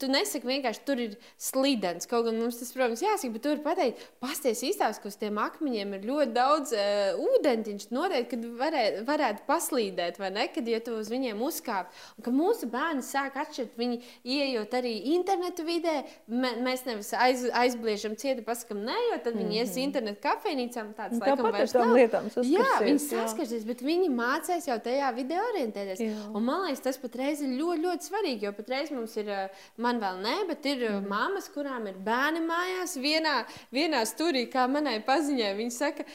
tu 0.00 0.08
nesaki 0.12 0.48
vienkārši 0.48 0.84
tur 0.88 1.04
ir 1.04 1.18
slidens. 1.36 2.08
Kaut 2.08 2.28
gan 2.28 2.40
mums 2.40 2.60
tas, 2.62 2.72
protams, 2.76 3.04
jāsaka, 3.04 3.34
bet 3.36 3.44
tur 3.44 3.60
pateikt, 3.64 4.04
pasties 4.22 4.64
īstās, 4.70 5.00
ka 5.02 5.12
uz 5.12 5.18
tiem 5.20 5.40
akmeņiem 5.44 5.96
ir 5.98 6.08
ļoti 6.08 6.36
daudz 6.36 6.72
uh, 6.76 7.17
ūdentiņš. 7.18 7.88
Noteikti, 7.94 8.30
kad 8.34 8.46
varē, 8.60 8.84
varētu 9.08 9.44
paslīdēt, 9.48 10.20
vai 10.22 10.30
ne, 10.34 10.46
kad 10.52 10.68
ja 10.68 10.80
tu 10.84 10.96
uz 10.98 11.10
viņiem 11.12 11.40
uzkāp. 11.44 11.92
Un 12.18 12.26
ka 12.26 12.34
mūsu 12.34 12.68
bērni 12.70 13.04
sāk 13.06 13.38
atšķirt. 13.40 13.76
Viņi 13.78 14.00
ieejot 14.24 14.74
arī 14.78 14.94
internetu 15.14 15.66
vidē, 15.66 15.96
mēs 16.28 16.84
nevis 16.88 17.12
aiz, 17.16 17.44
aizbliežam 17.56 18.16
cietu, 18.18 18.44
pasakam, 18.46 18.82
nē, 18.86 18.96
jo 19.12 19.18
tad 19.24 19.36
viņi 19.36 19.44
mm 19.44 19.52
-hmm. 19.52 19.60
ies 19.60 19.70
mhm. 19.70 19.84
internetu 19.86 20.22
kafejnīcām. 20.22 20.94
Tāds, 20.98 21.20
laikam, 21.20 21.52
vairs 21.52 21.74
nav. 21.74 21.94
Lietām 21.94 22.28
jā, 22.46 22.68
viņi 22.82 23.02
saskarsies, 23.04 23.64
bet 23.68 23.82
viņi 23.82 24.08
mācās 24.12 24.68
jau 24.68 24.78
tajā 24.82 25.10
video 25.14 25.42
orientēties. 25.52 26.00
Jā. 26.00 26.26
Un 26.34 26.44
man 26.44 26.64
liekas, 26.66 26.82
tas 26.84 26.98
patreiz 27.00 27.42
ir 27.44 27.54
ļoti, 27.58 27.82
ļoti 27.86 28.08
svarīgi, 28.10 28.46
jo 28.46 28.52
patreiz 28.56 28.90
mums 28.94 29.16
ir, 29.20 29.30
man 29.76 30.00
vēl 30.02 30.20
nē, 30.24 30.36
bet 30.48 30.66
ir 30.66 30.84
mm. 30.88 31.08
mammas, 31.08 31.48
kurām 31.54 31.88
ir 31.90 31.98
bērni 32.04 32.42
mājās, 32.46 32.96
vienā, 33.00 33.36
vienā 33.74 34.04
stūrī, 34.08 34.46
kā 34.52 34.66
manai 34.70 34.98
paziņai. 35.04 35.52
Viņi 35.58 35.74
saka, 35.74 36.06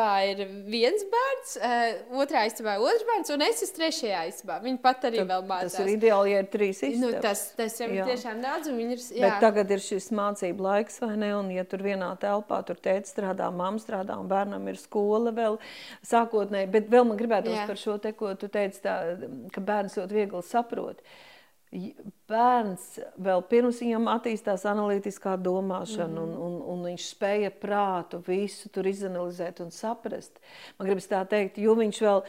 viesistabā 0.00 0.30
ir 0.30 0.40
viens 0.70 1.04
bērns, 1.10 1.52
otrā 2.20 2.44
istabā 2.48 2.76
otrs 2.80 3.04
bērns, 3.08 3.30
un 3.34 3.44
es 3.44 3.62
esmu 3.64 3.78
trešajā 3.78 4.22
istabā. 4.30 4.58
Viņi 4.64 4.80
pat 4.82 5.04
arī 5.08 5.20
Tad, 5.20 5.28
vēl 5.30 5.46
mācās. 5.48 5.74
Tas 5.74 5.84
ir 5.84 5.92
ideāli, 5.94 6.32
ja 6.32 6.42
ir 6.42 6.48
trīs 6.50 6.82
istabas. 6.82 7.00
Nu, 7.00 7.22
tas, 7.22 7.44
tas 7.58 7.78
jau 7.80 7.88
jā. 7.88 8.04
ir 8.04 8.10
tiešām 8.10 8.42
daudz. 8.44 8.70
Ir, 8.70 9.04
jā. 9.16 9.22
Bet 9.26 9.40
tagad 9.44 9.70
ir 9.70 9.82
šis 9.84 10.10
mācību 10.16 10.66
laiks, 10.66 11.00
vai 11.02 11.14
ne? 11.20 11.32
Un, 11.36 11.50
ja 11.54 11.64
tur 11.68 11.84
vienā 11.84 12.10
telpā 12.20 12.60
tur 12.66 12.80
tēta 12.80 13.08
strādā, 13.10 13.50
mamma 13.54 13.82
strādā 13.82 14.18
un 14.20 14.28
bērnam 14.30 14.68
ir 14.70 14.80
skola 14.80 15.34
vēl 15.36 15.58
sākotnēji. 16.06 16.70
Bet 16.76 16.92
vēl 16.92 17.08
man 17.08 17.20
gribētos 17.20 17.66
par 17.68 17.80
šo 17.80 17.98
te, 18.02 18.14
ko 18.16 18.34
tu 18.38 18.50
teici, 18.52 18.82
tā, 18.84 19.00
ka 19.54 19.64
bērns 19.64 19.98
ļoti 20.00 20.22
viegli 20.22 20.46
saprot. 20.46 21.02
Bērns 21.70 22.86
vēl 23.22 23.44
pirms 23.46 23.78
viņam 23.78 24.08
attīstās 24.10 24.64
analītiskā 24.66 25.36
domāšana, 25.38 26.18
mm. 26.18 26.24
un, 26.24 26.32
un, 26.34 26.56
un 26.72 26.82
viņš 26.88 27.06
spēja 27.12 27.52
prātu 27.62 28.18
visu 28.26 28.72
tur 28.74 28.88
izanalizēt 28.90 29.62
un 29.62 29.70
saprast. 29.74 30.42
Man 30.78 30.90
gribas 30.90 31.06
tā 31.10 31.22
teikt, 31.30 31.60
jo 31.62 31.76
viņš 31.78 32.02
vēl 32.06 32.24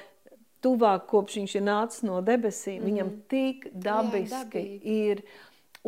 tuvāk, 0.61 1.07
kopš 1.09 1.39
viņš 1.41 1.55
ir 1.57 1.65
nācis 1.65 2.05
no 2.05 2.21
debesīm, 2.25 2.83
mm. 2.83 2.89
viņam 2.91 3.09
mhm. 3.09 3.21
tik 3.33 3.69
dabiski 3.73 4.61
Jā, 4.61 4.81
ir 5.09 5.23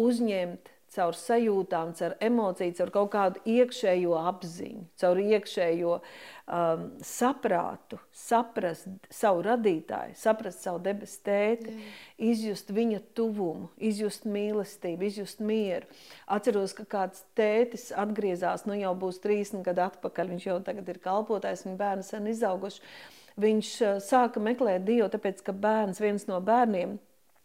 uzņemt 0.02 0.73
caur 0.94 1.18
sajūtām, 1.18 1.94
caur 1.98 2.16
emociju, 2.24 2.76
caur 2.78 2.92
kaut 2.94 3.10
kādu 3.14 3.42
iekšējo 3.50 4.18
apziņu, 4.32 4.84
caur 5.02 5.22
iekšējo 5.24 5.96
um, 5.98 6.86
saprātu, 7.04 8.00
saprast 8.24 9.10
savu 9.14 9.44
radītāju, 9.48 10.18
saprast 10.20 10.64
savu 10.66 10.82
debesu 10.86 11.20
tēti, 11.26 11.74
Jā. 11.74 11.90
izjust 12.34 12.70
viņa 12.74 13.02
tuvumu, 13.18 13.72
izjust 13.78 14.28
mīlestību, 14.30 15.10
izjust 15.10 15.42
mieru. 15.44 15.90
Atceros, 16.28 16.76
ka 16.78 16.86
kāds 16.98 17.26
tētis 17.38 17.90
atgriezās, 17.96 18.68
nu 18.70 18.78
jau 18.80 18.94
būs 19.00 19.20
30 19.24 19.66
gadu 19.66 19.88
atpakaļ, 19.90 20.36
viņš 20.36 20.48
jau 20.52 20.62
tagad 20.70 20.94
ir 20.94 21.04
kalpotājs, 21.04 21.68
viņa 21.68 21.82
bērni 21.82 22.08
sen 22.08 22.32
izauguši 22.32 22.82
Viņš 23.40 23.70
sāka 24.06 24.42
meklēt 24.44 24.86
Dievu, 24.86 25.08
tāpēc 25.10 25.42
ka 25.46 25.56
bērns, 25.58 26.02
viens 26.04 26.28
no 26.30 26.38
bērniem, 26.44 27.00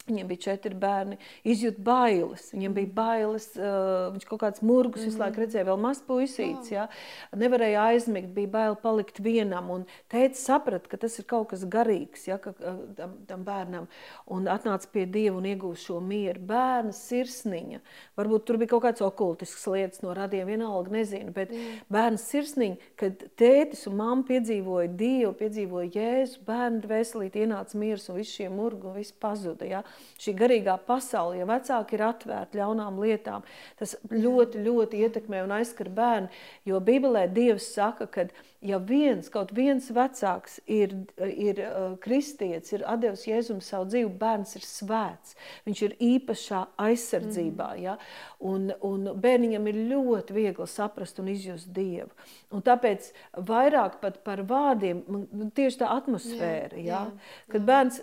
Viņam 0.08 0.28
bija 0.30 0.44
četri 0.48 0.76
bērni, 0.78 1.18
izjūt 1.48 1.80
bailes. 1.84 2.48
Viņam 2.54 2.76
bija 2.76 2.92
bailes, 2.96 3.48
uh, 3.60 4.08
viņš 4.14 4.26
kaut 4.30 4.42
kāds 4.44 4.62
murgus 4.64 5.02
mm. 5.02 5.10
visu 5.10 5.20
laiku 5.20 5.42
redzēja, 5.42 5.66
vēl 5.68 5.80
mazs 5.82 6.04
puisīts. 6.08 6.72
Ja? 6.72 6.86
Nevarēja 7.36 7.88
aizmigt, 7.92 8.30
bija 8.36 8.50
bail 8.54 8.78
palikt 8.80 9.20
vienam. 9.24 9.70
Un 9.74 9.84
teica, 10.12 10.38
saprata, 10.40 10.88
ka 10.90 11.00
tas 11.04 11.18
ir 11.20 11.28
kaut 11.28 11.50
kas 11.52 11.66
garīgs 11.68 12.28
ja? 12.30 12.38
ka, 12.42 12.54
tam, 12.96 13.18
tam 13.28 13.44
bērnam. 13.46 13.88
Un 14.32 14.48
atnāca 14.50 14.90
pie 14.92 15.04
Dieva 15.08 15.38
un 15.40 15.48
iegūst 15.50 15.90
šo 15.90 16.00
mieru. 16.04 16.40
Bērna 16.48 16.94
sirsniņa, 16.96 17.82
varbūt 18.18 18.46
tur 18.48 18.60
bija 18.60 18.72
kaut 18.74 18.86
kāds 18.88 19.04
okultisks 19.04 19.66
lietas 19.68 20.02
no 20.04 20.14
radiem, 20.16 20.48
vienalga 20.48 20.94
nezinu. 20.94 21.34
Bet 21.36 21.52
mm. 21.52 21.84
bērna 21.92 22.20
sirsniņa, 22.22 22.92
kad 23.00 23.26
tētis 23.40 23.84
un 23.90 23.98
mamma 24.00 24.26
piedzīvoja 24.28 24.90
Dievu, 24.98 25.34
piedzīvoja 25.38 25.92
Jēzu, 25.98 26.42
bērnu 26.48 26.88
veselīt 26.88 27.38
ienāca 27.38 27.78
miers 27.78 28.08
un 28.08 28.18
viss 28.20 28.36
šie 28.38 28.48
murgi 28.52 28.88
un 28.88 28.96
viss 28.98 29.14
pazuda. 29.20 29.68
Ja? 29.68 29.82
Šī 30.18 30.34
garīgā 30.38 30.76
pasaule, 30.86 31.38
ja 31.40 31.48
vecāki 31.48 31.98
ir 31.98 32.04
atvērti 32.08 32.60
ļaunām 32.60 33.00
lietām, 33.02 33.46
tas 33.78 33.96
ļoti, 34.10 34.62
ļoti 34.66 35.02
ietekmē 35.06 35.42
un 35.46 35.56
aizskar 35.58 35.90
bērnu. 35.94 36.30
Jo 36.68 36.82
Bībelē 36.84 37.26
Dievs 37.32 37.70
saka, 37.74 38.08
ka 38.10 38.28
ja 38.60 38.78
viens, 38.82 39.28
kaut 39.30 39.52
viens 39.54 39.86
vecāks 39.94 40.58
ir, 40.66 40.94
ir 41.30 41.60
uh, 41.62 41.94
kristietis, 42.02 42.72
ir 42.74 42.84
devis 42.98 43.26
Jēzum 43.28 43.60
savu 43.62 43.86
dzīvi, 43.90 44.10
bērns 44.18 44.56
ir 44.58 44.66
svēts. 44.66 45.36
Viņš 45.68 45.82
ir 45.86 45.96
īpašā 46.08 46.64
aizsardzībā. 46.88 47.70
Mm. 47.76 47.82
Ja? 47.84 47.96
Un, 48.50 48.72
un 48.84 49.12
bērniņam 49.22 49.70
ir 49.70 49.82
ļoti 49.92 50.36
viegli 50.36 50.68
saprast 50.70 51.22
un 51.22 51.30
izjust 51.30 51.70
Dievu. 51.74 52.10
Un 52.54 52.64
tāpēc 52.66 53.12
vairāk 53.48 54.00
pat 54.02 54.22
par 54.26 54.42
vārdiem, 54.48 55.04
tieši 55.54 55.82
tā 55.84 55.92
atmosfēra, 55.94 56.78
jā, 56.78 56.82
jā, 56.88 57.04
ja? 57.06 57.44
kad 57.52 57.62
jā. 57.62 57.66
bērns 57.70 58.02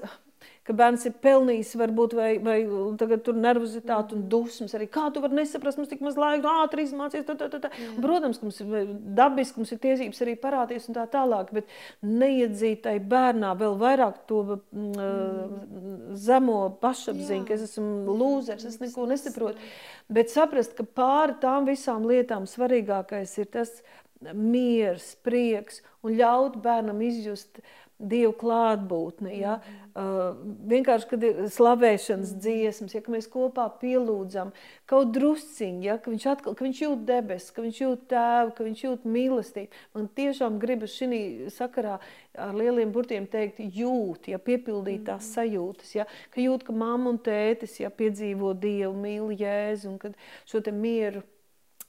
ka 0.65 0.73
bērns 0.73 1.03
ir 1.05 1.13
pelnījis, 1.21 1.75
varbūt, 1.77 2.15
vai, 2.17 2.29
vai 2.41 2.55
tagad 2.97 3.21
tur 3.25 3.37
nervozitāte 3.37 4.15
un 4.17 4.23
dusmas 4.29 4.73
arī. 4.77 4.87
Kā 4.89 5.05
tu 5.13 5.21
vari 5.21 5.37
nesaprast, 5.37 5.77
mums 5.77 5.91
tik 5.91 6.01
maz 6.01 6.17
laika, 6.17 6.55
ātri 6.63 6.87
izmācies, 6.87 7.25
tā, 7.27 7.35
tā, 7.37 7.49
tā. 7.53 7.69
Un, 7.91 7.99
protams, 8.01 8.39
ka 8.41 8.47
mums 8.47 8.61
ir 8.63 8.95
dabiski, 9.17 9.61
mums 9.61 9.73
ir 9.75 9.81
tiesības 9.83 10.23
arī 10.25 10.33
parādīties 10.41 10.89
un 10.89 10.97
tā 10.97 11.05
tālāk, 11.13 11.51
bet 11.53 11.69
neiedzītai 12.01 12.95
bērnā 13.13 13.53
vēl 13.59 13.77
vairāk 13.81 14.23
to 14.29 14.41
mm. 14.55 16.15
zemo 16.25 16.57
pašapziņu, 16.81 17.45
ka 17.45 17.59
es 17.59 17.67
esmu 17.69 18.17
lūzers, 18.17 18.65
es 18.65 18.81
neko 18.81 19.05
nesaprotu. 19.13 19.69
Bet 20.09 20.33
saprast, 20.33 20.73
ka 20.77 20.87
pāri 20.97 21.37
tām 21.45 21.69
visām 21.69 22.09
lietām 22.09 22.49
svarīgākais 22.49 23.37
ir 23.43 23.53
tas 23.53 23.77
miers, 24.33 25.13
prieks 25.21 25.83
un 26.05 26.15
ļaut 26.17 26.55
bērnam 26.63 27.01
izjust 27.05 27.59
uh, 27.59 27.73
Dievu 27.95 28.33
klātbūtni. 28.35 29.37
Ja? 29.39 29.55
Uh, 29.95 30.35
vienkārši, 30.67 31.07
kad 31.07 31.21
ir 31.23 31.37
slavēšanas 31.55 32.33
dziesmas, 32.43 32.95
ja 32.97 32.99
mēs 33.07 33.29
kopā 33.31 33.69
pielūdzam 33.79 34.51
kaut 34.89 35.13
drusciņu, 35.15 35.85
ja? 35.87 35.95
ka, 35.95 36.11
viņš 36.11 36.25
atkal, 36.33 36.57
ka 36.57 36.65
viņš 36.65 36.81
jūt 36.83 37.05
debesis, 37.07 37.53
ka 37.55 37.63
viņš 37.63 37.79
jūt 37.85 38.03
tēvu, 38.11 38.51
ka 38.57 38.67
viņš 38.67 38.83
jūt 38.83 39.05
mīlestību. 39.15 39.83
Man 39.95 40.09
tiešām 40.19 40.59
gribas 40.59 40.97
šī 40.99 41.21
sakarā 41.55 42.01
ar 42.35 42.57
lieliem 42.59 42.91
burtiem 42.91 43.29
teikt, 43.31 43.63
jūt, 43.63 44.27
ja 44.33 44.41
piepildīt 44.43 45.05
tās 45.07 45.31
sajūtas, 45.37 45.95
ja? 45.95 46.07
ka 46.35 46.43
jūt, 46.43 46.67
ka 46.67 46.75
mamma 46.75 47.13
un 47.15 47.21
tētis 47.23 47.79
ja, 47.79 47.93
piedzīvo 47.93 48.51
Dievu, 48.59 48.91
mīl 48.99 49.31
Jēzu 49.39 49.93
un 49.93 50.01
kad 50.03 50.19
šo 50.43 50.59
te 50.65 50.75
mieru 50.75 51.23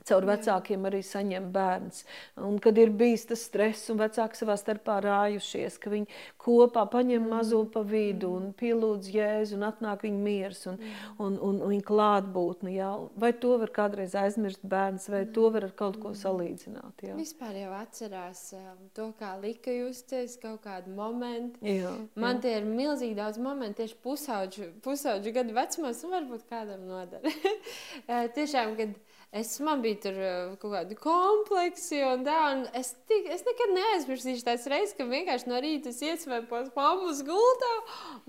caur 0.06 0.26
vecākiem 0.28 0.86
arī 0.88 1.02
saņem 1.06 1.48
bērns. 1.54 2.04
Un 2.46 2.60
kad 2.62 2.78
ir 2.78 2.92
bijis 2.94 3.26
tas 3.30 3.42
stress 3.48 3.90
un 3.92 4.00
vecāki 4.00 4.38
savā 4.38 4.56
starpā 4.60 4.98
rājušies, 5.04 5.78
ka 5.82 5.92
viņi 5.92 6.06
kopā 6.40 6.86
paņem 6.92 7.24
mm. 7.24 7.32
mazo 7.32 7.62
pa 7.72 7.82
vidu 7.86 8.30
un 8.38 8.52
pielūdz 8.56 9.10
Jēzu 9.14 9.58
un 9.58 9.66
atnāk 9.68 10.04
viņa 10.06 10.22
miers 10.22 10.62
un, 10.70 10.78
mm. 10.78 11.16
un, 11.22 11.38
un, 11.48 11.60
un 11.64 11.74
viņa 11.74 11.86
klātbūtni. 11.90 12.76
Jā. 12.78 12.92
Vai 13.18 13.32
to 13.42 13.56
var 13.62 13.72
kādreiz 13.74 14.14
aizmirst 14.18 14.64
bērns, 14.66 15.08
vai 15.12 15.24
to 15.36 15.48
var 15.54 15.68
ar 15.68 15.74
kaut 15.78 15.98
ko 16.02 16.14
salīdzināt? 16.16 17.06
Jā. 17.06 17.16
Vispār 17.18 17.58
jau 17.60 17.72
atcerās 17.78 18.44
um, 18.58 18.86
to, 18.96 19.10
kā 19.20 19.34
lika 19.42 19.74
justies 19.74 20.38
kaut 20.42 20.62
kādu 20.66 20.94
momentu. 20.94 21.60
Jā, 21.66 21.92
Man 22.14 22.38
jā. 22.38 22.46
tie 22.46 22.54
ir 22.60 22.68
milzīgi 22.68 23.18
daudz 23.18 23.40
momentu 23.42 23.82
tieši 23.82 23.98
pusauģu, 24.04 24.70
pusauģu 24.84 25.34
gadu 25.36 25.56
vecumos 25.56 26.02
un 26.06 26.14
varbūt 26.16 26.46
kādam 26.50 26.86
nodara. 26.88 27.34
Tiešām, 28.36 28.76
kad 28.78 28.94
Es, 29.32 29.58
man 29.60 29.82
bija 29.82 29.98
tur 30.04 30.16
uh, 30.16 30.52
kaut 30.56 30.70
kādi 30.70 30.96
kompleksi, 30.96 31.98
un 32.06 32.22
tā, 32.24 32.36
un 32.54 32.60
es, 32.78 32.92
tik, 33.10 33.26
es 33.34 33.42
nekad 33.44 33.72
neaizmirsīšu 33.74 34.44
tās 34.46 34.64
reizes, 34.70 34.94
ka 34.96 35.04
vienkārši 35.10 35.50
no 35.50 35.58
rīta 35.60 35.90
es 35.90 35.98
iesvēpos 36.06 36.70
mammas 36.76 37.24
gultā, 37.26 37.72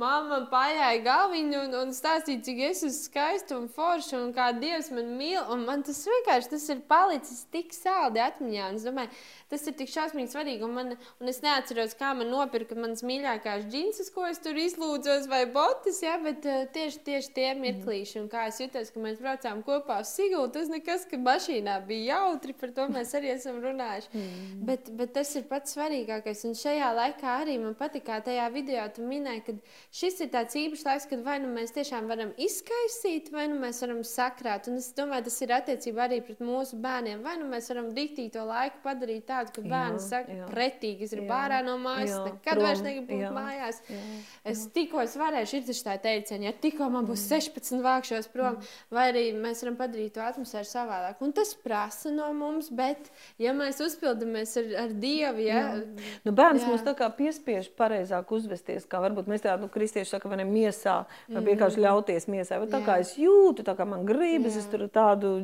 mamma 0.02 0.42
pajāja 0.52 1.04
galviņu 1.06 1.62
un, 1.68 1.76
un 1.84 1.94
stāstīja, 1.96 2.42
cik 2.50 2.64
es 2.72 2.82
esmu 2.82 2.92
skaista 2.98 3.56
un 3.60 3.70
forša, 3.72 4.18
un 4.26 4.34
kā 4.36 4.50
Dievs 4.58 4.90
man 4.96 5.14
mīl, 5.20 5.38
un 5.54 5.68
man 5.70 5.86
tas 5.86 6.02
vienkārši 6.10 6.52
tas 6.56 6.66
ir 6.74 6.82
palicis 6.90 7.46
tik 7.54 7.78
saldi 7.78 8.24
atmiņā, 8.26 8.72
un 8.74 8.82
es 8.82 8.90
domāju, 8.90 9.14
tas 9.54 9.64
ir 9.70 9.78
tik 9.80 9.94
šausmīgi 9.94 10.34
svarīgi, 10.34 10.66
un, 10.66 10.76
man, 10.76 10.92
un 11.22 11.32
es 11.32 11.40
neatceros, 11.46 11.96
kā 12.02 12.12
man 12.18 12.34
nopirka 12.34 12.76
manas 12.76 13.06
mīļākās 13.08 13.70
džinses, 13.70 14.12
ko 14.12 14.26
es 14.28 14.42
tur 14.44 14.58
izlūdzos, 14.60 15.30
vai 15.32 15.46
botas, 15.54 16.02
ja, 16.04 16.18
bet 16.26 16.44
uh, 16.50 16.66
tieši, 16.74 17.06
tieši 17.08 17.34
tie 17.38 17.48
mirklīši, 17.62 18.20
un 18.26 18.28
kā 18.34 18.50
es 18.52 18.60
jutos, 18.66 18.92
ka 18.92 19.08
mēs 19.08 19.22
braucām 19.24 19.64
kopā 19.64 20.02
uz 20.04 20.12
Sigulu, 20.18 20.50
tas, 20.88 21.06
ka 21.10 21.20
mašīnā 21.22 21.78
bija 21.88 22.18
jautri, 22.18 22.56
par 22.58 22.72
to 22.76 22.88
mēs 22.92 23.14
arī 23.18 23.32
esam 23.34 23.60
runājuši. 23.64 24.12
Mm. 24.14 24.62
Bet, 24.68 24.90
bet 24.98 25.14
tas 25.18 25.34
ir 25.38 25.48
pats 25.50 25.76
svarīgākais. 25.76 26.44
Un 26.48 26.56
šajā 26.58 26.90
laikā 26.98 27.34
arī 27.44 27.58
man 27.62 27.76
patīk, 27.78 28.06
kā 28.08 28.20
tajā 28.24 28.48
video 28.54 28.86
tu 28.96 29.06
minēji, 29.08 29.44
ka 29.46 29.56
šis 30.00 30.22
ir 30.26 30.32
tāds 30.34 30.58
īpašs 30.58 30.86
laiks, 30.88 31.08
kad 31.12 31.24
vai 31.26 31.38
nu 31.44 31.52
mēs 31.54 31.76
tiešām 31.76 32.08
varam 32.10 32.34
izkaisīt, 32.42 33.32
vai 33.34 33.48
nu 33.52 33.60
mēs 33.62 33.82
varam 33.84 34.04
sakrāt. 34.08 34.70
Un 34.72 34.80
es 34.82 34.90
domāju, 34.98 35.28
tas 35.28 35.40
ir 35.44 35.54
attiecībā 35.58 36.08
arī 36.08 36.22
pret 36.26 36.42
mūsu 36.44 36.80
bērniem. 36.84 37.24
Vai 37.26 37.38
nu 37.42 37.50
mēs 37.52 37.70
varam 37.74 37.92
diktīt 37.96 38.34
to 38.38 38.46
laiku 38.48 38.82
padarīt 38.86 39.28
tādu, 39.28 39.54
ka 39.56 39.66
bērni 39.68 40.02
saka, 40.04 40.40
jā. 40.42 40.50
pretīgi, 40.52 41.08
es 41.08 41.16
gribu 41.16 41.36
ārā 41.36 41.62
no 41.66 41.78
mājas, 41.82 42.16
jā, 42.16 42.24
nekad 42.30 42.54
prom, 42.54 42.66
vairs 42.66 42.84
negribu 42.86 43.12
būt 43.12 43.24
jā, 43.26 43.32
mājās. 43.36 43.82
Jā, 43.90 44.00
jā. 44.00 44.20
Es 44.54 44.64
tikko 44.76 45.04
es 45.04 45.16
varēšu, 45.20 45.60
ir 45.60 45.68
taču 45.68 45.86
tā 45.88 45.98
teiciena, 46.04 46.50
ja 46.50 46.56
tikko 46.66 46.90
man 46.94 47.08
būs 47.10 47.26
mm. 47.26 47.44
16 47.52 47.84
vākšos 47.86 48.30
prom, 48.34 48.58
mm. 48.58 48.76
vai 48.94 49.08
arī 49.12 49.26
mēs 49.38 49.64
varam 49.64 49.80
padarīt 49.80 50.16
to 50.18 50.24
atmosfēru 50.26 50.70
savādāk. 50.78 51.22
Un 51.26 51.34
tas 51.36 51.52
prasa 51.64 52.14
no 52.14 52.30
mums, 52.38 52.70
bet, 52.74 53.10
ja 53.42 53.54
mēs 53.58 53.82
uzpildamies 53.84 54.56
ar, 54.62 54.72
ar 54.86 54.96
Dievu, 54.98 55.44
ja, 55.44 55.62
jā. 55.74 56.08
nu, 56.28 56.34
bērns 56.38 56.64
jā. 56.64 56.72
mums 56.72 56.86
tā 56.86 56.94
kā 56.98 57.10
piespiež 57.18 57.72
pareizāk 57.78 58.32
uzvesties, 58.38 58.88
kā 58.90 59.02
varbūt 59.04 59.30
mēs 59.32 59.46
tādu 59.46 59.66
nu, 59.66 59.72
kristieši 59.74 60.16
saka, 60.16 60.32
vai 60.32 60.42
ne 60.42 60.48
miesā, 60.48 61.00
vai 61.34 61.44
vienkārši 61.50 61.84
ļauties 61.84 62.30
miesā. 62.32 62.62
Vai 62.62 62.70
tā 62.72 62.82
jā. 62.82 62.88
kā 62.88 63.00
es 63.04 63.16
jūtu, 63.20 63.66
tā 63.68 63.76
kā 63.78 63.88
man 63.90 64.06
gribas, 64.08 64.56
jā. 64.56 64.64
es 64.64 64.72
tur 64.72 64.88
tādu 64.94 65.36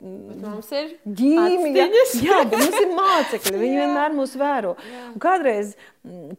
bet 0.00 0.44
mums 0.44 0.70
ir 0.74 0.94
ģīmi. 1.04 1.72
Jā, 1.76 1.88
jā, 2.22 2.40
bet 2.48 2.60
mums 2.60 2.78
ir 2.80 2.94
mācekļi, 2.94 3.56
viņi 3.60 3.74
jā. 3.78 3.86
vienmēr 3.86 4.16
mūs 4.16 4.36
vēro. 4.40 4.74
Jā. 4.80 5.04
Un 5.12 5.22
kādreiz 5.22 5.74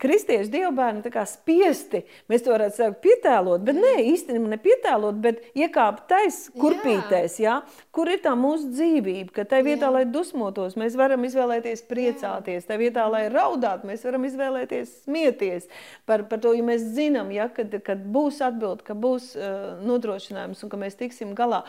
kristiešu 0.02 0.52
dievbērni 0.54 1.26
spiesti, 1.26 2.04
mēs 2.30 2.44
to 2.46 2.54
varētu 2.54 2.78
teikt, 2.78 3.00
pietēlot, 3.02 3.64
bet 3.66 3.80
nē, 3.80 3.94
īstenībā 4.12 4.52
ne 4.52 4.60
pietēlot, 4.62 5.18
bet 5.24 5.42
iekāpt 5.58 6.06
tais 6.12 6.44
kurpītēs, 6.54 7.40
jā. 7.42 7.46
Jā, 7.46 7.56
kur 7.94 8.10
ir 8.10 8.22
tā 8.24 8.34
mūsu 8.38 8.70
dzīvība, 8.74 9.32
ka 9.36 9.46
tai 9.50 9.62
vietā, 9.66 9.88
jā. 9.88 9.94
lai 9.98 10.04
dusmotos, 10.10 10.76
mēs 10.80 10.98
varam 11.00 11.26
izvēlēties 11.28 11.84
priecāties, 11.90 12.66
tai 12.68 12.78
vietā, 12.82 13.06
lai 13.10 13.26
raudāt, 13.34 13.86
mēs 13.88 14.06
varam 14.06 14.26
izvēlēties 14.30 14.94
smieties 15.06 15.70
par, 16.10 16.26
par 16.30 16.42
to, 16.44 16.54
ja 16.58 16.66
mēs 16.66 16.86
zinām, 16.96 17.32
ja, 17.34 17.48
kad, 17.54 17.74
kad 17.86 18.02
būs 18.16 18.42
atbild, 18.46 18.84
ka 18.86 18.98
būs 18.98 19.32
uh, 19.38 19.82
nodrošinājums 19.86 20.62
un 20.66 20.74
ka 20.74 20.82
mēs 20.82 20.98
tiksim 21.00 21.34
galā. 21.38 21.64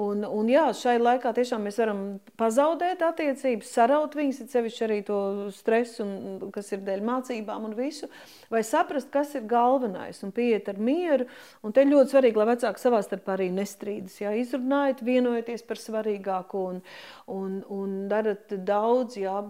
Un, 0.00 0.24
un 0.26 0.48
jā, 0.50 0.66
šai 0.74 0.96
laikā 0.98 1.34
tiešām 1.36 1.68
mēs 1.68 1.78
varam 1.82 2.02
pazaudēt 2.40 3.04
attiecības, 3.04 3.72
saraut 3.76 4.16
viņas, 4.18 4.42
sevišķi 4.50 4.86
arī 4.88 5.00
to 5.06 5.20
stresu, 5.54 6.04
un, 6.04 6.50
kas 6.54 6.72
ir 6.74 6.84
dēļ 6.86 7.04
mācības, 7.04 7.33
mācībām 7.34 7.64
un 7.66 7.74
visu, 7.74 8.08
vai 8.50 8.62
saprast, 8.62 9.10
kas 9.10 9.34
ir 9.34 9.46
galvenais 9.46 10.22
un 10.22 10.32
pieiet 10.32 10.68
ar 10.68 10.78
mieru. 10.78 11.26
Un 11.62 11.72
te 11.72 11.84
ļoti 11.84 12.14
svarīgi, 12.14 12.38
lai 12.38 12.54
vecāki 12.54 12.80
savā 12.80 13.02
starpā 13.02 13.34
arī 13.36 13.50
nestrīdas. 13.50 14.20
Jā, 14.20 14.32
izrunājiet, 14.34 15.02
vienojieties 15.02 15.62
par 15.66 15.76
svarīgāko 15.78 16.64
un, 16.70 16.82
un, 17.26 17.62
un 17.68 18.08
darat 18.08 18.52
daudz, 18.64 19.16
jā, 19.18 19.42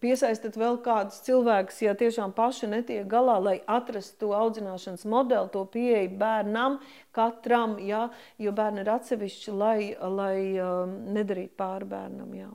piesaistat 0.00 0.56
vēl 0.56 0.80
kādus 0.82 1.20
cilvēkus, 1.26 1.82
ja 1.82 1.94
tiešām 1.98 2.32
paši 2.32 2.70
netiek 2.70 3.06
galā, 3.08 3.38
lai 3.42 3.58
atrastu 3.66 4.26
to 4.26 4.32
audzināšanas 4.36 5.04
modeli, 5.08 5.50
to 5.52 5.64
pieeju 5.68 6.14
bērnam, 6.18 6.78
katram, 7.12 7.78
jā, 7.82 8.08
jo 8.38 8.54
bērni 8.54 8.84
ir 8.84 8.94
atsevišķi, 8.94 9.52
lai, 9.58 9.78
lai 9.98 10.38
um, 10.62 10.96
nedarītu 11.14 11.54
pāri 11.58 11.92
bērnam. 11.92 12.34
Jā 12.38 12.50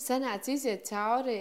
sanāca 0.00 0.52
iziet 0.52 0.88
cauri 0.88 1.36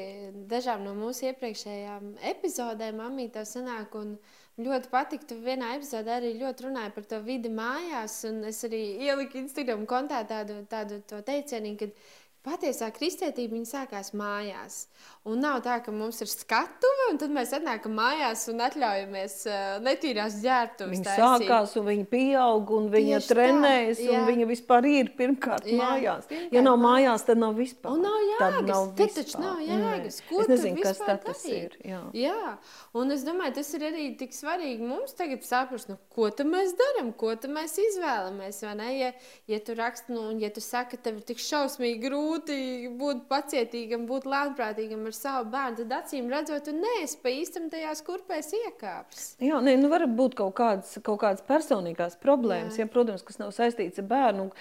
dažām 0.51 0.83
no 0.85 0.93
mūsu 0.97 1.29
iepriekšējām 1.29 2.13
epizodēm. 2.33 2.99
Mamī 2.99 3.29
tev 3.33 3.47
sanāk, 3.47 3.95
un 3.95 4.15
ļoti 4.59 4.91
patika. 4.91 5.29
Tu 5.31 5.39
vienā 5.43 5.73
epizodē 5.77 6.17
arī 6.19 6.33
ļoti 6.41 6.67
runāji 6.67 6.95
par 6.95 7.09
to 7.11 7.21
vidi 7.25 7.51
mājās, 7.53 8.21
un 8.29 8.43
es 8.51 8.63
arī 8.67 8.83
ieliku 9.07 9.39
Instagram 9.43 9.85
kontā 9.89 10.23
tādu, 10.27 10.63
tādu 10.71 11.01
teicienu, 11.25 11.77
ka 11.79 11.93
Patiesā 12.39 12.87
kristietība 12.95 13.59
sākās 13.67 14.13
mājās. 14.15 14.85
Un 15.27 15.41
nav 15.43 15.59
tā, 15.65 15.75
ka 15.83 15.91
mums 15.91 16.21
ir 16.23 16.29
skatuve, 16.31 17.09
un 17.11 17.17
tad 17.19 17.33
mēs 17.35 17.51
atnākam 17.57 17.91
mājās 17.97 18.45
un 18.51 18.61
atļaujamies 18.63 19.35
uh, 19.49 19.57
netīrās 19.83 20.37
ģērbtuves. 20.43 20.93
Viņa 20.93 21.05
taisīt. 21.07 21.43
sākās, 21.43 21.75
un 21.79 21.87
viņa 21.89 22.05
pieaug, 22.11 22.71
un 22.77 22.87
viņa 22.93 23.19
Tieši 23.19 23.31
trenējas, 23.33 23.99
tā, 23.99 24.13
un 24.15 24.27
viņa 24.29 24.47
vispār 24.49 24.87
ir 24.89 25.11
pirmkārt 25.19 25.67
jā, 25.67 25.77
mājās. 25.81 26.29
Pirmkārt, 26.29 26.55
ja 26.55 26.63
nav 26.65 26.79
mājās, 26.81 27.25
tad 27.27 27.41
nav 27.43 27.59
vispār. 27.59 27.97
Un 27.97 28.05
nav 28.07 28.17
jēgas. 28.23 28.55
Tad, 28.55 28.71
nav 28.71 28.87
tad 29.01 29.15
taču 29.19 29.43
nav 29.43 29.63
jēgas. 29.65 30.21
Ko 30.29 30.41
es 30.45 30.51
nezinu, 30.53 30.85
kas 30.85 31.03
tas 31.03 31.45
ir. 31.51 31.75
Jā. 31.83 32.01
jā, 32.15 32.53
un 32.97 33.15
es 33.15 33.27
domāju, 33.27 33.57
tas 33.59 33.73
ir 33.75 33.87
arī 33.89 34.07
tik 34.19 34.33
svarīgi 34.37 34.87
mums 34.87 35.17
tagad 35.19 35.43
saprast, 35.47 35.91
nu, 35.91 35.99
ko 36.15 36.31
tad 36.31 36.47
mēs 36.49 36.73
darām, 36.79 37.11
ko 37.11 37.35
tad 37.35 37.51
mēs 37.53 37.75
izvēlamies. 37.89 38.63
Ja, 38.63 39.11
ja 39.51 39.61
tu 39.65 39.75
raksti, 39.75 40.15
nu, 40.15 40.29
un 40.31 40.39
ja 40.41 40.51
tu 40.53 40.63
saki, 40.63 40.95
ka 40.95 41.09
tev 41.09 41.19
ir 41.19 41.27
tik 41.27 41.43
šausmīgi 41.43 42.01
grūti, 42.07 42.49
grūti 42.49 42.89
būt 42.99 43.25
pacietīgam, 43.29 44.05
būt 44.09 44.27
lēnprātīgam 44.29 45.05
ar 45.07 45.15
savu 45.19 45.49
bērnu, 45.53 45.81
tad 45.81 45.93
acīm 45.99 46.29
redzot, 46.31 46.63
tu 46.65 46.73
neesi 46.75 47.17
pa 47.23 47.31
īstam 47.33 47.67
tajās 47.71 48.01
kurpēs 48.07 48.51
iekāpis. 48.55 49.25
Jā, 49.43 49.59
nē, 49.63 49.75
nu 49.81 49.89
var 49.91 50.05
būt 50.07 50.37
kaut 50.39 50.55
kādas, 50.59 50.95
kaut 51.05 51.19
kādas 51.23 51.43
personīgās 51.47 52.17
problēmas, 52.21 52.77
jā. 52.79 52.85
Ja, 52.85 52.91
protams, 52.91 53.23
kas 53.27 53.39
nav 53.41 53.51
saistīts 53.55 54.01
ar 54.01 54.07
bērnu. 54.09 54.47
Un, 54.47 54.53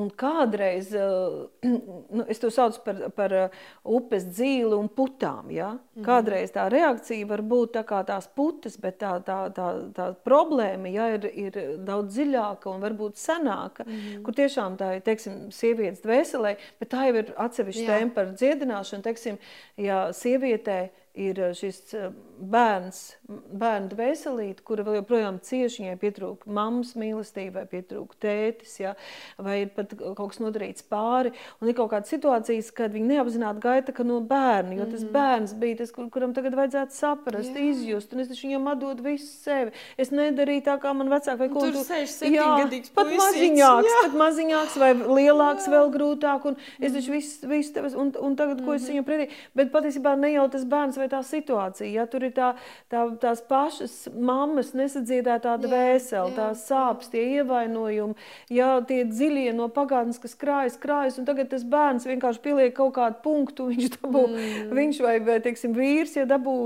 un 0.00 0.10
kādreiz, 0.10 0.90
nu, 2.16 2.26
es 2.26 2.42
to 2.42 2.50
saucu 2.54 2.82
par, 2.86 3.02
par 3.16 3.36
uh, 3.36 3.60
upes 3.98 4.26
dzīli 4.32 4.74
un 4.76 4.90
putām, 4.92 5.52
ja? 5.54 5.72
Mhm. 5.94 6.06
Kādreiz 6.06 6.54
tā 6.54 6.66
reakcija 6.72 7.28
var 7.30 7.44
būt 7.46 7.76
tā 7.78 7.84
kā 7.88 8.02
tās 8.08 8.28
putas, 8.34 8.78
bet 8.80 8.98
tā, 9.02 9.16
tā, 9.26 9.38
tā, 9.54 9.68
tā 9.96 10.10
problēma 10.26 10.90
ja, 10.90 11.10
ir, 11.16 11.28
ir 11.30 11.60
daudz 11.86 12.16
dziļāka 12.16 12.70
un 12.72 12.82
varbūt 12.82 13.20
senāka, 13.20 13.86
mm 13.86 13.92
-hmm. 13.92 14.22
kur 14.26 14.34
tiešām 14.34 14.78
tā 14.80 14.96
ir, 14.96 15.04
teiksim, 15.06 15.50
sievietes 15.54 16.02
dvēselē, 16.04 16.56
bet 16.80 16.92
tā 16.92 17.06
jau 17.08 17.16
ir 17.22 17.34
atsevišķa 17.36 17.86
tēma 17.86 18.14
par 18.14 18.32
dziedināšanu. 18.34 19.02
Teiksim, 19.02 19.38
ja 19.76 19.89
sievietē 20.16 20.78
ir 21.14 21.40
eh, 21.40 21.54
šis 21.56 21.78
eh, 21.98 22.10
bērns, 22.50 22.98
bērnu 23.28 23.90
dvēselīte, 23.92 24.62
kura 24.66 24.84
vēl 24.86 25.00
joprojām 25.00 25.40
cieši, 25.44 25.82
viņai 25.82 25.96
pietrūk 26.00 26.46
mammas 26.46 26.94
mīlestība, 26.98 27.60
vai 27.60 27.70
pietrūk 27.74 28.14
tētis, 28.22 28.76
ja, 28.80 28.94
vai 29.36 29.60
ir 29.64 29.72
pat 29.74 29.92
kaut 29.98 30.30
kas 30.30 30.40
nodarīts 30.40 30.86
pāri. 30.90 31.32
Un 31.60 31.70
ir 31.70 31.76
kaut 31.78 31.90
kādas 31.92 32.12
situācijas, 32.14 32.70
kad 32.76 32.94
viņi 32.94 33.16
neapzināti 33.16 33.64
gaita 33.64 34.06
no 34.06 34.20
bērna, 34.24 34.78
jo 34.78 34.86
tas 34.86 35.02
mm 35.02 35.08
-hmm. 35.08 35.12
bērns 35.12 35.54
bija 35.60 35.80
tas, 35.82 35.92
kur, 35.92 36.08
kuram 36.10 36.32
tagad 36.34 36.54
vajadzētu 36.56 36.96
saprast, 36.96 37.52
jā. 37.52 37.66
izjust, 37.70 38.12
un 38.12 38.20
es 38.20 38.30
viņam 38.30 38.70
atdodu 38.72 39.02
visu 39.02 39.26
sevi. 39.26 39.74
Es 39.98 40.10
nedarīju 40.10 40.64
tā, 40.64 40.78
kā 40.80 40.94
man 40.94 41.10
vecāki 41.10 41.38
vai 41.38 41.48
ko 41.48 41.60
tur 41.60 41.84
sēž 41.84 42.16
jā, 42.30 42.48
pat 42.94 43.06
maziņāks, 43.06 43.90
jā. 43.90 44.00
pat 44.06 44.16
maziņāks 44.22 44.78
vai 44.78 44.94
lielāks 44.94 45.66
jā. 45.66 45.74
vēl 45.74 45.92
grūtāk, 45.92 46.46
un 46.46 46.56
es 46.80 46.92
taču 46.92 47.12
visu, 47.12 47.48
visu 47.48 47.74
tevis, 47.74 47.94
un, 47.94 48.14
un 48.20 48.36
tagad, 48.36 48.64
ko 48.64 48.70
mm 48.70 48.70
-hmm. 48.70 48.76
es 48.76 48.82
mhm. 48.82 48.90
viņam 48.92 49.04
pretī, 49.04 49.28
bet 49.54 49.72
patiesībā 49.72 50.16
ne 50.16 50.32
jau 50.32 50.48
tas 50.48 50.64
bērns 50.64 50.99
vai 51.00 51.08
tā 51.10 51.22
situācija. 51.26 51.88
Ja 51.90 52.06
tur 52.10 52.28
ir 52.28 52.34
tā, 52.36 52.52
tā, 52.92 53.04
tās 53.22 53.42
pašas 53.48 53.96
mammas 54.14 54.72
nesadziedētā 54.78 55.56
dvēsele, 55.64 56.34
tās 56.36 56.62
sāpes, 56.68 57.10
tie 57.12 57.24
ievainojumi, 57.40 58.16
ja 58.54 58.70
tie 58.86 59.02
dziļie 59.08 59.50
no 59.58 59.66
pagātnes, 59.74 60.20
kas 60.22 60.36
krājas, 60.38 60.78
krājas, 60.80 61.18
un 61.20 61.28
tagad 61.28 61.50
tas 61.50 61.66
bērns 61.66 62.06
vienkārši 62.08 62.44
pieliek 62.44 62.76
kaut 62.76 62.94
kādu 63.00 63.20
punktu, 63.24 63.68
viņš 63.72 63.96
dabū, 63.98 64.24
mm. 64.30 64.72
viņš 64.78 65.02
vai, 65.04 65.16
vai 65.26 65.40
teiksim, 65.44 65.74
vīrs, 65.76 66.14
ja 66.20 66.28
dabū 66.30 66.56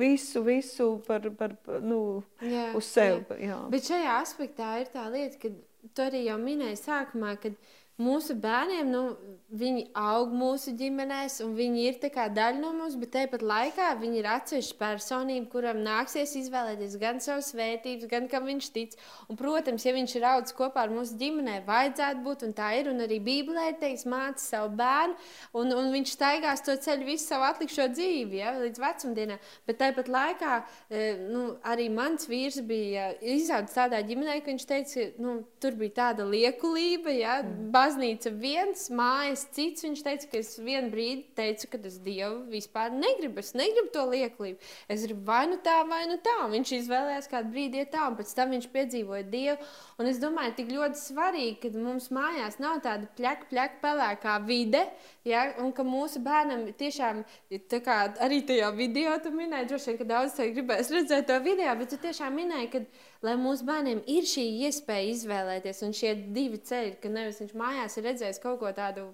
visu, 0.00 0.44
visu 0.46 0.92
par, 1.06 1.28
par, 1.36 1.56
nu, 1.84 2.22
jā, 2.40 2.70
uz 2.78 2.88
sevi. 2.88 3.24
Jā. 3.36 3.50
Jā. 3.50 3.58
Bet 3.72 3.88
šajā 3.88 4.16
aspektā 4.20 4.76
ir 4.82 4.90
tā 4.92 5.06
lieta, 5.12 5.38
ka 5.42 5.52
tu 5.94 6.04
arī 6.04 6.24
jau 6.26 6.38
minēji 6.40 6.78
sākumā, 6.80 7.34
kad 7.42 7.56
mūsu 8.00 8.36
bērniem, 8.40 8.88
nu, 8.90 9.02
viņi 9.50 9.88
aug 9.98 10.30
mūsu 10.34 10.72
ģimenēs, 10.78 11.40
un 11.42 11.56
viņi 11.58 11.86
ir 11.88 11.96
daļa 12.00 12.60
no 12.60 12.70
mums, 12.76 12.94
bet 13.00 13.10
tāpat 13.16 13.42
laikā 13.42 13.88
viņi 13.98 14.20
ir 14.20 14.28
atsevišķa 14.30 14.76
personība, 14.78 15.48
kuram 15.50 15.80
nāksies 15.82 16.36
izvēlēties 16.38 16.94
gan 17.00 17.18
savas 17.20 17.50
vērtības, 17.58 18.06
gan 18.10 18.28
kam 18.30 18.46
viņš 18.46 18.68
tic. 18.74 18.94
Un, 19.28 19.38
protams, 19.40 19.84
ja 19.84 19.94
viņš 19.96 20.14
ir 20.16 20.26
audzis 20.30 20.54
kopā 20.56 20.84
ar 20.86 20.94
mūsu 20.94 21.18
ģimenē, 21.18 21.60
vajadzētu 21.66 22.22
būt, 22.26 22.44
un 22.46 22.54
tā 22.54 22.70
ir, 22.78 22.90
un 22.92 23.02
arī 23.02 23.18
Bībelē 23.26 23.72
teiks, 23.80 24.06
māci 24.06 24.46
savu 24.46 24.70
bērnu, 24.78 25.18
un, 25.58 25.74
un 25.74 25.90
viņš 25.96 26.14
staigās 26.14 26.62
to 26.66 26.76
ceļu 26.86 27.10
visu 27.10 27.26
savu 27.26 27.48
atlikušo 27.50 27.88
dzīvi, 27.96 28.38
ja, 28.38 28.54
līdz 28.60 28.84
vecumdienām. 28.84 29.42
Bet 29.66 29.80
tāpat 29.82 30.12
laikā 30.14 30.60
eh, 30.62 31.26
nu, 31.26 31.56
arī 31.66 31.88
mans 31.90 32.30
vīrs 32.30 32.60
bija 32.66 33.10
izaudzis 33.18 33.74
tādā 33.74 33.98
ģimenē, 34.06 34.38
ka 34.44 34.52
viņš 34.52 34.68
teica, 34.70 35.10
ka 35.10 35.26
nu, 35.26 35.36
tur 35.60 35.74
bija 35.80 35.96
tāda 35.98 36.28
liekulība, 36.30 37.18
ja, 37.18 37.40
mm 37.42 37.89
baznīca 37.90 38.30
viens, 38.38 38.86
mājas 38.94 39.44
cits. 39.54 39.84
Viņš 39.84 40.02
teica, 40.04 40.28
ka 40.30 40.38
es 40.40 40.54
vienu 40.60 40.90
brīdi 40.92 41.24
teicu, 41.36 41.68
ka 41.72 41.80
es 41.86 41.98
Dievu 42.02 42.44
vispār 42.50 42.92
negribu. 42.94 43.40
Es 43.42 43.52
negribu 43.58 43.90
to 43.94 44.04
lieklību. 44.10 44.58
Es 44.90 45.04
gribu 45.06 45.24
vai 45.26 45.46
nu 45.50 45.58
tā, 45.64 45.80
vai 45.88 46.04
nu 46.10 46.18
tā. 46.22 46.36
Viņš 46.52 46.74
izvēlējās 46.78 47.30
kādu 47.30 47.52
brīdi 47.54 47.82
iet 47.82 47.92
tā, 47.94 48.06
un 48.08 48.18
pēc 48.18 48.32
tam 48.36 48.54
viņš 48.54 48.68
piedzīvoja 48.72 49.26
Dievu. 49.30 49.58
Un 50.00 50.10
es 50.10 50.20
domāju, 50.22 50.56
tik 50.58 50.72
ļoti 50.72 51.00
svarīgi, 51.00 51.56
ka 51.64 51.72
mums 51.76 52.10
mājās 52.14 52.60
nav 52.62 52.80
tāda 52.84 53.10
pļaka, 53.18 53.50
pļaka, 53.50 53.80
pelēkā 53.82 54.36
vide, 54.46 54.86
ja, 55.28 55.46
un 55.60 55.74
ka 55.76 55.84
mūsu 55.86 56.22
bērnam 56.24 56.66
tiešām, 56.80 57.24
kā 57.70 57.98
arī 58.22 58.42
tajā 58.48 58.70
video 58.76 59.16
tu 59.22 59.32
minēji, 59.34 59.70
droši 59.70 59.92
vien, 59.92 60.00
ka 60.00 60.08
daudz 60.14 60.36
cilvēku 60.38 60.60
gribēs 60.60 60.92
redzēt 60.94 61.28
to 61.28 61.40
video, 61.44 61.74
bet 61.80 61.92
tu 61.92 62.00
tiešām 62.00 62.38
minēji, 62.40 62.70
ka 62.72 62.84
lai 63.26 63.34
mūsu 63.40 63.66
bērniem 63.68 64.00
ir 64.08 64.28
šī 64.28 64.46
iespēja 64.68 65.10
izvēlēties, 65.14 65.82
un 65.86 65.92
šie 65.96 66.14
divi 66.36 66.60
ceļi, 66.70 66.96
ka 67.02 67.12
nevis 67.12 67.42
viņš 67.42 67.52
mājās 67.58 67.98
ir 67.98 68.08
redzējis 68.08 68.42
kaut 68.42 68.60
ko 68.62 68.72
tādu 68.76 69.10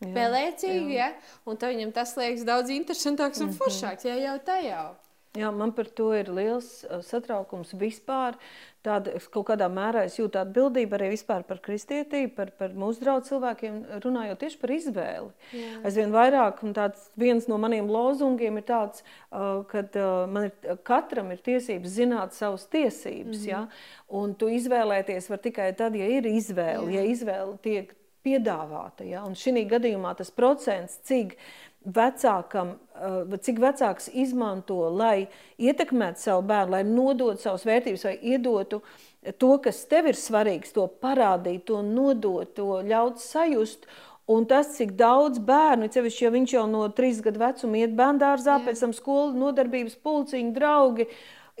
pelēcīgu, 0.00 0.90
ja, 0.94 1.12
un 1.48 1.58
viņam 1.60 1.94
tas 1.96 2.14
liekas 2.20 2.44
daudz 2.46 2.70
interesantāks 2.70 3.40
un 3.40 3.50
-hmm. 3.50 3.58
foršāks, 3.62 4.06
ja 4.06 4.18
jau 4.20 4.36
tajā. 4.46 4.84
Jā, 5.34 5.50
man 5.50 5.72
par 5.74 5.88
to 5.90 6.12
ir 6.14 6.28
liels 6.30 6.84
uh, 6.84 7.00
satraukums 7.02 7.74
vispār. 7.74 8.36
Tāda, 8.84 9.14
kaut 9.32 9.46
kādā 9.48 9.64
mērā 9.72 10.02
es 10.04 10.18
jūtu 10.18 10.36
atbildību 10.36 10.98
arī 10.98 11.06
par 11.24 11.60
kristietību, 11.64 12.34
par, 12.36 12.50
par 12.58 12.74
mūsu 12.76 13.00
draugu 13.00 13.24
cilvēkiem, 13.30 13.78
runājot 14.04 14.42
tieši 14.42 14.60
par 14.60 14.72
izvēli. 14.74 15.30
Jā. 15.56 15.70
Aizvien 15.88 16.12
vairāk, 16.12 16.60
un 16.66 16.74
tāds, 16.76 17.06
viens 17.16 17.48
no 17.48 17.56
maniem 17.56 17.88
lozungiem 17.88 18.60
ir 18.60 18.66
tāds, 18.68 19.00
uh, 19.32 19.64
ka 19.70 19.86
uh, 19.86 20.26
man 20.28 20.50
ir, 20.50 20.76
katram 20.84 21.32
ir 21.32 21.40
tiesības 21.46 21.96
zināt 21.96 22.36
savas 22.36 22.68
tiesības. 22.68 23.38
Mm 23.38 23.42
-hmm. 23.42 23.48
ja? 23.48 23.66
Un 24.08 24.34
tu 24.34 24.52
izvēlēties 24.52 25.30
var 25.30 25.38
tikai 25.38 25.72
tad, 25.72 25.96
ja 25.96 26.06
ir 26.06 26.26
izvēle, 26.26 26.92
Jā. 26.92 27.00
ja 27.00 27.02
izvēle 27.02 27.56
tiek 27.62 27.94
piedāvāta. 28.24 29.04
Ja? 29.04 29.24
Un 29.24 29.32
šī 29.32 29.64
gadījumā 29.68 30.14
tas 30.16 30.30
procents, 30.30 30.98
cik 31.04 31.36
vecākam, 31.84 32.74
eh, 32.94 33.36
cik 33.38 33.58
vecāks 33.60 34.08
izmanto, 34.12 34.88
lai 34.88 35.28
ietekmētu 35.58 36.18
savu 36.18 36.42
bērnu, 36.48 36.70
lai 36.70 36.84
nodotu 36.84 37.40
savas 37.42 37.64
vērtības 37.64 38.04
vai 38.04 38.18
iedotu 38.22 38.82
to, 39.38 39.58
kas 39.58 39.84
tev 39.88 40.06
ir 40.06 40.14
svarīgs, 40.14 40.72
to 40.72 40.88
parādīt, 40.88 41.64
to 41.64 41.82
nodot, 41.82 42.54
to 42.54 42.80
ļaut 42.84 43.20
sajust. 43.20 43.86
Un 44.26 44.46
tas, 44.48 44.70
cik 44.78 44.94
daudz 44.96 45.38
bērnu, 45.38 45.90
cevišķi, 45.92 46.24
ja 46.24 46.30
viņš 46.32 46.52
jau 46.54 46.66
no 46.66 46.86
trīs 46.88 47.20
gadu 47.20 47.42
vecuma 47.42 47.82
iet 47.82 47.92
bērndārzā, 47.96 48.56
pēc 48.64 48.80
tam 48.80 48.94
skolu 48.96 49.36
nodarbības 49.36 49.98
pulciņu 50.00 50.54
draugi, 50.56 51.08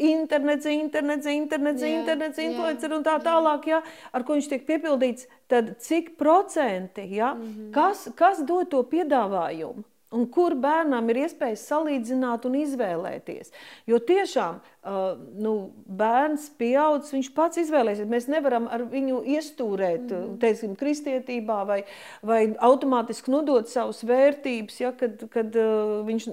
internets, 0.00 0.64
internets, 0.72 1.28
internets, 1.28 1.84
jā, 1.84 2.00
internets, 2.00 2.40
influencer 2.40 2.94
un 2.96 3.04
tā 3.04 3.18
tālāk, 3.20 3.68
ja, 3.68 3.82
ar 4.16 4.24
ko 4.24 4.38
viņš 4.38 4.48
tiek 4.48 4.64
piepildīts, 4.66 5.28
tad 5.46 5.74
cik 5.84 6.16
procenti, 6.16 7.04
ja, 7.14 7.34
mm 7.34 7.42
-hmm. 7.42 7.72
kas, 7.76 8.08
kas 8.16 8.40
dod 8.42 8.70
to 8.70 8.82
piedāvājumu? 8.82 9.84
Un 10.14 10.26
kur 10.30 10.54
bērnam 10.58 11.08
ir 11.12 11.24
iespējas 11.24 11.64
salīdzināt 11.70 12.46
un 12.48 12.56
izvēlēties. 12.60 13.50
Jo 13.90 13.98
tiešām 13.98 14.60
uh, 14.60 15.14
nu, 15.40 15.54
bērns 16.00 16.46
pieaudzis, 16.58 17.14
viņš 17.16 17.30
pats 17.36 17.60
izvēlēsies. 17.64 18.10
Mēs 18.10 18.28
nevaram 18.30 18.68
ar 18.72 18.86
viņu 18.90 19.22
iestūrēt, 19.34 20.06
mm. 20.06 20.36
teiksim, 20.42 20.76
kristietībā 20.78 21.60
vai, 21.68 21.80
vai 22.26 22.40
automātiski 22.68 23.32
nodot 23.34 23.70
savas 23.70 24.04
vērtības, 24.06 24.78
ja, 24.84 24.92
kad, 24.98 25.26
kad 25.34 25.58
uh, 25.60 25.96
viņš, 26.08 26.28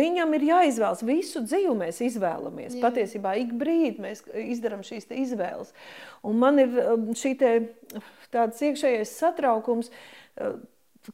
viņam 0.00 0.38
ir 0.38 0.48
jāizvēlas. 0.48 1.04
Visu 1.08 1.44
dzīvi 1.44 1.76
mēs 1.82 2.00
izvēlamies. 2.08 2.78
Jā. 2.78 2.84
Patiesībā 2.86 3.36
ik 3.42 3.52
brīdi 3.60 4.04
mēs 4.04 4.24
izdarām 4.48 4.86
šīs 4.86 5.10
izvēles. 5.18 5.74
Un 6.26 6.40
man 6.40 6.62
ir 6.62 6.80
um, 6.86 7.12
šī 7.18 7.36
te, 7.38 7.54
tāds 8.34 8.64
iekšējais 8.64 9.14
satraukums, 9.20 9.92
uh, 10.40 10.58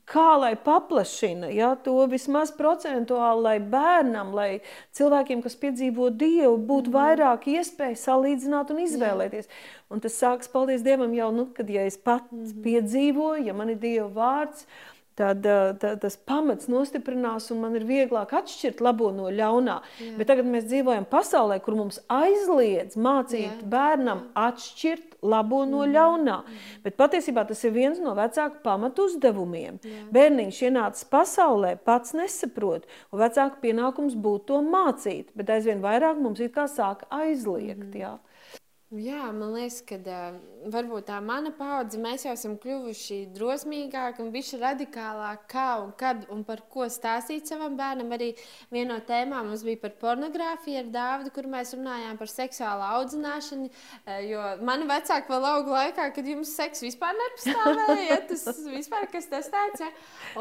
kā 0.08 0.34
lai 0.40 0.52
paplašina 0.60 1.50
ja, 1.54 1.72
to 1.80 1.96
vismaz 2.10 2.52
procentuāli, 2.54 3.44
lai 3.46 3.56
bērnam, 3.60 4.32
lai 4.36 4.48
cilvēkiem, 4.96 5.42
kas 5.44 5.56
piedzīvo 5.60 6.10
Dievu, 6.10 6.56
būtu 6.58 6.92
mm. 6.92 6.96
vairāk 6.96 7.48
iespēju 7.54 8.00
salīdzināt 8.00 8.72
un 8.74 8.82
izvēlēties. 8.84 9.50
Un 9.92 10.02
tas 10.04 10.16
sākas, 10.18 10.50
paldies 10.50 10.82
Dievam, 10.86 11.14
jau, 11.16 11.30
nu, 11.34 11.46
kad 11.54 11.70
ja 11.70 11.86
es 11.86 11.98
pats 12.00 12.32
mm 12.32 12.62
piedzīvoju, 12.64 13.44
ja 13.48 13.54
man 13.56 13.70
ir 13.74 13.78
Dieva 13.82 14.08
vārds, 14.14 14.66
tad, 15.14 15.46
eh, 15.46 15.72
tad 15.80 16.00
tas 16.02 16.16
pamats 16.16 16.68
nostiprinās 16.70 17.50
un 17.54 17.60
man 17.62 17.76
ir 17.78 17.86
vieglāk 17.88 18.34
atšķirt 18.34 18.82
labo 18.84 19.10
no 19.14 19.30
ļaunā. 19.30 19.76
Jā. 20.02 20.14
Bet 20.18 20.30
tagad 20.30 20.48
mēs 20.50 20.66
dzīvojam 20.70 21.06
pasaulē, 21.10 21.60
kur 21.62 21.78
mums 21.78 22.00
aizliedz 22.10 22.98
mācīt 22.98 23.62
Jā. 23.62 23.68
bērnam 23.74 24.24
atšķirt 24.34 25.14
labo 25.22 25.62
no 25.68 25.84
mm. 25.84 25.94
ļaunā. 25.94 26.36
Mm. 26.42 26.82
Bet 26.84 26.98
patiesībā 27.00 27.46
tas 27.48 27.62
ir 27.64 27.74
viens 27.76 28.02
no 28.02 28.14
vecāku 28.18 28.60
pamatu 28.64 29.08
uzdevumiem. 29.08 29.80
Jā. 29.82 30.04
Bērniņš 30.14 30.60
ienācis 30.68 31.08
pasaulē, 31.10 31.76
pats 31.84 32.14
nesaprot, 32.16 32.88
un 33.12 33.24
vecāku 33.24 33.62
pienākums 33.64 34.18
būtu 34.18 34.50
to 34.52 34.60
mācīt, 34.66 35.30
bet 35.38 35.50
aizvien 35.54 35.82
vairāk 35.84 36.20
mums 36.20 36.42
ir 36.44 36.52
kā 36.54 36.66
sāk 36.70 37.06
aizliegt. 37.14 37.88
Mm. 37.90 38.00
Jā. 38.02 38.14
Jā, 38.94 39.32
man 39.34 39.56
liekas, 39.56 39.80
ka 39.88 39.96
uh, 39.98 40.34
varbūt 40.70 41.08
tā 41.08 41.16
mana 41.24 41.50
paudze, 41.56 41.98
mēs 41.98 42.22
jau 42.26 42.34
esam 42.36 42.52
kļuvuši 42.62 43.16
drosmīgāki 43.34 44.22
un 44.22 44.28
bijuši 44.30 44.60
radikālāki, 44.60 45.48
kā 45.50 45.64
un 45.82 45.88
kad 45.98 46.20
un 46.30 46.44
par 46.46 46.60
ko 46.70 46.86
stāstīt 46.92 47.50
savam 47.50 47.74
bērnam. 47.78 48.12
Arī 48.14 48.28
viena 48.70 48.92
no 48.92 48.98
tēmām 49.08 49.48
mums 49.50 49.64
bija 49.66 49.80
par 49.82 49.96
pornogrāfiju 49.98 50.84
ar 50.84 50.92
Dāvidu, 50.94 51.32
kur 51.34 51.48
mēs 51.50 51.74
runājām 51.74 52.20
par 52.20 52.30
seksuālu 52.30 52.86
audzināšanu. 53.00 53.66
Uh, 54.04 54.20
jo 54.28 54.44
mani 54.68 54.86
vecāki 54.92 55.32
vēl 55.32 55.48
auga 55.48 55.74
laikā, 55.74 56.06
kad 56.14 56.30
jums 56.30 56.54
seks 56.54 56.84
vispār 56.86 57.18
nepastāvēja, 57.18 58.06
ja 58.12 58.20
tas 58.30 58.46
vispār 58.68 59.08
kas 59.10 59.26
tas 59.32 59.50
tāds. 59.50 59.82
Ja? 59.82 59.90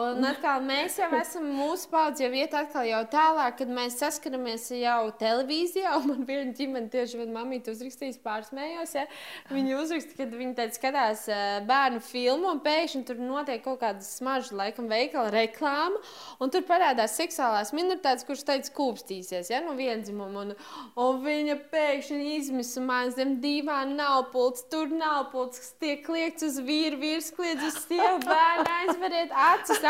Un 0.04 0.30
atkal 0.30 0.62
mēs 0.68 1.00
jau 1.02 1.10
esam, 1.18 1.50
mūsu 1.58 1.90
paudze 1.90 2.28
jau 2.28 2.32
iet 2.38 2.54
atkal 2.60 2.86
jau 2.86 3.02
tālāk, 3.18 3.58
kad 3.64 3.74
mēs 3.82 3.98
saskaramies 4.04 4.70
jau 4.78 5.02
televīzijā, 5.26 5.98
un 6.04 6.10
man 6.12 6.30
viena 6.30 6.54
ģimene 6.54 6.94
tieši 6.94 7.24
vien 7.24 7.34
mamīti 7.34 7.74
uzrakstījis 7.74 8.22
pār 8.22 8.43
pārsmējos. 8.44 8.94
Ja? 8.98 9.06
Viņi 9.54 9.78
uzraksta, 9.80 10.18
ka 10.18 10.28
viņi 10.30 10.56
tad 10.58 10.76
skatās 10.76 11.26
bērnu 11.68 12.02
filmu, 12.04 12.52
un 12.52 12.62
pēkšņi 12.64 13.04
tur 13.08 13.22
notiek 13.22 13.64
kaut 13.64 13.82
kāda 13.82 14.04
smarža, 14.04 14.56
laikam, 14.60 14.90
veikala 14.92 15.32
reklāma, 15.34 16.00
un 16.40 16.52
tur 16.54 16.66
parādās 16.68 17.18
seksuālās 17.18 17.74
minoritātes, 17.74 18.26
kuras 18.28 18.44
teica, 18.48 18.72
kūpstīsies 18.76 19.52
ja? 19.52 19.62
no 19.64 19.76
vienzimuma. 19.78 20.44
Un, 20.44 20.56
un 21.00 21.22
viņa 21.24 21.58
pēkšņi 21.72 22.38
izmisa 22.38 22.84
man 22.84 23.14
zem 23.16 23.38
divām 23.44 23.96
nav 23.98 24.30
pults, 24.34 24.66
tur 24.72 24.92
nav 24.92 25.30
pults, 25.34 25.62
kas 25.62 25.74
tiek 25.82 26.04
kliegts 26.06 26.46
uz 26.48 26.60
vīru, 26.64 27.00
vīrs 27.02 27.32
kliedz 27.36 27.64
uz 27.68 27.80
sievu, 27.86 28.20
bērnu 28.26 28.68
aizveriet 28.80 29.34
acis. 29.52 29.82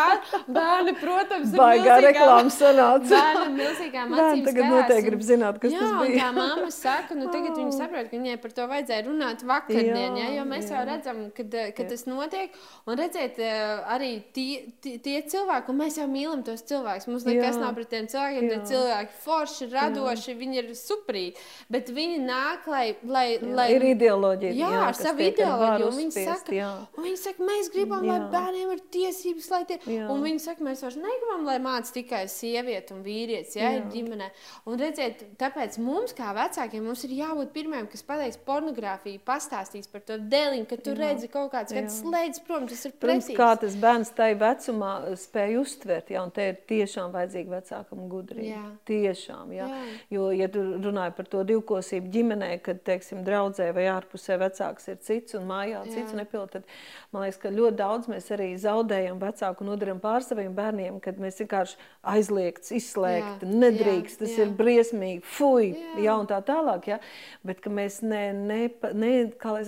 Bērni, 0.54 0.94
protams, 1.00 1.54
ir 1.54 1.60
baigā 1.60 2.00
reklāmas 2.04 2.58
sanāca. 2.60 3.10
Bērni 3.14 3.58
milzīgām 3.60 4.14
acīm. 4.18 4.44
Tagad 4.48 4.70
noteikti 4.72 5.06
grib 5.08 5.24
zināt, 5.26 5.60
kas 5.62 5.74
jā, 5.74 5.82
tas 5.84 5.94
bija. 6.02 6.18
Jā, 6.18 6.30
mamma 6.36 6.70
saka, 6.74 7.18
nu 7.18 7.30
tagad 7.32 7.58
viņi 7.58 7.76
saprot, 7.76 8.10
ka 8.10 8.18
viņai 8.18 8.33
par 8.42 8.54
to 8.56 8.66
vajadzēja 8.70 9.06
runāt 9.08 9.44
vakardien, 9.48 10.18
jā, 10.18 10.28
ja, 10.28 10.30
jo 10.38 10.46
mēs 10.50 10.70
jā. 10.70 10.78
jau 10.78 10.84
redzam, 10.88 11.22
kad, 11.36 11.58
kad 11.78 11.92
tas 11.92 12.06
notiek. 12.10 12.56
Un 12.90 12.98
redzēt, 13.00 13.40
eh, 13.44 13.84
arī 13.96 14.12
tie, 14.36 14.64
tie, 14.84 14.98
tie 15.04 15.18
cilvēki, 15.34 15.72
un 15.74 15.80
mēs 15.84 16.00
jau 16.00 16.08
mīlam 16.10 16.44
tos 16.46 16.66
cilvēkus. 16.70 17.10
Mums 17.12 17.28
nekas 17.28 17.58
jā. 17.58 17.62
nav 17.62 17.76
pret 17.78 17.92
tiem 17.94 18.10
cilvēkiem. 18.12 18.50
Tie 18.52 18.60
cilvēki 18.74 19.20
forši, 19.24 19.70
radoši, 19.74 20.30
jā. 20.32 20.38
viņi 20.40 20.60
ir 20.62 20.72
suprīgi. 20.78 21.46
Bet 21.74 21.92
viņi 21.94 22.22
nāk, 22.24 22.68
lai. 22.72 22.86
lai, 23.04 23.26
jā, 23.38 23.52
lai 23.60 23.68
ir 23.76 23.88
ideoloģija. 23.94 24.54
Jā, 24.58 24.72
jā 24.74 24.84
ar 24.88 24.98
savu 24.98 25.26
ideoloģiju. 25.28 25.90
Un 25.92 26.00
viņi, 26.02 26.16
saka, 26.18 26.56
jā. 26.58 26.72
un 26.98 27.08
viņi 27.08 27.22
saka, 27.24 27.48
mēs 27.52 27.72
gribam, 27.74 28.08
jā. 28.08 28.18
lai 28.18 28.32
bērniem 28.34 28.74
ir 28.76 28.84
tiesības, 28.94 29.50
lai 29.54 29.64
tie. 29.70 29.80
Jā. 29.92 30.08
Un 30.14 30.24
viņi 30.26 30.44
saka, 30.44 30.66
mēs 30.66 30.84
vairs 30.86 31.00
negribam, 31.00 31.46
lai 31.48 31.60
māc 31.64 31.92
tikai 31.94 32.26
sieviete 32.32 32.96
un 32.96 33.04
vīrietis, 33.06 33.58
ja, 33.60 33.74
ir 33.78 33.88
ģimenē. 33.94 34.30
Un 34.70 34.80
redziet, 34.80 35.26
tāpēc 35.40 35.78
mums, 35.84 36.16
kā 36.18 36.32
vecākiem, 36.36 36.84
mums 36.88 37.04
ir 37.08 37.16
jābūt 37.18 37.52
pirmajiem, 37.56 37.88
kas 37.92 38.02
pateiks, 38.08 38.23
pornogrāfiju, 38.48 39.20
pastāstīs 39.28 39.90
par 39.92 40.04
to 40.08 40.18
dēliņu, 40.18 40.66
ka 40.70 40.78
tu 40.82 40.94
jā. 40.94 41.00
redzi 41.00 41.30
kaut 41.32 41.52
kāds, 41.54 41.74
kad 41.76 41.90
slēdz 41.92 42.42
prom, 42.48 42.68
tas 42.70 42.84
ir 42.88 42.94
protams. 43.00 43.30
Kā 43.38 43.50
tas 43.60 43.76
bērns 43.80 44.14
tajā 44.18 44.38
vecumā 44.42 44.92
spēj 45.20 45.58
uztvert, 45.62 46.12
ja, 46.14 46.24
un 46.24 46.34
te 46.34 46.48
ir 46.52 46.60
tiešām 46.70 47.14
vajadzīga 47.14 47.56
vecākam 47.58 48.06
gudrība. 48.12 48.48
Jā. 48.50 48.64
Tiešām, 48.90 49.54
jā. 49.56 49.68
jā. 49.70 49.82
Jo, 50.14 50.30
ja 50.36 50.50
tu 50.54 50.64
runāji 50.84 51.16
par 51.20 51.30
to 51.34 51.44
divkosību 51.52 52.12
ģimenē, 52.14 52.52
kad, 52.66 52.82
teiksim, 52.88 53.24
draudzē 53.28 53.70
vai 53.76 53.88
ārpusē 53.92 54.40
vecāks 54.42 54.90
ir 54.94 55.00
cits 55.04 55.38
un 55.40 55.48
mājā 55.50 55.84
jā. 55.84 55.98
cits 55.98 56.18
nepild, 56.18 56.54
tad 56.54 56.68
man 57.14 57.26
liekas, 57.26 57.42
ka 57.42 57.54
ļoti 57.54 57.80
daudz 57.80 58.10
mēs 58.12 58.30
arī 58.36 58.50
zaudējam 58.62 59.20
vecāku 59.22 59.68
nodaram 59.68 60.02
pār 60.04 60.26
saviem 60.26 60.54
bērniem, 60.58 61.00
kad 61.04 61.20
mēs 61.22 61.42
vienkārši 61.44 61.78
aizliegts, 62.14 62.74
izslēgti, 62.76 63.48
nedrīkst, 63.50 64.20
jā, 64.20 64.26
tas 64.26 64.38
jā. 64.38 64.46
ir 64.46 64.56
briesmīgi, 64.58 65.24
fuj, 65.36 65.72
jā. 65.74 65.98
jā, 66.08 66.18
un 66.20 66.30
tā 66.30 66.40
tālāk, 66.46 66.90
jā. 66.94 67.00
Bet, 67.48 67.62
ka 67.64 67.72
mēs 67.74 68.02
ne, 68.14 68.24
ne, 68.38 68.64
ne, 68.94 69.14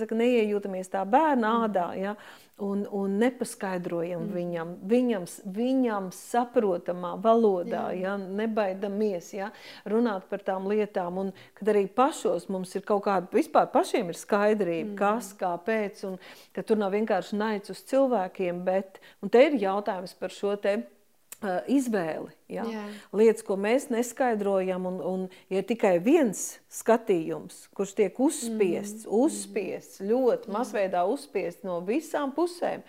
saka, 0.00 0.18
neiejūtamies 0.18 0.92
tā 0.94 1.04
bērna 1.10 1.56
ādā. 1.66 1.90
Ja? 2.00 2.16
un, 2.58 2.86
un 2.90 3.16
nepaskaidrojam 3.20 4.22
mm. 4.22 4.32
viņam, 4.32 4.70
viņam, 4.88 5.26
viņam 5.56 6.08
saprotamā 6.14 7.12
valodā, 7.20 7.90
ja, 7.96 8.16
nebaidamies 8.16 9.32
ja, 9.36 9.50
runāt 9.88 10.24
par 10.30 10.44
tām 10.46 10.68
lietām. 10.70 11.20
Un 11.20 11.32
kad 11.58 11.72
arī 11.74 11.84
pašos 11.92 12.48
mums 12.52 12.72
ir 12.78 12.86
kaut 12.88 13.04
kāda, 13.08 13.28
vispār 13.34 13.68
pašiem 13.74 14.12
ir 14.12 14.20
skaidrība, 14.20 14.90
mm. 14.94 14.98
kas, 15.00 15.32
kāpēc, 15.36 16.04
un 16.08 16.18
ka 16.56 16.64
tur 16.66 16.80
nav 16.80 16.96
vienkārši 16.96 17.40
naids 17.40 17.74
uz 17.74 17.84
cilvēkiem, 17.92 18.64
bet, 18.66 19.02
un 19.20 19.32
te 19.32 19.44
ir 19.50 19.60
jautājums 19.60 20.16
par 20.16 20.32
šo 20.32 20.56
te 20.60 20.78
uh, 21.46 21.58
izvēli. 21.70 22.32
Ja? 22.50 22.64
Jā. 22.68 22.82
Lietas, 23.16 23.44
ko 23.46 23.56
mēs 23.60 23.88
neskaidrojam, 23.92 24.88
un, 24.90 24.98
un 25.06 25.22
ja 25.52 25.62
tikai 25.66 25.96
viens 26.02 26.58
skatījums, 26.72 27.66
kurš 27.76 27.94
tiek 28.00 28.18
uzspiests, 28.22 29.06
mm. 29.06 29.14
uzspiests 29.22 30.02
ļoti 30.06 30.52
masveidā 30.54 31.06
uzspiests 31.10 31.66
no 31.66 31.78
visām 31.86 32.34
pusēm, 32.36 32.84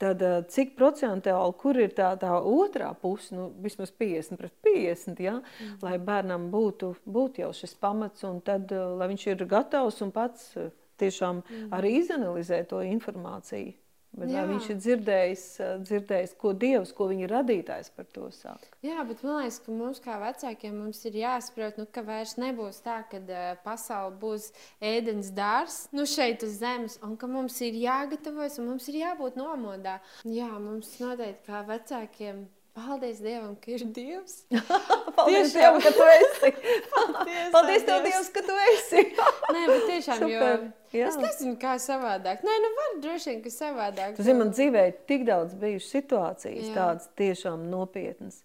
tad 0.00 0.24
uh, 0.24 0.40
cik 0.48 0.74
procentuāli, 0.78 1.56
kur 1.60 1.78
ir 1.80 1.94
tā, 1.96 2.10
tā 2.20 2.32
otrā 2.40 2.90
puse, 2.98 3.34
nu, 3.36 3.50
vismaz 3.64 3.92
50 3.92 4.40
pret 4.40 4.56
50, 4.66 5.24
ja? 5.24 5.38
mm. 5.40 5.78
lai 5.84 5.96
bērnam 6.00 6.48
būtu, 6.54 6.94
būtu 7.06 7.44
jau 7.44 7.54
šis 7.56 7.76
pamats, 7.78 8.24
un 8.28 8.42
tad, 8.44 8.72
uh, 8.72 8.96
lai 8.98 9.12
viņš 9.12 9.30
ir 9.32 9.48
gatavs 9.48 10.02
un 10.04 10.14
pats 10.14 10.54
tiešām 10.98 11.42
mm. 11.42 11.68
arī 11.78 11.98
izanalizē 12.02 12.64
to 12.68 12.82
informāciju. 12.84 13.76
Bet 14.18 14.32
Jā. 14.32 14.44
viņš 14.48 14.68
ir 14.72 14.78
dzirdējis, 14.82 15.44
dzirdējis, 15.84 16.34
ko 16.40 16.52
Dievs, 16.58 16.92
ko 16.96 17.08
viņa 17.10 17.28
radītājs 17.30 17.92
par 17.94 18.08
to 18.14 18.28
saka. 18.34 18.72
Jā, 18.84 19.02
bet 19.06 19.22
man 19.26 19.40
liekas, 19.42 19.60
ka 19.64 19.74
mums 19.74 20.02
kā 20.02 20.18
vecākiem 20.22 20.76
mums 20.82 21.04
ir 21.08 21.20
jāsaprot, 21.20 21.78
nu, 21.78 21.86
ka 21.92 22.02
vairs 22.06 22.34
nebūs 22.40 22.82
tā, 22.84 23.00
ka 23.10 23.22
uh, 23.22 23.48
pasaule 23.64 24.16
būs 24.20 24.50
ēdens 24.82 25.30
dārs 25.36 25.80
nu, 25.94 26.06
šeit 26.08 26.42
uz 26.46 26.58
zemes, 26.60 26.98
un 27.06 27.16
ka 27.20 27.30
mums 27.30 27.60
ir 27.66 27.78
jāgatavojas 27.78 28.58
un 28.58 28.72
mums 28.72 28.88
ir 28.90 29.02
jābūt 29.04 29.38
nomodā. 29.38 29.98
Jā, 30.26 30.50
mums 30.58 30.96
noteikti 31.02 31.46
kā 31.48 31.62
vecākiem 31.68 32.46
Paldies 32.78 33.20
Dievam, 33.24 33.54
ka 33.60 33.70
ir 33.74 33.84
Dievs. 33.94 34.34
Paldies 35.18 35.52
tiešām. 35.52 35.78
Dievam, 35.78 35.80
ka 35.84 35.92
tu 35.96 36.08
esi. 36.14 36.50
Paldies, 36.94 37.52
Paldies 37.54 37.86
Tev, 37.88 38.02
Dievs, 38.06 38.30
ka 38.34 38.42
tu 38.46 38.58
esi. 38.64 39.04
Nē, 39.54 39.62
bet 39.70 39.86
tiešām, 39.92 40.22
Super. 40.24 40.66
jo 40.94 41.00
Jā. 41.02 41.08
es 41.10 41.18
nezinu, 41.22 41.56
kā 41.60 41.76
savādāk. 41.82 42.44
Nē, 42.46 42.58
nu 42.64 42.74
var 42.80 42.98
droši 43.06 43.32
vien, 43.32 43.40
ka 43.44 43.54
savādāk. 43.54 44.14
Tu 44.18 44.26
zini, 44.26 44.38
man 44.42 44.52
dzīvē 44.54 44.84
ir 44.90 45.00
tik 45.10 45.26
daudz 45.28 45.56
bijušas 45.58 45.96
situācijas, 45.98 46.68
Jā. 46.70 46.76
tādas 46.76 47.10
tiešām 47.18 47.66
nopietnas 47.72 48.42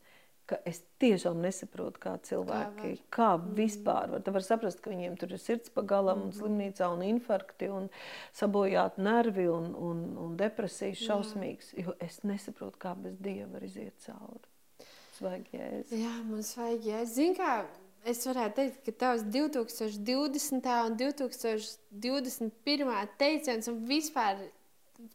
ka 0.54 0.60
es 0.70 0.84
tiešām 1.02 1.42
nesaprotu, 1.42 2.00
kā 2.04 2.14
cilvēki, 2.28 2.92
kā, 2.94 3.10
kā 3.18 3.30
mm. 3.40 3.50
vispār 3.58 4.14
var. 4.14 4.22
Tu 4.24 4.34
vari 4.36 4.46
saprast, 4.46 4.84
ka 4.84 4.94
viņiem 4.94 5.18
tur 5.18 5.34
ir 5.34 5.42
sirds 5.42 5.74
pagalam, 5.74 6.28
un 6.28 6.30
mm. 6.30 6.38
slimnīcā, 6.38 6.86
un 6.94 7.02
infarkti, 7.08 7.72
un 7.74 7.90
sabojāti 8.38 9.02
nervi, 9.04 9.48
un, 9.50 9.72
un, 9.74 10.04
un 10.28 10.38
depresijas 10.40 11.02
šausmīgas. 11.02 11.74
Jo 11.80 11.98
es 12.04 12.22
nesaprotu, 12.28 12.78
kā 12.86 12.94
bez 13.00 13.18
dieva 13.24 13.50
var 13.56 13.66
iziet 13.66 13.98
cauri. 14.06 14.46
Vajag 15.24 15.46
jēzus. 15.54 15.92
Jā, 15.96 16.14
mums 16.28 16.50
vajag 16.58 16.86
jēzus. 16.90 17.14
Zini, 17.16 17.36
kā 17.38 17.52
es 18.10 18.26
varētu 18.28 18.56
teikt, 18.58 18.80
ka 18.88 18.92
tavs 19.06 19.22
2020. 19.34 20.68
un 20.88 20.94
2021. 21.00 23.08
teiciens 23.22 23.66
un 23.72 23.78
vispār 23.88 24.36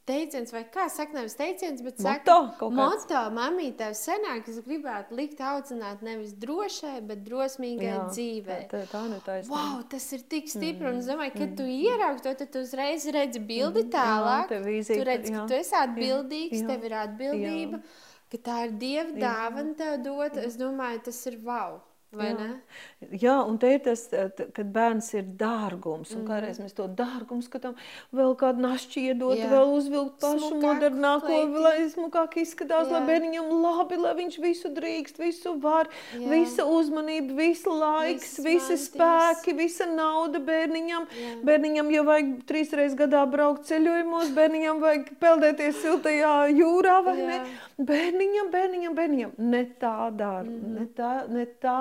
teiciens, 0.09 0.51
vai 0.53 0.63
kā 0.73 0.87
saka, 0.93 1.15
nevis 1.17 1.37
teiciens, 1.39 1.81
bet 1.85 2.01
moto, 2.03 2.37
saka, 2.49 2.69
moto, 2.75 3.21
mamī, 3.35 3.69
tev 3.79 3.95
senāk, 3.99 4.49
es 4.51 4.59
gribētu 4.65 5.17
likt 5.19 5.41
audzināt 5.45 6.03
nevis 6.07 6.35
drošai, 6.41 6.97
bet 7.09 7.23
drosmīgai 7.27 7.91
Jā, 7.91 8.03
dzīvē. 8.11 8.59
Tā, 8.73 8.83
tā, 8.91 9.03
nu 9.11 9.21
taisnība. 9.25 9.55
Wow, 9.55 9.83
tas 9.93 10.09
ir 10.17 10.25
tik 10.35 10.51
stipri, 10.51 10.85
mm. 10.85 10.91
un 10.93 11.03
es 11.03 11.11
domāju, 11.11 11.35
kad 11.37 11.47
mm. 11.47 11.57
tu 11.61 11.69
ieraugi 11.71 12.25
to, 12.27 12.35
tad 12.43 12.53
tu 12.55 12.65
uzreiz 12.67 13.09
redzi 13.15 13.43
bildi 13.43 13.85
mm. 13.87 13.93
tālāk. 13.95 14.55
Jā, 14.57 14.63
vīzīt, 14.67 14.95
tu 14.95 15.09
redzi, 15.09 15.35
ka 15.37 15.47
tu 15.51 15.59
esi 15.59 15.77
atbildīgs, 15.83 16.63
Jā. 16.63 16.71
tev 16.73 16.89
ir 16.89 16.97
atbildība, 17.05 17.83
Jā. 17.83 18.25
ka 18.35 18.43
tā 18.51 18.59
ir 18.67 18.75
Dieva 18.83 19.27
dāvana 19.27 19.77
tev 19.79 20.01
dot. 20.05 20.43
Es 20.43 20.59
domāju, 20.61 21.05
tas 21.11 21.23
ir 21.31 21.39
wow. 21.47 21.79
Vai 22.09 22.31
jā. 22.31 22.37
ne? 22.41 23.09
Jā, 23.21 23.35
un 23.45 23.59
te 23.61 23.69
ir 23.75 23.83
tas, 23.85 24.07
kad 24.09 24.69
bērns 24.73 25.11
ir 25.19 25.27
dārgums, 25.37 26.15
un 26.15 26.23
mm. 26.23 26.29
kādreiz 26.31 26.57
mēs 26.63 26.73
to 26.73 26.87
dārgumu 26.97 27.45
skatām, 27.45 27.75
vēl 28.17 28.33
kādu 28.41 28.65
našķi 28.65 29.03
iedot, 29.11 29.35
jā. 29.37 29.51
vēl 29.53 29.75
uzvilkt 29.77 30.17
pašu 30.23 30.55
Smukāk, 30.55 30.65
modernāko, 30.65 31.29
kleiti. 31.29 31.63
lai 31.67 31.85
smukāk 31.93 32.39
izskatās, 32.41 32.89
jā. 32.89 32.97
lai 32.97 33.03
bērniņam 33.11 33.53
labi, 33.61 34.01
lai 34.01 34.15
viņš 34.23 34.41
visu 34.41 34.73
drīkst, 34.73 35.21
visu 35.21 35.53
var, 35.61 35.93
jā. 36.17 36.25
visa 36.33 36.65
uzmanība, 36.65 37.37
visa 37.43 37.77
laiks, 37.77 38.39
Viss 38.39 38.47
visi 38.47 38.73
mantīs. 38.73 38.89
spēki, 38.89 39.59
visa 39.61 39.93
nauda 39.93 40.41
bērniņam. 40.49 41.09
Jā. 41.13 41.39
Bērniņam 41.45 41.93
jau 41.93 42.09
vajag 42.09 42.35
trīs 42.49 42.73
reizes 42.73 42.97
gadā 42.97 43.27
braukt 43.29 43.69
ceļojumos, 43.69 44.33
bērniņam 44.33 44.81
vajag 44.81 45.13
peldēties 45.21 45.85
siltajā 45.85 46.37
jūrā, 46.57 47.03
vai 47.05 47.19
jā. 47.21 47.29
ne? 47.35 47.68
Bērniņam, 47.79 48.49
bērniņam, 48.51 48.95
bērniņam. 48.99 49.37
Ne 49.53 49.63
tā 49.79 50.11
dara, 50.19 50.43
mm. 50.49 50.75
ne 50.75 50.87
tā, 50.99 51.13
ne 51.31 51.45
tā 51.63 51.79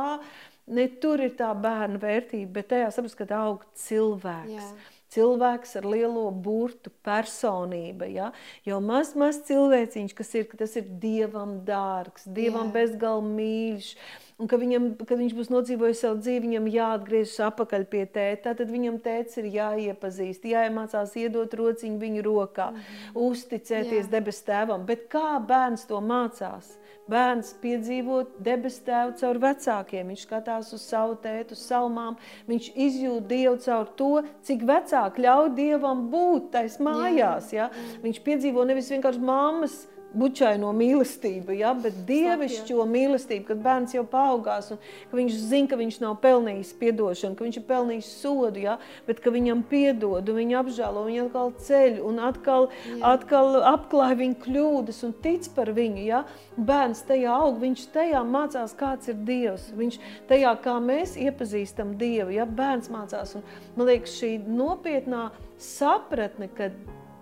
ne 0.67 0.87
tur 1.01 1.23
ir 1.23 1.33
tā 1.39 1.49
bērna 1.57 1.99
vērtība, 2.01 2.51
bet 2.59 2.69
tajā 2.73 2.91
saprast, 2.93 3.17
ka 3.19 3.27
aug 3.39 3.63
cilvēks. 3.79 4.53
Jā. 4.57 4.95
Cilvēks 5.13 5.77
ar 5.79 5.85
lielo 5.87 6.25
burtu, 6.31 6.91
personība. 7.05 8.09
Ja? 8.11 8.31
Jau 8.67 8.81
maz, 8.83 9.13
maz 9.15 9.39
cilvēciņš, 9.47 10.15
kas 10.17 10.33
ir, 10.35 10.47
tas 10.59 10.75
ir 10.79 10.87
dievam 11.01 11.61
dārgs, 11.67 12.27
dievam 12.27 12.73
bezgalīgi 12.75 13.35
mīļš. 13.37 13.91
Un 14.37 14.49
ka 14.51 14.59
viņam, 14.61 14.91
kad 14.99 15.17
viņš 15.17 15.33
būs 15.33 15.47
nodzīvojis 15.49 16.03
savu 16.03 16.19
dzīvi, 16.19 16.43
viņam 16.43 16.67
jāatgriežas 16.69 17.39
atpakaļ 17.47 17.87
pie 17.89 18.03
tēta. 18.05 18.53
Tad 18.59 18.69
viņam 18.69 18.99
tēvs 19.01 19.39
ir 19.41 19.47
jāiepazīst, 19.55 20.45
jāiemācās 20.45 21.15
iedot 21.17 21.55
rociņu 21.57 21.97
viņu 22.03 22.25
rokā, 22.27 22.67
mm 22.69 22.83
-hmm. 22.83 23.17
uzticēties 23.31 24.03
Jā. 24.03 24.11
debes 24.11 24.43
tēvam. 24.45 24.85
Bet 24.85 25.07
kā 25.09 25.39
bērns 25.39 25.87
to 25.89 26.03
mācās? 26.03 26.75
Bērns 27.07 27.53
piedzīvo 27.61 28.21
debesu 28.43 28.83
tēvu 28.87 29.15
caur 29.21 29.39
vecākiem. 29.43 30.11
Viņš 30.11 30.23
skatās 30.27 30.71
uz 30.75 30.83
savu 30.83 31.15
tētu, 31.23 31.55
uz 31.55 31.65
salmām. 31.69 32.17
Viņš 32.49 32.71
izjūt 32.87 33.27
Dievu 33.29 33.57
caur 33.63 33.91
to, 33.99 34.13
cik 34.47 34.65
vecāki 34.67 35.23
ļauj 35.27 35.53
Dievam 35.57 36.07
būt 36.11 36.51
tais 36.57 36.79
mājās. 36.83 37.53
Ja? 37.55 37.69
Viņš 38.03 38.23
piedzīvo 38.25 38.67
nevis 38.67 38.91
vienkārši 38.91 39.23
mammas 39.23 39.85
bučaino 40.18 40.72
mīlestību, 40.76 41.55
ja? 41.59 41.74
bet 41.78 42.01
dievišķo 42.07 42.86
mīlestību, 42.89 43.45
kad 43.51 43.61
bērns 43.63 43.95
jau 43.95 44.03
paaugās 44.09 44.72
un 44.74 44.82
ka 45.11 45.20
viņš 45.20 45.38
zina, 45.51 45.70
ka 45.72 45.80
viņš 45.80 45.99
nav 46.03 46.18
pelnījis 46.24 46.74
piedošanu, 46.82 47.38
ka 47.38 47.45
viņš 47.45 47.59
ir 47.61 47.65
pelnījis 47.70 48.11
sodu, 48.22 48.63
ja? 48.65 48.78
bet 49.07 49.22
ka 49.24 49.34
viņam 49.34 49.63
piedod 49.70 50.30
un 50.32 50.39
viņu 50.41 50.59
apžēlo, 50.61 51.05
viņu 51.07 51.28
atkal 51.28 51.53
ceļ 51.68 51.99
un 52.07 52.22
atkal, 52.28 52.70
Jā. 52.88 52.99
atkal 53.13 53.59
apklāj 53.74 54.18
viņu 54.22 54.39
kļūdas 54.45 55.03
un 55.07 55.15
tic 55.24 55.49
par 55.55 55.72
viņu. 55.78 56.03
Ja? 56.07 56.24
Bērns 56.57 57.03
tajā 57.07 57.34
aug, 57.38 57.59
viņš 57.61 57.88
tajā 57.95 58.24
mācās, 58.28 58.76
kāds 58.78 59.11
ir 59.11 59.20
Dievs. 59.28 59.70
Viņš 59.78 59.99
tajā, 60.30 60.53
kā 60.63 60.78
mēs 60.84 61.18
iepazīstam 61.22 61.95
Dievu, 61.99 62.34
ja? 62.38 62.47
bērns 62.47 62.91
mācās. 62.93 63.38
Un, 63.38 63.45
man 63.78 63.91
liekas, 63.91 64.18
šī 64.20 64.38
nopietnā 64.47 65.30
sapratne, 65.61 66.49
ka 66.53 66.72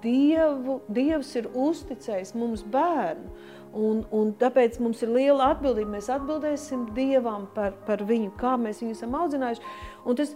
Dievu, 0.06 0.80
Dievs 0.94 1.34
ir 1.40 1.50
uzticējis 1.52 2.36
mums 2.38 2.64
bērnu. 2.72 3.32
Un, 3.76 4.06
un 4.16 4.32
tāpēc 4.40 4.78
mums 4.80 5.02
ir 5.04 5.12
liela 5.12 5.52
atbildība. 5.52 5.98
Mēs 5.98 6.08
atbildēsim 6.14 6.88
Dievam 6.96 7.50
par, 7.56 7.74
par 7.88 8.06
viņu, 8.08 8.32
kā 8.40 8.56
mēs 8.62 8.80
viņu 8.84 8.96
esam 8.96 9.18
audzinājuši. 9.20 9.74
Un 10.08 10.16
tas, 10.16 10.32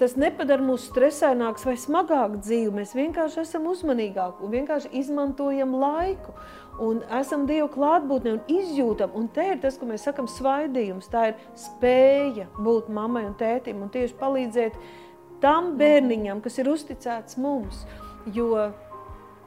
tas 0.00 0.16
nepadara 0.18 0.64
mūs 0.66 0.88
stresaināks 0.90 1.66
vai 1.68 1.76
smagāk 1.78 2.40
dzīvi. 2.40 2.72
Mēs 2.74 2.96
vienkārši 2.98 3.44
esam 3.44 3.68
uzmanīgāki 3.70 4.42
un 4.42 4.54
vienkārši 4.56 4.90
izmantojam 4.98 5.76
laiku. 5.78 6.34
Un 6.82 7.04
esam 7.20 7.46
Dieva 7.48 7.68
klātbūtnē 7.72 8.34
un 8.34 8.42
izjūtam. 8.52 9.14
Un 9.16 9.30
te 9.32 9.46
ir 9.52 9.62
tas, 9.62 9.78
ko 9.78 9.86
mēs 9.88 10.08
sakam, 10.08 10.26
svaidījums. 10.28 11.06
Tā 11.12 11.30
ir 11.30 11.38
spēja 11.60 12.48
būt 12.58 12.90
mammai 12.92 13.28
un 13.28 13.36
tētim 13.38 13.86
un 13.86 13.92
tieši 13.94 14.18
palīdzēt 14.18 14.80
tam 15.40 15.76
bērniņam, 15.78 16.42
kas 16.42 16.58
ir 16.58 16.72
uzticēts 16.72 17.38
mums. 17.40 17.86
Jo 18.34 18.72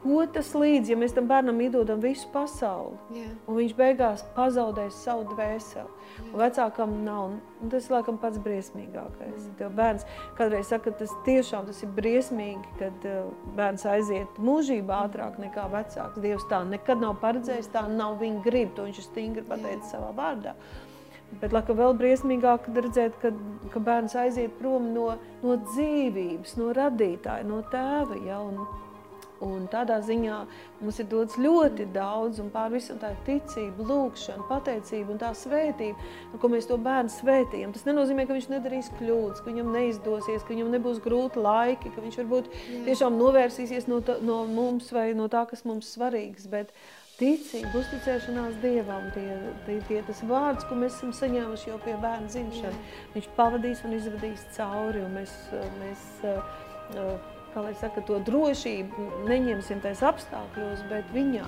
Ko 0.00 0.22
tas 0.32 0.54
līdz, 0.56 0.94
ja 0.94 0.96
mēs 0.96 1.12
tam 1.12 1.26
bērnam 1.28 1.58
iedodam 1.60 2.00
visu 2.00 2.28
pasauli, 2.32 2.96
yeah. 3.12 3.32
un 3.44 3.58
viņš 3.58 3.74
beigās 3.76 4.22
pazaudēs 4.32 4.96
savu 5.04 5.26
dvēseli, 5.34 5.90
yeah. 5.90 6.30
vecākam 6.40 6.94
nav, 7.04 7.34
un 7.60 7.72
tas 7.74 7.84
ir 7.84 7.96
laikam 7.98 8.16
pats 8.22 8.40
briesmīgākais. 8.40 9.36
Mm. 9.36 9.54
Tev 9.58 9.74
bērns 9.76 10.08
kādreiz 10.40 10.72
saka, 10.72 10.88
ka 10.88 11.02
tas 11.02 11.12
tiešām 11.28 11.68
tas 11.68 11.84
ir 11.84 11.92
briesmīgi, 12.00 12.74
kad 12.80 13.08
uh, 13.10 13.28
bērns 13.60 13.84
aiziet 13.92 14.40
mūžībā 14.40 15.04
ātrāk 15.10 15.36
nekā 15.42 15.68
vecāks. 15.74 16.20
Dievs 16.24 16.48
tā 16.48 16.64
nekad 16.64 17.04
nav 17.04 17.18
paredzējis, 17.20 17.68
tā 17.76 17.84
nav 17.92 18.16
viņa 18.24 18.44
grib, 18.48 18.72
to 18.76 18.88
viņš 18.88 19.04
ir 19.04 19.10
stingri 19.10 19.44
pateicis 19.52 19.84
yeah. 19.84 19.98
savā 19.98 20.14
vārdā. 20.16 20.56
Bet 21.38 21.52
laikam 21.54 21.76
vēl 21.78 21.92
briesmīgāk 21.94 22.72
redzēt, 22.74 23.20
ka, 23.22 23.30
ka 23.70 23.82
bērns 23.84 24.16
aiziet 24.18 24.56
prom 24.58 24.88
no, 24.96 25.12
no 25.44 25.60
dzīvības, 25.68 26.56
no 26.58 26.72
radītāja, 26.74 27.44
no 27.46 27.60
tēva. 27.70 28.16
Ja, 28.26 28.40
un, 28.42 28.64
Un 29.40 29.64
tādā 29.72 29.96
ziņā 30.04 30.38
mums 30.82 30.98
ir 31.00 31.06
dots 31.08 31.38
ļoti 31.40 31.86
daudz, 31.94 32.42
un 32.42 32.50
pār 32.52 32.74
visam 32.74 32.98
tā 33.00 33.14
ir 33.14 33.20
ticība, 33.24 33.86
lūkšana, 33.88 34.44
pateicība 34.50 35.14
un 35.14 35.20
tā 35.22 35.30
svētība, 35.36 35.96
nu, 36.32 36.40
ko 36.42 36.50
mēs 36.52 36.68
to 36.68 36.76
bērnu 36.80 37.12
svētījam. 37.14 37.72
Tas 37.72 37.86
nenozīmē, 37.88 38.26
ka 38.28 38.36
viņš 38.36 38.50
nedarīs 38.52 38.92
kļūdas, 38.98 39.40
ka 39.40 39.48
viņam 39.48 39.72
neizdosies, 39.72 40.44
ka 40.44 40.52
viņam 40.52 40.74
nebūs 40.76 41.00
grūti 41.04 41.40
laiki, 41.40 41.94
ka 41.94 42.04
viņš 42.04 42.20
varbūt 42.20 42.52
Jā. 42.52 42.82
tiešām 42.90 43.16
novērsīsies 43.16 43.88
no, 43.88 44.02
tā, 44.04 44.18
no 44.20 44.42
mums 44.50 44.92
vai 44.92 45.10
no 45.16 45.30
tā, 45.32 45.46
kas 45.48 45.64
mums 45.64 45.88
svarīgs. 45.96 46.44
Bet 46.52 46.76
ticība, 47.16 47.72
uzticēšanās 47.80 48.60
Dievam, 48.60 49.08
tie, 49.16 49.40
tie, 49.64 49.80
tie 49.88 50.04
tas 50.04 50.20
vārds, 50.28 50.68
ko 50.68 50.76
mēs 50.84 51.00
esam 51.00 51.16
saņēmuši 51.16 51.72
jau 51.72 51.80
pie 51.80 51.96
bērna 52.00 52.28
dzimšana, 52.28 52.86
viņš 53.16 53.34
pavadīs 53.40 53.84
un 53.88 53.96
izvadīs 53.96 54.48
cauri, 54.56 55.04
un 55.04 55.20
mēs, 55.20 55.36
mēs 55.80 56.08
uh, 56.28 57.39
kā 57.54 57.62
lai 57.64 57.72
saka, 57.78 58.02
to 58.06 58.18
drošību 58.26 59.06
neņemsim 59.28 59.80
tais 59.84 60.02
apstākļos, 60.06 60.82
bet 60.90 61.08
viņā, 61.14 61.46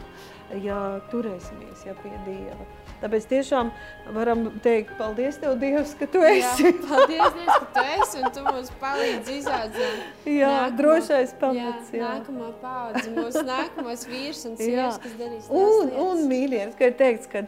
ja 0.62 0.78
turēsimies 1.12 1.84
ja 1.86 1.94
pie 2.02 2.12
Dieva. 2.26 2.66
Tāpēc 3.02 3.26
tiešām 3.30 3.72
varam 4.14 4.44
teikt, 4.62 4.92
paldies 4.98 5.40
Tev, 5.42 5.56
Dievs, 5.62 5.94
ka 5.98 6.06
Tu 6.10 6.22
esi. 6.28 6.68
Jā, 6.68 6.72
paldies, 6.90 7.34
Dievs, 7.38 7.56
ka 7.64 7.68
Tu 7.74 7.84
esi 7.96 8.22
un 8.22 8.36
Tu 8.36 8.44
mums 8.46 8.70
palīdzi 8.82 9.36
izaudzināt. 9.40 10.28
Jā, 10.28 10.52
nākamo, 10.52 10.76
drošais 10.78 11.34
pamats. 11.40 11.90
Jā, 11.90 11.98
jā. 12.02 12.12
nākamā 12.20 12.52
paudze, 12.62 13.08
mūsu 13.16 13.44
nākamos 13.48 14.06
vīrs 14.10 14.46
un 14.50 14.56
sievas, 14.60 15.02
kas 15.02 15.18
darīs 15.18 15.50
un, 15.50 15.58
lietas. 15.58 16.00
Un, 16.06 16.24
mīļie, 16.30 16.64
ka 16.78 16.90
ir 16.90 16.96
teikts, 17.00 17.30
ka 17.32 17.46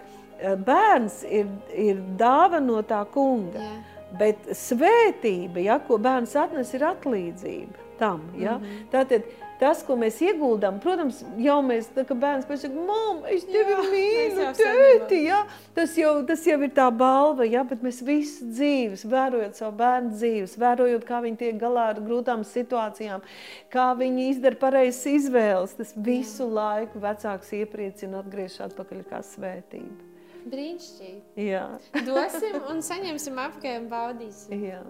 bērns 0.67 1.23
ir, 1.31 1.51
ir 1.71 2.03
dāva 2.19 2.63
no 2.63 2.83
tā 2.87 3.05
kunga. 3.15 3.63
Jā. 3.63 3.75
Bet 4.15 4.45
svētība, 4.55 5.59
ja, 5.59 5.81
ko 5.83 5.99
bērns 5.99 6.37
atnes, 6.39 6.71
ir 6.77 6.85
atlīdzība 6.87 7.84
tam. 7.99 8.23
Ja? 8.39 8.59
Mm 8.59 8.65
-hmm. 8.65 8.87
Tātad 8.93 9.23
tas, 9.59 9.83
ko 9.87 9.97
mēs 9.99 10.19
ieguldām, 10.25 10.79
protams, 10.83 11.21
jau 11.41 11.59
mēs, 11.65 11.89
tā, 11.95 12.05
ka 12.09 12.17
bērns 12.19 12.47
pēc 12.49 12.65
saka, 12.65 12.85
mamma, 12.89 13.31
es 13.33 13.45
tevi 13.49 13.75
jā, 13.75 13.83
mīlu, 13.93 14.47
tēti, 14.59 15.21
ja? 15.29 15.41
tas, 15.77 15.95
jau, 15.99 16.15
tas 16.27 16.47
jau 16.47 16.59
ir 16.67 16.73
tā 16.77 16.87
balva, 16.95 17.47
ja? 17.49 17.65
bet 17.69 17.85
mēs 17.85 18.03
visu 18.05 18.49
dzīves, 18.51 19.07
vērojot 19.11 19.61
savu 19.61 19.77
bērnu 19.81 20.15
dzīves, 20.17 20.57
vērojot, 20.61 21.07
kā 21.09 21.21
viņi 21.25 21.41
tiek 21.45 21.61
galā 21.61 21.91
ar 21.95 22.03
grūtām 22.05 22.45
situācijām, 22.49 23.25
kā 23.73 23.87
viņi 24.01 24.29
izdara 24.33 24.61
pareizes 24.61 25.07
izvēles, 25.07 25.77
tas 25.79 25.95
visu 25.97 26.49
jā. 26.49 26.51
laiku 26.59 27.05
vecāks 27.05 27.55
iepriecina 27.61 28.25
atgriež 28.25 28.61
atpakaļ 28.69 29.07
kā 29.11 29.23
svētība. 29.23 30.13
Brīnišķīgi. 30.45 31.47
Jā. 31.49 31.65
Dosim 32.05 32.59
un 32.69 32.85
saņemsim 32.85 33.39
apkārt 33.41 33.81
un 33.81 33.89
baudīsim. 33.89 34.67
Jā. 34.69 34.83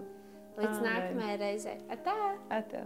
Līdz 0.55 0.77
Amen. 0.79 0.91
nākamajai 0.91 1.39
reizei. 1.41 1.79
Atā! 1.91 2.19
Atā. 2.55 2.85